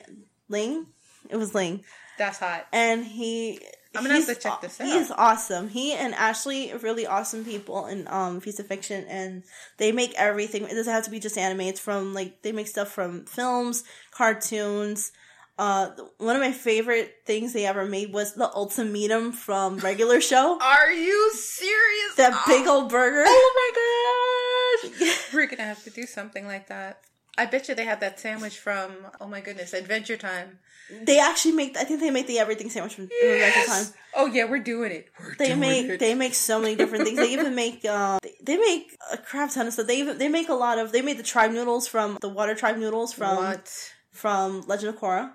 Ling. 0.50 0.88
It 1.30 1.38
was 1.38 1.56
Ling. 1.56 1.86
That's 2.18 2.38
hot. 2.38 2.68
And 2.74 3.06
he 3.06 3.60
I'm 3.96 4.04
gonna 4.04 4.16
have 4.16 4.26
to 4.26 4.36
check 4.36 4.62
this 4.62 4.80
out. 4.82 4.88
He's 4.88 5.10
awesome. 5.12 5.70
He 5.70 5.94
and 5.94 6.14
Ashley 6.14 6.72
are 6.74 6.78
really 6.80 7.08
awesome 7.08 7.46
people 7.46 7.86
in 7.86 8.08
um 8.10 8.42
Feast 8.42 8.60
of 8.60 8.68
Fiction, 8.68 9.06
and 9.08 9.44
they 9.78 9.94
make 9.94 10.14
everything. 10.16 10.64
It 10.64 10.74
doesn't 10.74 10.94
have 10.94 11.06
to 11.06 11.12
be 11.12 11.20
just 11.20 11.38
anime. 11.38 11.62
It's 11.62 11.80
from 11.80 12.14
like 12.14 12.42
they 12.42 12.52
make 12.52 12.68
stuff 12.68 12.90
from 12.90 13.26
films, 13.26 13.86
cartoons. 14.12 15.14
Uh, 15.58 15.92
one 16.18 16.36
of 16.36 16.42
my 16.42 16.52
favorite 16.52 17.14
things 17.26 17.54
they 17.54 17.66
ever 17.66 17.86
made 17.86 18.12
was 18.12 18.34
the 18.34 18.52
ultimatum 18.54 19.32
from 19.32 19.78
regular 19.78 20.20
show. 20.20 20.60
Are 20.62 20.92
you 20.92 21.32
serious? 21.34 22.16
That 22.18 22.34
oh. 22.36 22.44
big 22.46 22.68
old 22.68 22.90
burger. 22.90 23.24
Oh 23.26 24.82
my 24.84 24.92
gosh! 25.00 25.18
We're 25.34 25.48
gonna 25.48 25.64
have 25.64 25.84
to 25.86 25.90
do 25.90 26.06
something 26.06 26.46
like 26.46 26.68
that. 26.68 27.00
I 27.38 27.46
bet 27.46 27.68
you 27.68 27.76
they 27.76 27.86
have 27.86 28.00
that 28.00 28.20
sandwich 28.20 28.58
from 28.58 28.92
oh 29.20 29.28
my 29.28 29.40
goodness, 29.40 29.74
Adventure 29.74 30.18
Time. 30.18 30.60
They 31.04 31.20
actually 31.20 31.54
make. 31.54 31.78
I 31.78 31.84
think 31.84 32.00
they 32.02 32.12
make 32.12 32.28
the 32.28 32.40
everything 32.40 32.70
sandwich 32.70 32.96
from 32.96 33.10
yes! 33.10 33.48
Adventure 33.48 33.72
Time. 33.72 34.02
Oh 34.14 34.26
yeah, 34.26 34.46
we're 34.46 34.60
doing 34.60 34.92
it. 34.92 35.08
We're 35.20 35.36
they 35.36 35.48
doing 35.48 35.60
make 35.60 35.86
it. 35.86 36.00
they 36.00 36.16
make 36.16 36.34
so 36.34 36.60
many 36.60 36.76
different 36.76 37.06
things. 37.06 37.18
They 37.18 37.32
even 37.32 37.56
make 37.56 37.84
uh, 37.90 38.20
they 38.44 38.58
make 38.58 38.96
a 39.12 39.18
crap 39.18 39.52
ton 39.52 39.68
of 39.68 39.74
stuff. 39.74 39.88
They 39.88 40.00
even 40.00 40.18
they 40.18 40.30
make 40.30 40.50
a 40.50 40.54
lot 40.54 40.80
of. 40.80 40.92
They 40.92 41.02
made 41.02 41.18
the 41.18 41.24
tribe 41.24 41.52
noodles 41.52 41.88
from 41.88 42.18
the 42.20 42.30
water 42.30 42.56
tribe 42.56 42.78
noodles 42.78 43.14
from 43.14 43.38
what? 43.38 43.92
from 44.12 44.62
Legend 44.68 44.96
of 44.96 45.02
Korra. 45.02 45.32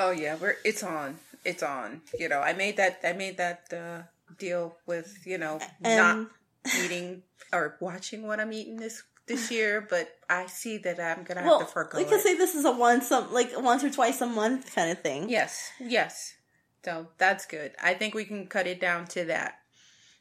Oh 0.00 0.10
yeah, 0.12 0.36
we're 0.40 0.56
it's 0.64 0.82
on. 0.82 1.18
It's 1.44 1.62
on. 1.62 2.00
You 2.18 2.30
know, 2.30 2.40
I 2.40 2.54
made 2.54 2.78
that. 2.78 3.00
I 3.04 3.12
made 3.12 3.36
that 3.36 3.64
uh, 3.70 4.02
deal 4.38 4.76
with 4.86 5.26
you 5.26 5.36
know 5.36 5.60
and, 5.84 6.28
not 6.64 6.74
eating 6.84 7.22
or 7.52 7.76
watching 7.80 8.26
what 8.26 8.40
I'm 8.40 8.52
eating 8.52 8.76
this 8.76 9.02
this 9.26 9.50
year, 9.56 9.86
but 9.88 10.08
I 10.30 10.46
see 10.46 10.78
that 10.78 10.98
I'm 10.98 11.24
gonna 11.24 11.42
well, 11.42 11.58
have 11.58 11.68
to 11.68 11.72
forego. 11.72 11.98
We 11.98 12.04
can 12.04 12.18
say 12.20 12.34
this 12.34 12.54
is 12.54 12.64
a 12.64 12.72
once, 12.72 13.08
some 13.08 13.30
like 13.30 13.50
once 13.58 13.84
or 13.84 13.90
twice 13.90 14.22
a 14.22 14.26
month 14.26 14.74
kind 14.74 14.90
of 14.90 15.00
thing. 15.02 15.28
Yes, 15.28 15.70
yes. 15.78 16.34
So 16.82 17.08
that's 17.18 17.44
good. 17.44 17.72
I 17.82 17.92
think 17.92 18.14
we 18.14 18.24
can 18.24 18.46
cut 18.46 18.66
it 18.66 18.80
down 18.80 19.06
to 19.08 19.26
that. 19.26 19.58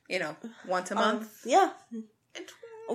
You 0.09 0.19
know, 0.19 0.35
once 0.67 0.91
a 0.91 0.97
um, 0.97 1.19
month. 1.19 1.41
Yeah 1.45 1.71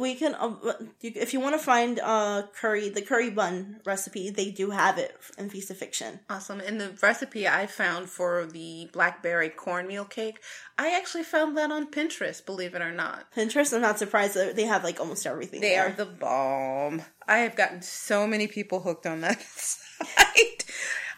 we 0.00 0.14
can 0.14 0.34
uh, 0.34 0.54
if 1.02 1.32
you 1.32 1.40
want 1.40 1.54
to 1.54 1.58
find 1.58 2.00
uh 2.00 2.42
curry 2.58 2.88
the 2.88 3.02
curry 3.02 3.30
bun 3.30 3.80
recipe 3.86 4.30
they 4.30 4.50
do 4.50 4.70
have 4.70 4.98
it 4.98 5.14
in 5.38 5.48
feast 5.50 5.70
of 5.70 5.76
fiction. 5.76 6.20
Awesome. 6.28 6.60
And 6.60 6.80
the 6.80 6.92
recipe 7.02 7.46
i 7.48 7.66
found 7.66 8.08
for 8.08 8.46
the 8.46 8.88
blackberry 8.92 9.48
cornmeal 9.48 10.04
cake 10.04 10.38
i 10.78 10.94
actually 10.96 11.24
found 11.24 11.56
that 11.56 11.70
on 11.70 11.90
pinterest 11.90 12.44
believe 12.46 12.74
it 12.74 12.82
or 12.82 12.92
not. 12.92 13.32
Pinterest 13.34 13.72
i'm 13.72 13.82
not 13.82 13.98
surprised 13.98 14.34
that 14.34 14.56
they 14.56 14.64
have 14.64 14.84
like 14.84 15.00
almost 15.00 15.26
everything 15.26 15.60
they 15.60 15.70
there. 15.70 15.86
are 15.88 15.92
the 15.92 16.06
bomb. 16.06 17.02
I 17.26 17.38
have 17.38 17.56
gotten 17.56 17.82
so 17.82 18.26
many 18.26 18.46
people 18.46 18.80
hooked 18.80 19.06
on 19.06 19.20
that 19.22 19.40
site. 19.56 20.64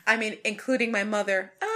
I 0.07 0.17
mean 0.17 0.39
including 0.45 0.93
my 0.93 1.05
mother. 1.05 1.53
Oh, 1.63 1.76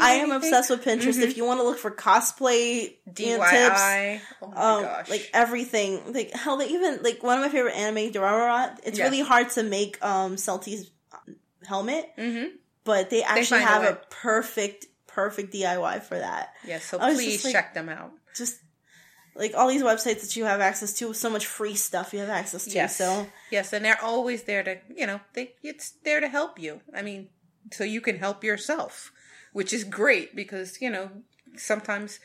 i 0.00 0.12
am 0.12 0.30
obsessed 0.32 0.70
with 0.70 0.84
Pinterest. 0.84 1.14
Mm-hmm. 1.14 1.22
If 1.22 1.36
you 1.36 1.44
want 1.44 1.60
to 1.60 1.64
look 1.64 1.78
for 1.78 1.90
cosplay 1.90 2.96
DIY, 3.08 3.50
tips, 3.50 4.24
oh 4.42 4.48
my 4.48 4.56
um, 4.56 4.82
gosh. 4.82 5.10
like 5.10 5.30
everything, 5.32 6.12
like 6.12 6.32
hell, 6.32 6.56
they 6.56 6.68
even 6.68 7.02
like 7.02 7.22
one 7.22 7.38
of 7.38 7.44
my 7.44 7.50
favorite 7.50 7.74
anime, 7.74 8.12
Durarara. 8.12 8.78
It's 8.84 8.98
yes. 8.98 9.10
really 9.10 9.22
hard 9.22 9.50
to 9.50 9.62
make 9.62 10.02
um 10.04 10.36
Celty's 10.36 10.90
helmet, 11.66 12.10
mm-hmm. 12.16 12.56
but 12.84 13.10
they 13.10 13.22
actually 13.22 13.60
they 13.60 13.64
have 13.64 13.84
a, 13.84 13.92
a, 13.92 13.98
perfect, 14.10 14.86
perfect 15.06 15.52
DIY 15.52 16.02
for 16.02 16.18
that. 16.18 16.54
Yes, 16.66 16.84
so 16.84 16.98
please 16.98 17.44
like, 17.44 17.52
check 17.52 17.74
them 17.74 17.88
out. 17.88 18.12
Just 18.34 18.58
like 19.34 19.54
all 19.54 19.68
these 19.68 19.82
websites 19.82 20.22
that 20.22 20.36
you 20.36 20.44
have 20.44 20.60
access 20.60 20.92
to, 20.94 21.12
so 21.12 21.30
much 21.30 21.46
free 21.46 21.74
stuff 21.74 22.12
you 22.12 22.20
have 22.20 22.28
access 22.28 22.64
to. 22.64 22.70
Yes. 22.70 22.96
So 22.96 23.26
yes, 23.50 23.72
and 23.72 23.84
they're 23.84 24.02
always 24.02 24.44
there 24.44 24.62
to 24.62 24.78
you 24.94 25.06
know 25.06 25.20
they 25.34 25.54
it's 25.62 25.92
there 26.04 26.20
to 26.20 26.28
help 26.28 26.58
you. 26.58 26.80
I 26.94 27.02
mean, 27.02 27.28
so 27.72 27.84
you 27.84 28.00
can 28.00 28.16
help 28.16 28.44
yourself 28.44 29.12
which 29.52 29.72
is 29.72 29.84
great 29.84 30.34
because, 30.34 30.80
you 30.80 30.90
know, 30.90 31.10
sometimes 31.56 32.20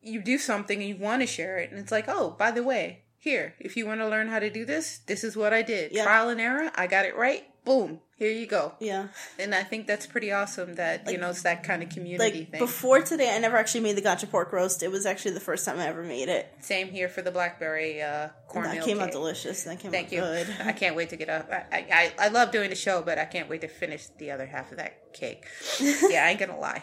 you 0.00 0.20
do 0.20 0.38
something 0.38 0.80
and 0.80 0.88
you 0.88 0.96
want 0.96 1.22
to 1.22 1.26
share 1.26 1.58
it 1.58 1.70
and 1.70 1.78
it's 1.78 1.92
like, 1.92 2.06
oh, 2.08 2.36
by 2.38 2.50
the 2.50 2.62
way, 2.62 3.04
here, 3.18 3.54
if 3.58 3.76
you 3.76 3.86
want 3.86 4.00
to 4.00 4.08
learn 4.08 4.28
how 4.28 4.38
to 4.38 4.50
do 4.50 4.64
this, 4.64 4.98
this 5.06 5.24
is 5.24 5.36
what 5.36 5.52
I 5.52 5.62
did. 5.62 5.92
Yeah. 5.92 6.04
Trial 6.04 6.28
and 6.28 6.40
error, 6.40 6.70
I 6.74 6.86
got 6.86 7.06
it 7.06 7.16
right. 7.16 7.44
Boom, 7.64 8.00
here 8.16 8.30
you 8.30 8.46
go. 8.46 8.72
Yeah. 8.80 9.08
And 9.38 9.54
I 9.54 9.62
think 9.62 9.86
that's 9.86 10.06
pretty 10.06 10.32
awesome 10.32 10.74
that, 10.74 11.06
like, 11.06 11.14
you 11.14 11.20
know, 11.20 11.30
it's 11.30 11.42
that 11.42 11.62
kind 11.62 11.82
of 11.82 11.88
community 11.90 12.40
like, 12.40 12.50
thing. 12.50 12.60
Before 12.60 13.00
today, 13.00 13.34
I 13.34 13.38
never 13.38 13.56
actually 13.56 13.82
made 13.82 13.96
the 13.96 14.00
gotcha 14.02 14.26
pork 14.26 14.52
roast. 14.52 14.82
It 14.82 14.90
was 14.90 15.06
actually 15.06 15.32
the 15.32 15.40
first 15.40 15.64
time 15.64 15.78
I 15.78 15.86
ever 15.86 16.02
made 16.02 16.28
it. 16.28 16.52
Same 16.60 16.88
here 16.88 17.08
for 17.08 17.22
the 17.22 17.30
blackberry 17.30 18.02
uh, 18.02 18.28
cornmeal 18.48 18.74
That 18.74 18.84
came 18.84 18.98
cake. 18.98 19.06
out 19.06 19.12
delicious. 19.12 19.64
That 19.64 19.78
came 19.78 19.90
Thank 19.90 20.08
out 20.08 20.12
you. 20.12 20.20
good. 20.20 20.56
I 20.64 20.72
can't 20.72 20.96
wait 20.96 21.10
to 21.10 21.16
get 21.16 21.28
up. 21.28 21.50
I, 21.50 21.86
I, 21.92 22.12
I 22.18 22.28
love 22.28 22.50
doing 22.50 22.70
the 22.70 22.76
show, 22.76 23.02
but 23.02 23.18
I 23.18 23.26
can't 23.26 23.48
wait 23.48 23.60
to 23.60 23.68
finish 23.68 24.06
the 24.18 24.30
other 24.30 24.46
half 24.46 24.72
of 24.72 24.78
that 24.78 25.12
cake. 25.12 25.44
yeah, 25.80 26.24
I 26.24 26.30
ain't 26.30 26.38
going 26.38 26.50
to 26.50 26.56
lie 26.56 26.82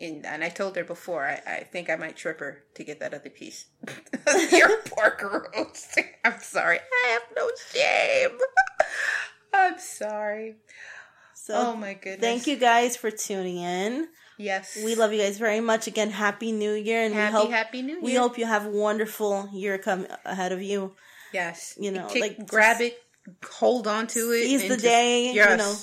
and, 0.00 0.26
and 0.26 0.44
I 0.44 0.48
told 0.48 0.76
her 0.76 0.84
before, 0.84 1.24
I, 1.24 1.40
I 1.46 1.60
think 1.64 1.88
I 1.88 1.96
might 1.96 2.16
trip 2.16 2.40
her 2.40 2.64
to 2.74 2.84
get 2.84 3.00
that 3.00 3.14
other 3.14 3.30
piece. 3.30 3.66
Your 4.52 4.82
pork 4.82 5.22
roast. 5.22 5.98
I'm 6.24 6.40
sorry. 6.40 6.78
I 6.78 7.08
have 7.08 7.22
no 7.36 7.50
shame. 7.72 8.38
I'm 9.54 9.78
sorry. 9.78 10.56
So, 11.34 11.54
oh 11.54 11.76
my 11.76 11.94
goodness. 11.94 12.20
Thank 12.20 12.46
you 12.46 12.56
guys 12.56 12.96
for 12.96 13.10
tuning 13.10 13.58
in. 13.58 14.08
Yes. 14.38 14.78
We 14.84 14.94
love 14.94 15.12
you 15.12 15.20
guys 15.20 15.38
very 15.38 15.60
much. 15.60 15.86
Again, 15.86 16.10
happy 16.10 16.52
new 16.52 16.72
year 16.72 17.02
and 17.04 17.14
happy, 17.14 17.34
we 17.34 17.40
hope 17.40 17.50
happy 17.50 17.82
new 17.82 17.92
year. 17.94 18.02
We 18.02 18.14
hope 18.14 18.38
you 18.38 18.46
have 18.46 18.66
a 18.66 18.70
wonderful 18.70 19.48
year 19.52 19.78
come 19.78 20.06
ahead 20.24 20.52
of 20.52 20.62
you. 20.62 20.94
Yes. 21.32 21.76
You 21.78 21.92
know, 21.92 22.08
Take, 22.08 22.22
like 22.22 22.46
grab 22.46 22.80
it, 22.80 22.98
hold 23.44 23.86
on 23.86 24.06
to 24.08 24.32
it. 24.32 24.44
Seize 24.44 24.68
the 24.68 24.76
day. 24.76 25.32
Yes. 25.32 25.50
You 25.50 25.56
know, 25.56 25.74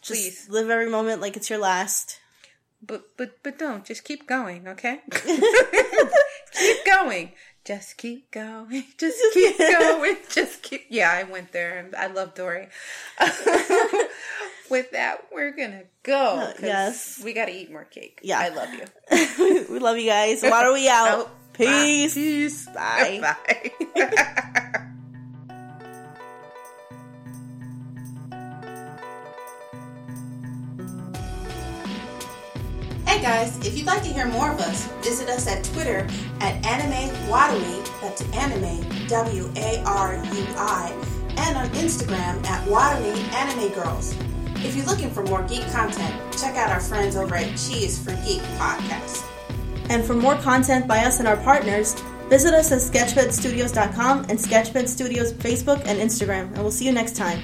just 0.00 0.22
Please. 0.22 0.48
live 0.48 0.70
every 0.70 0.90
moment 0.90 1.20
like 1.20 1.36
it's 1.36 1.48
your 1.48 1.60
last 1.60 2.18
but 2.84 3.16
but 3.16 3.42
but 3.42 3.58
don't 3.58 3.84
just 3.84 4.04
keep 4.04 4.26
going, 4.26 4.66
okay? 4.68 5.00
keep 5.10 6.84
going. 6.84 7.32
Just 7.64 7.96
keep 7.96 8.30
going. 8.30 8.84
Just 8.98 9.18
keep 9.32 9.58
going. 9.58 10.16
Just 10.30 10.62
keep. 10.62 10.86
Yeah, 10.88 11.10
I 11.10 11.22
went 11.24 11.52
there. 11.52 11.88
I 11.96 12.08
love 12.08 12.34
Dory. 12.34 12.68
With 14.70 14.90
that, 14.92 15.26
we're 15.32 15.50
gonna 15.50 15.84
go. 16.02 16.38
Uh, 16.38 16.52
yes, 16.62 17.20
we 17.22 17.34
gotta 17.34 17.54
eat 17.54 17.70
more 17.70 17.84
cake. 17.84 18.20
Yeah, 18.22 18.40
I 18.40 18.48
love 18.48 18.70
you. 18.72 19.66
we 19.70 19.78
love 19.78 19.98
you 19.98 20.06
guys. 20.08 20.42
Why 20.42 20.64
are 20.64 20.72
we 20.72 20.88
out? 20.88 21.30
Peace. 21.52 22.66
Bye. 22.66 23.20
Peace. 23.20 23.20
Bye. 23.20 23.72
Bye. 23.94 24.78
Guys, 33.22 33.56
if 33.64 33.78
you'd 33.78 33.86
like 33.86 34.02
to 34.02 34.08
hear 34.08 34.26
more 34.26 34.50
of 34.50 34.58
us, 34.58 34.86
visit 35.00 35.28
us 35.28 35.46
at 35.46 35.62
Twitter 35.62 36.08
at 36.40 36.66
Anime 36.66 37.14
Warui, 37.30 38.00
that's 38.00 38.22
Anime 38.32 39.06
W 39.06 39.50
A 39.56 39.80
R 39.86 40.16
U 40.16 40.46
I, 40.56 40.92
and 41.36 41.56
on 41.56 41.68
Instagram 41.68 42.44
at 42.44 42.66
Warui 42.66 43.16
Anime 43.32 43.72
Girls. 43.72 44.16
If 44.56 44.74
you're 44.74 44.86
looking 44.86 45.10
for 45.10 45.22
more 45.24 45.44
geek 45.44 45.62
content, 45.70 46.14
check 46.36 46.56
out 46.56 46.70
our 46.70 46.80
friends 46.80 47.14
over 47.14 47.36
at 47.36 47.50
Cheese 47.56 48.02
for 48.02 48.10
Geek 48.26 48.42
podcast. 48.58 49.24
And 49.88 50.04
for 50.04 50.14
more 50.14 50.36
content 50.36 50.88
by 50.88 51.04
us 51.04 51.20
and 51.20 51.28
our 51.28 51.36
partners, 51.36 51.94
visit 52.28 52.52
us 52.54 52.72
at 52.72 52.80
sketchbedstudios.com 52.80 54.26
and 54.30 54.40
Sketchbed 54.40 54.88
Studios 54.88 55.32
Facebook 55.32 55.82
and 55.86 56.00
Instagram. 56.00 56.46
And 56.54 56.58
we'll 56.58 56.72
see 56.72 56.86
you 56.86 56.92
next 56.92 57.14
time. 57.14 57.40